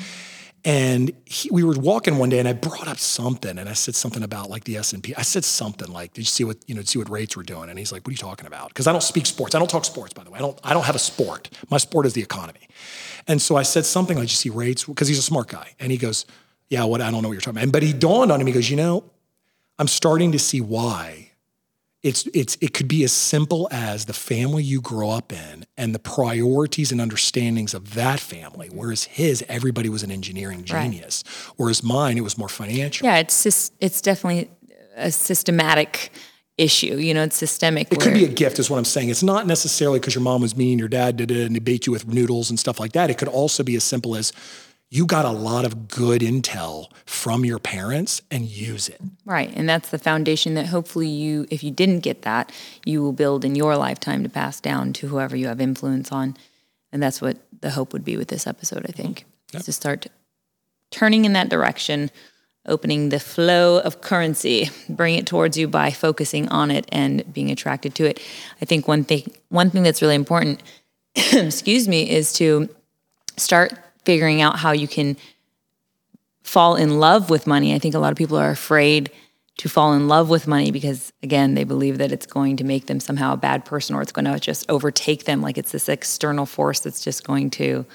And 0.63 1.11
he, 1.25 1.49
we 1.49 1.63
were 1.63 1.73
walking 1.73 2.19
one 2.19 2.29
day, 2.29 2.37
and 2.37 2.47
I 2.47 2.53
brought 2.53 2.87
up 2.87 2.99
something, 2.99 3.57
and 3.57 3.67
I 3.67 3.73
said 3.73 3.95
something 3.95 4.21
about 4.21 4.51
like 4.51 4.63
the 4.65 4.77
S 4.77 4.93
and 4.93 5.01
P. 5.01 5.15
I 5.15 5.23
said 5.23 5.43
something 5.43 5.91
like, 5.91 6.13
"Did 6.13 6.21
you 6.21 6.25
see 6.25 6.43
what 6.43 6.57
you 6.67 6.75
know? 6.75 6.83
See 6.83 6.99
what 6.99 7.09
rates 7.09 7.35
were 7.35 7.41
doing?" 7.41 7.69
And 7.69 7.79
he's 7.79 7.91
like, 7.91 8.05
"What 8.05 8.09
are 8.09 8.13
you 8.13 8.17
talking 8.17 8.45
about?" 8.45 8.67
Because 8.67 8.85
I 8.85 8.91
don't 8.91 9.01
speak 9.01 9.25
sports. 9.25 9.55
I 9.55 9.59
don't 9.59 9.69
talk 9.69 9.85
sports, 9.85 10.13
by 10.13 10.23
the 10.23 10.29
way. 10.29 10.37
I 10.37 10.41
don't. 10.41 10.59
I 10.63 10.73
don't 10.73 10.83
have 10.83 10.95
a 10.95 10.99
sport. 10.99 11.49
My 11.71 11.77
sport 11.77 12.05
is 12.05 12.13
the 12.13 12.21
economy. 12.21 12.67
And 13.27 13.41
so 13.41 13.55
I 13.55 13.63
said 13.63 13.85
something 13.85 14.17
like, 14.17 14.29
"You 14.29 14.35
see 14.35 14.49
rates?" 14.51 14.83
Because 14.83 15.07
he's 15.07 15.17
a 15.17 15.23
smart 15.23 15.47
guy, 15.47 15.73
and 15.79 15.91
he 15.91 15.97
goes, 15.97 16.27
"Yeah, 16.69 16.83
what? 16.83 17.01
I 17.01 17.09
don't 17.09 17.23
know 17.23 17.29
what 17.29 17.33
you're 17.33 17.41
talking 17.41 17.57
about." 17.57 17.63
And, 17.63 17.71
but 17.71 17.81
he 17.81 17.91
dawned 17.91 18.31
on 18.31 18.39
him. 18.39 18.45
He 18.45 18.53
goes, 18.53 18.69
"You 18.69 18.77
know, 18.77 19.03
I'm 19.79 19.87
starting 19.87 20.31
to 20.33 20.39
see 20.39 20.61
why." 20.61 21.30
It's 22.03 22.25
it's 22.33 22.57
it 22.61 22.73
could 22.73 22.87
be 22.87 23.03
as 23.03 23.11
simple 23.11 23.67
as 23.71 24.05
the 24.05 24.13
family 24.13 24.63
you 24.63 24.81
grow 24.81 25.11
up 25.11 25.31
in 25.31 25.65
and 25.77 25.93
the 25.93 25.99
priorities 25.99 26.91
and 26.91 26.99
understandings 26.99 27.75
of 27.75 27.93
that 27.93 28.19
family. 28.19 28.69
Whereas 28.71 29.03
his, 29.03 29.43
everybody 29.47 29.87
was 29.87 30.01
an 30.01 30.09
engineering 30.09 30.63
genius. 30.63 31.23
Whereas 31.57 31.83
mine, 31.83 32.17
it 32.17 32.21
was 32.21 32.37
more 32.37 32.49
financial. 32.49 33.05
yeah, 33.05 33.17
it's 33.17 33.71
it's 33.79 34.01
definitely 34.01 34.49
a 34.95 35.11
systematic 35.11 36.11
issue. 36.57 36.97
You 36.97 37.13
know, 37.13 37.23
it's 37.23 37.35
systemic. 37.35 37.91
It 37.91 37.99
could 37.99 38.13
be 38.13 38.25
a 38.25 38.29
gift, 38.29 38.59
is 38.59 38.69
what 38.69 38.77
I'm 38.77 38.85
saying. 38.85 39.09
It's 39.09 39.23
not 39.23 39.47
necessarily 39.47 39.99
because 39.99 40.15
your 40.15 40.23
mom 40.23 40.41
was 40.41 40.55
mean, 40.55 40.79
your 40.79 40.87
dad 40.87 41.17
did 41.17 41.31
it, 41.31 41.45
and 41.45 41.55
they 41.55 41.59
bait 41.59 41.85
you 41.85 41.91
with 41.91 42.07
noodles 42.07 42.49
and 42.49 42.59
stuff 42.59 42.79
like 42.79 42.93
that. 42.93 43.09
It 43.09 43.17
could 43.17 43.27
also 43.27 43.63
be 43.63 43.75
as 43.75 43.83
simple 43.83 44.15
as 44.15 44.31
you 44.93 45.05
got 45.05 45.23
a 45.23 45.31
lot 45.31 45.63
of 45.63 45.87
good 45.87 46.21
intel 46.21 46.91
from 47.05 47.45
your 47.45 47.59
parents 47.59 48.21
and 48.29 48.43
use 48.43 48.89
it. 48.89 48.99
Right. 49.25 49.49
And 49.55 49.67
that's 49.67 49.89
the 49.89 49.97
foundation 49.97 50.53
that 50.55 50.67
hopefully 50.67 51.07
you, 51.07 51.47
if 51.49 51.63
you 51.63 51.71
didn't 51.71 52.01
get 52.01 52.23
that, 52.23 52.51
you 52.85 53.01
will 53.01 53.13
build 53.13 53.45
in 53.45 53.55
your 53.55 53.77
lifetime 53.77 54.21
to 54.23 54.29
pass 54.29 54.59
down 54.59 54.91
to 54.93 55.07
whoever 55.07 55.37
you 55.37 55.47
have 55.47 55.61
influence 55.61 56.11
on. 56.11 56.35
And 56.91 57.01
that's 57.01 57.21
what 57.21 57.37
the 57.61 57.71
hope 57.71 57.93
would 57.93 58.03
be 58.03 58.17
with 58.17 58.27
this 58.27 58.45
episode, 58.45 58.85
I 58.85 58.91
think, 58.91 59.23
is 59.53 59.63
to 59.63 59.71
start 59.71 60.07
turning 60.89 61.23
in 61.23 61.31
that 61.33 61.47
direction, 61.47 62.11
opening 62.65 63.09
the 63.09 63.19
flow 63.19 63.79
of 63.79 64.01
currency, 64.01 64.69
bring 64.89 65.15
it 65.15 65.25
towards 65.25 65.57
you 65.57 65.69
by 65.69 65.91
focusing 65.91 66.49
on 66.49 66.69
it 66.69 66.85
and 66.91 67.33
being 67.33 67.49
attracted 67.49 67.95
to 67.95 68.03
it. 68.03 68.19
I 68.61 68.65
think 68.65 68.89
one 68.89 69.05
thing, 69.05 69.31
one 69.47 69.69
thing 69.69 69.83
that's 69.83 70.01
really 70.01 70.15
important, 70.15 70.61
excuse 71.15 71.87
me, 71.87 72.09
is 72.09 72.33
to 72.33 72.67
start 73.37 73.71
figuring 74.05 74.41
out 74.41 74.57
how 74.59 74.71
you 74.71 74.87
can 74.87 75.17
fall 76.43 76.75
in 76.75 76.99
love 76.99 77.29
with 77.29 77.47
money. 77.47 77.73
I 77.73 77.79
think 77.79 77.95
a 77.95 77.99
lot 77.99 78.11
of 78.11 78.17
people 78.17 78.37
are 78.37 78.49
afraid 78.49 79.11
to 79.57 79.69
fall 79.69 79.93
in 79.93 80.07
love 80.07 80.29
with 80.29 80.47
money 80.47 80.71
because 80.71 81.13
again, 81.21 81.53
they 81.53 81.63
believe 81.63 81.97
that 81.99 82.11
it's 82.11 82.25
going 82.25 82.57
to 82.57 82.63
make 82.63 82.87
them 82.87 82.99
somehow 82.99 83.33
a 83.33 83.37
bad 83.37 83.63
person 83.65 83.95
or 83.95 84.01
it's 84.01 84.11
going 84.11 84.25
to 84.25 84.39
just 84.39 84.67
overtake 84.69 85.25
them 85.25 85.41
like 85.41 85.57
it's 85.57 85.71
this 85.71 85.87
external 85.87 86.45
force 86.45 86.79
that's 86.79 87.03
just 87.03 87.23
going 87.25 87.49
to 87.51 87.85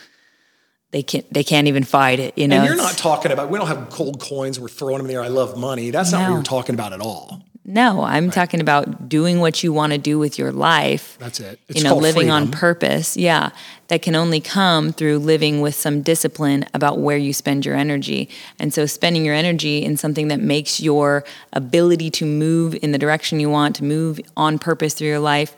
they 0.92 1.02
can't 1.02 1.30
they 1.32 1.42
can't 1.42 1.66
even 1.66 1.82
fight 1.82 2.20
it, 2.20 2.38
you 2.38 2.46
know. 2.46 2.58
And 2.58 2.66
you're 2.66 2.76
not 2.76 2.96
talking 2.96 3.32
about, 3.32 3.50
we 3.50 3.58
don't 3.58 3.66
have 3.66 3.90
gold 3.90 4.20
coins 4.20 4.60
we're 4.60 4.68
throwing 4.68 4.98
them 4.98 5.06
in 5.06 5.12
there. 5.12 5.22
I 5.22 5.28
love 5.28 5.58
money. 5.58 5.90
That's 5.90 6.12
not 6.12 6.20
what 6.22 6.28
No. 6.28 6.34
you're 6.34 6.42
talking 6.44 6.74
about 6.76 6.92
at 6.92 7.00
all. 7.00 7.42
No, 7.68 8.02
I'm 8.02 8.30
talking 8.30 8.60
about 8.60 9.08
doing 9.08 9.40
what 9.40 9.64
you 9.64 9.72
want 9.72 9.92
to 9.92 9.98
do 9.98 10.20
with 10.20 10.38
your 10.38 10.52
life. 10.52 11.18
That's 11.18 11.40
it. 11.40 11.58
It's 11.68 11.78
you 11.78 11.84
know, 11.84 11.96
living 11.96 12.30
on 12.30 12.52
purpose. 12.52 13.16
Yeah. 13.16 13.50
That 13.88 14.02
can 14.02 14.14
only 14.14 14.40
come 14.40 14.92
through 14.92 15.18
living 15.18 15.60
with 15.60 15.74
some 15.74 16.00
discipline 16.02 16.64
about 16.74 17.00
where 17.00 17.16
you 17.16 17.32
spend 17.32 17.66
your 17.66 17.74
energy. 17.74 18.28
And 18.60 18.72
so 18.72 18.86
spending 18.86 19.24
your 19.24 19.34
energy 19.34 19.84
in 19.84 19.96
something 19.96 20.28
that 20.28 20.38
makes 20.38 20.80
your 20.80 21.24
ability 21.52 22.10
to 22.10 22.24
move 22.24 22.76
in 22.82 22.92
the 22.92 22.98
direction 22.98 23.40
you 23.40 23.50
want, 23.50 23.74
to 23.76 23.84
move 23.84 24.20
on 24.36 24.60
purpose 24.60 24.94
through 24.94 25.08
your 25.08 25.18
life, 25.18 25.56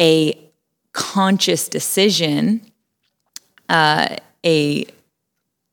a 0.00 0.38
conscious 0.92 1.68
decision, 1.68 2.60
uh, 3.68 4.16
a 4.44 4.86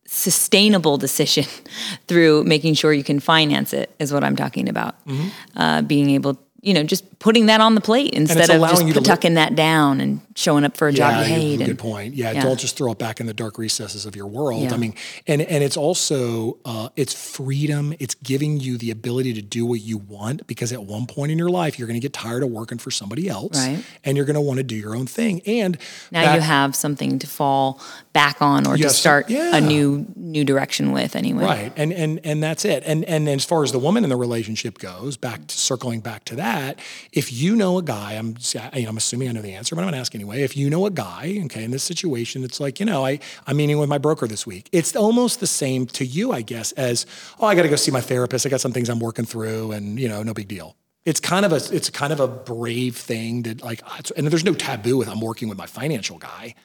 sustainable 0.10 0.98
decision 0.98 1.46
through 2.08 2.44
making 2.44 2.74
sure 2.74 2.92
you 2.92 3.04
can 3.04 3.20
finance 3.20 3.74
it 3.74 3.94
is 4.00 4.12
what 4.12 4.24
I'm 4.24 4.36
talking 4.36 4.68
about. 4.68 5.06
Mm-hmm. 5.06 5.28
Uh, 5.56 5.82
being 5.84 6.10
able, 6.10 6.40
you 6.62 6.74
know, 6.74 6.84
just 6.84 7.06
putting 7.20 7.48
that 7.48 7.60
on 7.60 7.76
the 7.76 7.82
plate 7.82 8.14
instead 8.14 8.50
of 8.50 8.62
just 8.62 9.06
tucking 9.06 9.34
that 9.34 9.54
down 9.54 10.00
and 10.00 10.22
showing 10.36 10.64
up 10.64 10.78
for 10.78 10.88
a 10.88 10.94
job 10.94 11.12
you 11.28 11.34
Yeah, 11.34 11.40
hate. 11.40 11.58
good 11.58 11.70
and- 11.72 11.78
point. 11.80 12.16
Yeah, 12.16 12.32
yeah. 12.32 12.42
don't 12.42 12.58
just 12.60 12.78
throw 12.78 12.94
it 12.94 12.98
back 12.98 13.20
in 13.20 13.26
the 13.28 13.34
dark 13.34 13.58
recesses 13.58 14.06
of 14.06 14.16
your 14.16 14.28
world. 14.28 14.64
Yeah. 14.64 14.74
I 14.74 14.78
mean, 14.78 14.94
and 15.28 15.42
and 15.42 15.62
it's 15.62 15.76
also 15.76 16.58
uh, 16.64 16.90
it's 16.96 17.14
freedom. 17.14 17.94
It's 18.00 18.16
giving 18.16 18.60
you 18.60 18.78
the 18.78 18.90
ability 18.92 19.34
to 19.34 19.42
do 19.42 19.66
what 19.66 19.82
you 19.82 19.98
want 19.98 20.48
because 20.48 20.72
at 20.72 20.84
one 20.84 21.08
point 21.08 21.32
in 21.34 21.38
your 21.38 21.50
life 21.50 21.78
you're 21.78 21.88
going 21.88 22.00
to 22.00 22.06
get 22.06 22.14
tired 22.14 22.42
of 22.42 22.50
working 22.50 22.78
for 22.78 22.90
somebody 22.92 23.28
else, 23.28 23.58
Right. 23.68 23.84
and 24.06 24.16
you're 24.16 24.26
going 24.26 24.36
to 24.36 24.42
want 24.42 24.58
to 24.58 24.64
do 24.64 24.76
your 24.76 24.96
own 24.96 25.06
thing. 25.06 25.42
And 25.46 25.78
now 26.12 26.34
you 26.36 26.40
have 26.42 26.74
something 26.76 27.20
to 27.20 27.28
fall 27.28 27.82
back 28.14 28.42
on 28.42 28.66
or 28.66 28.78
to 28.78 28.90
start 28.90 29.30
yeah. 29.30 29.56
a 29.56 29.62
new 29.62 30.06
new 30.16 30.46
direction 30.46 30.94
with 30.94 31.16
anyway. 31.18 31.44
Right. 31.44 31.74
And 31.76 31.92
and 31.92 32.22
and 32.24 32.42
that's 32.42 32.64
it. 32.64 32.84
And 32.86 33.04
and 33.06 33.28
as 33.28 33.44
far 33.44 33.64
as 33.64 33.74
the 33.74 33.80
woman 33.80 34.04
in 34.06 34.10
the 34.10 34.16
relationship 34.16 34.78
goes, 34.78 35.18
back 35.18 35.48
to 35.48 35.58
circling 35.58 36.00
back 36.00 36.24
to 36.26 36.36
that, 36.38 36.80
if 37.12 37.34
you 37.34 37.56
know 37.56 37.78
a 37.78 37.84
guy, 37.84 38.14
I'm 38.14 38.36
you 38.54 38.84
know, 38.84 38.90
I'm 38.90 38.98
assuming 38.98 39.30
I 39.30 39.32
know 39.32 39.42
the 39.42 39.54
answer, 39.54 39.76
but 39.76 39.82
I'm 39.82 39.88
gonna 39.88 39.98
ask 39.98 40.14
anyway. 40.14 40.42
If 40.42 40.56
you 40.56 40.70
know 40.70 40.86
a 40.86 40.92
guy, 40.92 41.40
okay, 41.46 41.64
in 41.64 41.72
this 41.72 41.84
situation, 41.84 42.44
it's 42.44 42.60
like, 42.60 42.80
you 42.80 42.86
know, 42.86 43.06
I, 43.06 43.20
I'm 43.48 43.58
meeting 43.58 43.78
with 43.80 43.90
my 43.90 43.98
broker 43.98 44.28
this 44.28 44.46
week. 44.46 44.70
It's 44.72 44.96
almost 44.96 45.40
the 45.40 45.48
same 45.48 45.86
to 45.88 46.06
you, 46.06 46.32
I 46.32 46.42
guess, 46.42 46.72
as, 46.74 47.06
oh, 47.40 47.48
I 47.48 47.56
gotta 47.56 47.70
go 47.70 47.76
see 47.76 47.92
my 47.92 48.02
therapist. 48.02 48.46
I 48.46 48.50
got 48.50 48.62
some 48.62 48.72
things 48.72 48.90
I'm 48.90 49.00
working 49.00 49.26
through 49.26 49.72
and 49.72 50.00
you 50.00 50.08
know, 50.08 50.24
no 50.24 50.34
big 50.34 50.48
deal. 50.48 50.76
It's 51.06 51.20
kind 51.20 51.46
of 51.46 51.54
a 51.54 51.76
it's 51.76 51.90
kind 51.90 52.14
of 52.14 52.20
a 52.20 52.28
brave 52.28 52.96
thing 52.96 53.44
that 53.44 53.64
like 53.64 53.82
and 54.16 54.28
there's 54.28 54.44
no 54.44 54.54
taboo 54.54 54.98
with 54.98 55.08
I'm 55.08 55.22
working 55.22 55.48
with 55.50 55.58
my 55.58 55.66
financial 55.66 56.18
guy. 56.18 56.56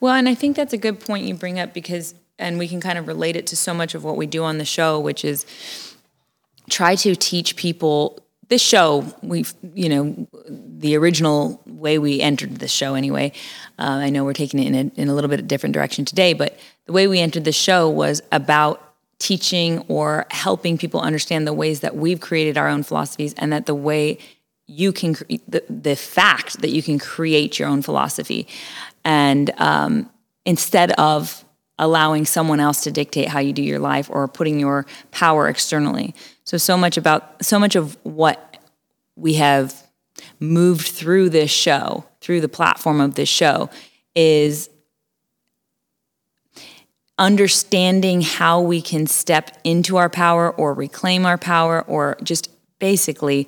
Well, 0.00 0.14
and 0.14 0.28
I 0.28 0.34
think 0.34 0.56
that's 0.56 0.72
a 0.72 0.78
good 0.78 1.00
point 1.00 1.24
you 1.24 1.34
bring 1.34 1.58
up 1.58 1.72
because, 1.72 2.14
and 2.38 2.58
we 2.58 2.68
can 2.68 2.80
kind 2.80 2.98
of 2.98 3.06
relate 3.06 3.36
it 3.36 3.46
to 3.48 3.56
so 3.56 3.72
much 3.72 3.94
of 3.94 4.04
what 4.04 4.16
we 4.16 4.26
do 4.26 4.44
on 4.44 4.58
the 4.58 4.64
show, 4.64 5.00
which 5.00 5.24
is 5.24 5.46
try 6.68 6.94
to 6.96 7.14
teach 7.14 7.56
people. 7.56 8.23
This 8.54 8.62
show, 8.62 9.04
we've, 9.20 9.52
you 9.74 9.88
know, 9.88 10.28
the 10.48 10.96
original 10.96 11.60
way 11.66 11.98
we 11.98 12.20
entered 12.20 12.58
this 12.58 12.70
show 12.70 12.94
anyway. 12.94 13.32
Uh, 13.80 13.98
I 14.06 14.10
know 14.10 14.22
we're 14.22 14.32
taking 14.32 14.60
it 14.60 14.66
in 14.68 14.74
a, 14.76 15.00
in 15.00 15.08
a 15.08 15.12
little 15.12 15.28
bit 15.28 15.48
different 15.48 15.72
direction 15.72 16.04
today, 16.04 16.34
but 16.34 16.56
the 16.86 16.92
way 16.92 17.08
we 17.08 17.18
entered 17.18 17.42
the 17.42 17.50
show 17.50 17.90
was 17.90 18.22
about 18.30 18.94
teaching 19.18 19.80
or 19.88 20.26
helping 20.30 20.78
people 20.78 21.00
understand 21.00 21.48
the 21.48 21.52
ways 21.52 21.80
that 21.80 21.96
we've 21.96 22.20
created 22.20 22.56
our 22.56 22.68
own 22.68 22.84
philosophies 22.84 23.34
and 23.38 23.52
that 23.52 23.66
the 23.66 23.74
way 23.74 24.18
you 24.68 24.92
can 24.92 25.14
the, 25.48 25.64
the 25.68 25.96
fact 25.96 26.60
that 26.60 26.70
you 26.70 26.80
can 26.80 27.00
create 27.00 27.58
your 27.58 27.66
own 27.66 27.82
philosophy 27.82 28.46
and 29.04 29.50
um, 29.58 30.08
instead 30.46 30.92
of 30.92 31.44
allowing 31.76 32.24
someone 32.24 32.60
else 32.60 32.84
to 32.84 32.92
dictate 32.92 33.26
how 33.26 33.40
you 33.40 33.52
do 33.52 33.64
your 33.64 33.80
life 33.80 34.08
or 34.12 34.28
putting 34.28 34.60
your 34.60 34.86
power 35.10 35.48
externally 35.48 36.14
so 36.44 36.56
so 36.56 36.76
much 36.76 36.96
about 36.96 37.44
so 37.44 37.58
much 37.58 37.74
of 37.74 37.96
what 38.04 38.58
we 39.16 39.34
have 39.34 39.82
moved 40.38 40.86
through 40.86 41.30
this 41.30 41.50
show 41.50 42.04
through 42.20 42.40
the 42.40 42.48
platform 42.48 43.00
of 43.00 43.14
this 43.14 43.28
show 43.28 43.68
is 44.14 44.70
understanding 47.18 48.22
how 48.22 48.60
we 48.60 48.80
can 48.82 49.06
step 49.06 49.56
into 49.64 49.96
our 49.96 50.08
power 50.08 50.50
or 50.50 50.74
reclaim 50.74 51.24
our 51.24 51.38
power 51.38 51.82
or 51.82 52.16
just 52.22 52.50
basically 52.78 53.46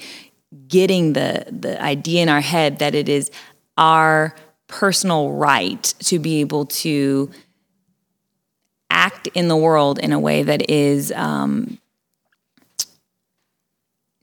getting 0.68 1.12
the 1.12 1.44
the 1.50 1.80
idea 1.82 2.22
in 2.22 2.28
our 2.28 2.40
head 2.40 2.78
that 2.78 2.94
it 2.94 3.08
is 3.08 3.30
our 3.76 4.34
personal 4.68 5.32
right 5.32 5.94
to 5.98 6.18
be 6.18 6.40
able 6.40 6.66
to 6.66 7.30
act 8.88 9.28
in 9.34 9.48
the 9.48 9.56
world 9.56 9.98
in 9.98 10.12
a 10.12 10.18
way 10.18 10.42
that 10.42 10.70
is 10.70 11.12
um, 11.12 11.78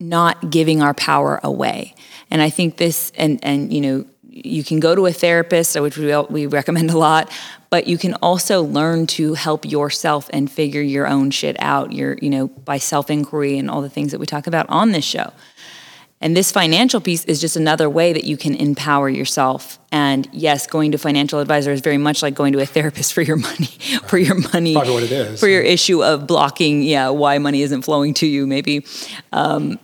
not 0.10 0.50
giving 0.50 0.82
our 0.82 0.94
power 0.94 1.40
away. 1.44 1.96
And 2.30 2.42
I 2.42 2.50
think 2.50 2.78
this, 2.78 3.12
and 3.16 3.40
and 3.44 3.72
you 3.72 3.82
know, 3.82 4.06
you 4.30 4.64
can 4.64 4.80
go 4.80 4.96
to 4.96 5.06
a 5.06 5.12
therapist, 5.14 5.80
which 5.80 5.98
we 5.98 6.16
we 6.30 6.46
recommend 6.48 6.90
a 6.92 6.98
lot, 6.98 7.32
but 7.70 7.88
you 7.88 7.98
can 7.98 8.14
also 8.16 8.64
learn 8.64 9.08
to 9.08 9.34
help 9.36 9.66
yourself 9.66 10.30
and 10.34 10.52
figure 10.52 10.82
your 10.82 11.08
own 11.08 11.32
shit 11.32 11.56
out. 11.60 11.92
Your 11.92 12.18
you 12.22 12.30
know 12.30 12.48
by 12.48 12.78
self 12.78 13.10
inquiry 13.10 13.58
and 13.58 13.70
all 13.70 13.82
the 13.82 13.90
things 13.90 14.12
that 14.12 14.20
we 14.20 14.26
talk 14.26 14.48
about 14.48 14.66
on 14.70 14.92
this 14.92 15.06
show. 15.06 15.32
And 16.22 16.38
this 16.38 16.54
financial 16.54 17.02
piece 17.02 17.26
is 17.26 17.42
just 17.42 17.58
another 17.58 17.90
way 17.90 18.14
that 18.14 18.24
you 18.24 18.38
can 18.38 18.56
empower 18.56 19.10
yourself. 19.10 19.78
And 19.92 20.26
yes, 20.32 20.68
going 20.68 20.94
to 20.94 20.98
financial 20.98 21.42
advisor 21.42 21.74
is 21.74 21.82
very 21.82 21.98
much 21.98 22.22
like 22.24 22.34
going 22.34 22.54
to 22.54 22.60
a 22.60 22.66
therapist 22.66 23.12
for 23.12 23.22
your 23.22 23.36
money, 23.36 23.66
for 24.08 24.18
your 24.18 24.36
money, 24.36 24.74
Probably 24.74 24.94
what 24.94 25.04
it 25.04 25.12
is. 25.12 25.38
for 25.42 25.50
your 25.50 25.62
issue 25.62 26.02
of 26.02 26.26
blocking, 26.26 26.82
yeah, 26.82 27.10
why 27.10 27.40
money 27.40 27.62
isn't 27.62 27.82
flowing 27.82 28.14
to 28.16 28.26
you, 28.26 28.48
maybe. 28.48 28.86
Um, 29.34 29.80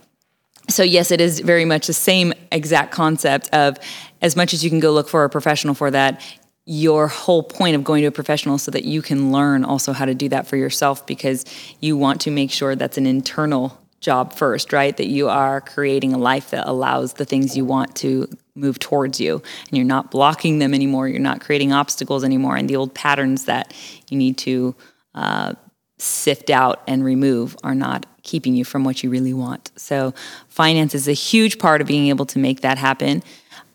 so 0.70 0.84
yes, 0.84 1.12
it 1.12 1.20
is 1.20 1.40
very 1.40 1.66
much 1.66 1.88
the 1.88 1.94
same 1.94 2.34
exact 2.52 2.92
concept 2.92 3.50
of 3.54 3.78
as 4.22 4.36
much 4.36 4.54
as 4.54 4.64
you 4.64 4.70
can 4.70 4.80
go 4.80 4.92
look 4.92 5.10
for 5.10 5.24
a 5.24 5.30
professional 5.30 5.74
for 5.74 5.92
that, 5.92 6.22
your 6.66 7.08
whole 7.08 7.42
point 7.42 7.76
of 7.76 7.84
going 7.84 8.02
to 8.02 8.08
a 8.08 8.12
professional 8.12 8.58
so 8.58 8.70
that 8.70 8.86
you 8.86 9.02
can 9.02 9.32
learn 9.32 9.64
also 9.64 9.92
how 9.92 10.06
to 10.06 10.14
do 10.14 10.30
that 10.30 10.46
for 10.46 10.56
yourself 10.56 11.06
because 11.08 11.44
you 11.80 11.98
want 11.98 12.22
to 12.22 12.32
make 12.32 12.52
sure 12.52 12.76
that's 12.76 12.98
an 12.98 13.08
internal 13.08 13.80
job 14.02 14.34
first, 14.34 14.72
right? 14.72 14.96
That 14.96 15.08
you 15.08 15.30
are 15.30 15.62
creating 15.62 16.14
a 16.14 16.18
life 16.18 16.52
that 16.52 16.68
allows 16.68 17.14
the 17.14 17.26
things 17.26 17.58
you 17.58 17.66
want 17.66 17.96
to 17.98 18.28
move 18.56 18.80
towards 18.80 19.20
you 19.20 19.42
and 19.68 19.78
you're 19.78 19.86
not 19.86 20.12
blocking 20.12 20.60
them 20.60 20.74
anymore. 20.74 21.08
You're 21.08 21.20
not 21.20 21.42
creating 21.42 21.74
obstacles 21.74 22.24
anymore. 22.24 22.56
And 22.56 22.70
the 22.70 22.76
old 22.76 22.94
patterns 22.94 23.46
that 23.46 23.74
you 24.10 24.18
need 24.18 24.38
to 24.40 24.76
uh, 25.16 25.56
sift 26.00 26.50
out 26.50 26.82
and 26.88 27.04
remove 27.04 27.56
are 27.64 27.76
not 27.76 28.06
keeping 28.24 28.56
you 28.56 28.64
from 28.64 28.84
what 28.84 29.04
you 29.04 29.10
really 29.10 29.34
want. 29.34 29.72
So, 29.76 30.14
finance 30.48 30.96
is 30.96 31.08
a 31.08 31.14
huge 31.14 31.60
part 31.60 31.82
of 31.82 31.88
being 31.88 32.08
able 32.08 32.26
to 32.28 32.40
make 32.40 32.62
that 32.62 32.78
happen. 32.78 33.22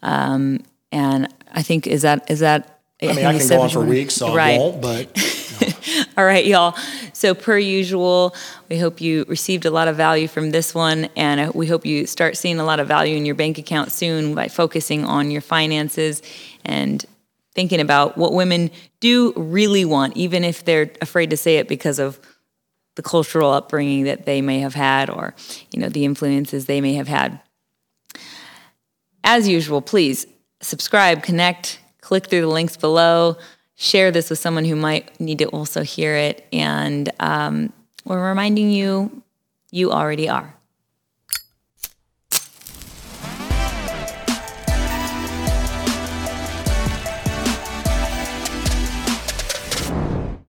Um, 0.03 0.61
and 0.91 1.33
I 1.53 1.63
think 1.63 1.87
is 1.87 2.03
that 2.03 2.31
is 2.31 2.41
that. 2.41 2.71
I 3.03 3.09
mean, 3.09 3.27
I, 3.27 3.37
can 3.37 3.49
go 3.49 3.61
on 3.61 3.69
for 3.69 3.85
weeks, 3.85 4.15
so 4.15 4.35
right. 4.35 4.55
I 4.55 4.59
won't. 4.59 4.81
But 4.81 6.09
all 6.17 6.25
right, 6.25 6.47
y'all. 6.47 6.75
So, 7.13 7.35
per 7.35 7.59
usual, 7.59 8.35
we 8.71 8.79
hope 8.79 9.01
you 9.01 9.25
received 9.29 9.67
a 9.67 9.71
lot 9.71 9.89
of 9.89 9.97
value 9.97 10.29
from 10.29 10.51
this 10.51 10.75
one, 10.75 11.09
and 11.17 11.53
we 11.53 11.67
hope 11.67 11.85
you 11.85 12.07
start 12.07 12.37
seeing 12.37 12.59
a 12.59 12.65
lot 12.65 12.81
of 12.81 12.89
value 12.89 13.17
in 13.17 13.27
your 13.27 13.35
bank 13.35 13.59
account 13.59 13.93
soon 13.93 14.35
by 14.35 14.49
focusing 14.49 15.05
on 15.05 15.31
your 15.31 15.43
finances 15.43 16.23
and 16.65 17.05
thinking 17.55 17.81
about 17.81 18.19
what 18.19 18.33
women 18.33 18.71
do 19.01 19.33
really 19.37 19.85
want, 19.85 20.17
even 20.17 20.45
if 20.45 20.65
they're 20.65 20.91
afraid 21.01 21.31
to 21.31 21.37
say 21.37 21.57
it 21.57 21.69
because 21.69 21.99
of 21.99 22.19
the 22.97 23.03
cultural 23.03 23.51
upbringing 23.51 24.05
that 24.05 24.25
they 24.25 24.41
may 24.41 24.61
have 24.61 24.75
had 24.75 25.11
or 25.11 25.35
you 25.73 25.81
know 25.81 25.89
the 25.89 26.05
influences 26.05 26.67
they 26.67 26.81
may 26.81 26.95
have 26.95 27.09
had 27.09 27.41
as 29.25 29.49
usual 29.49 29.83
please 29.83 30.29
subscribe 30.61 31.21
connect 31.21 31.81
click 32.01 32.27
through 32.29 32.43
the 32.43 32.47
links 32.47 32.77
below 32.77 33.37
share 33.77 34.11
this 34.11 34.31
with 34.31 34.39
someone 34.39 34.65
who 34.65 34.77
might 34.77 35.19
need 35.21 35.39
to 35.39 35.47
also 35.47 35.83
hear 35.83 36.15
it. 36.15 36.47
And 36.53 37.11
um, 37.21 37.73
we're 38.05 38.29
reminding 38.29 38.71
you, 38.71 39.23
you 39.71 39.91
already 39.93 40.29
are. 40.29 40.54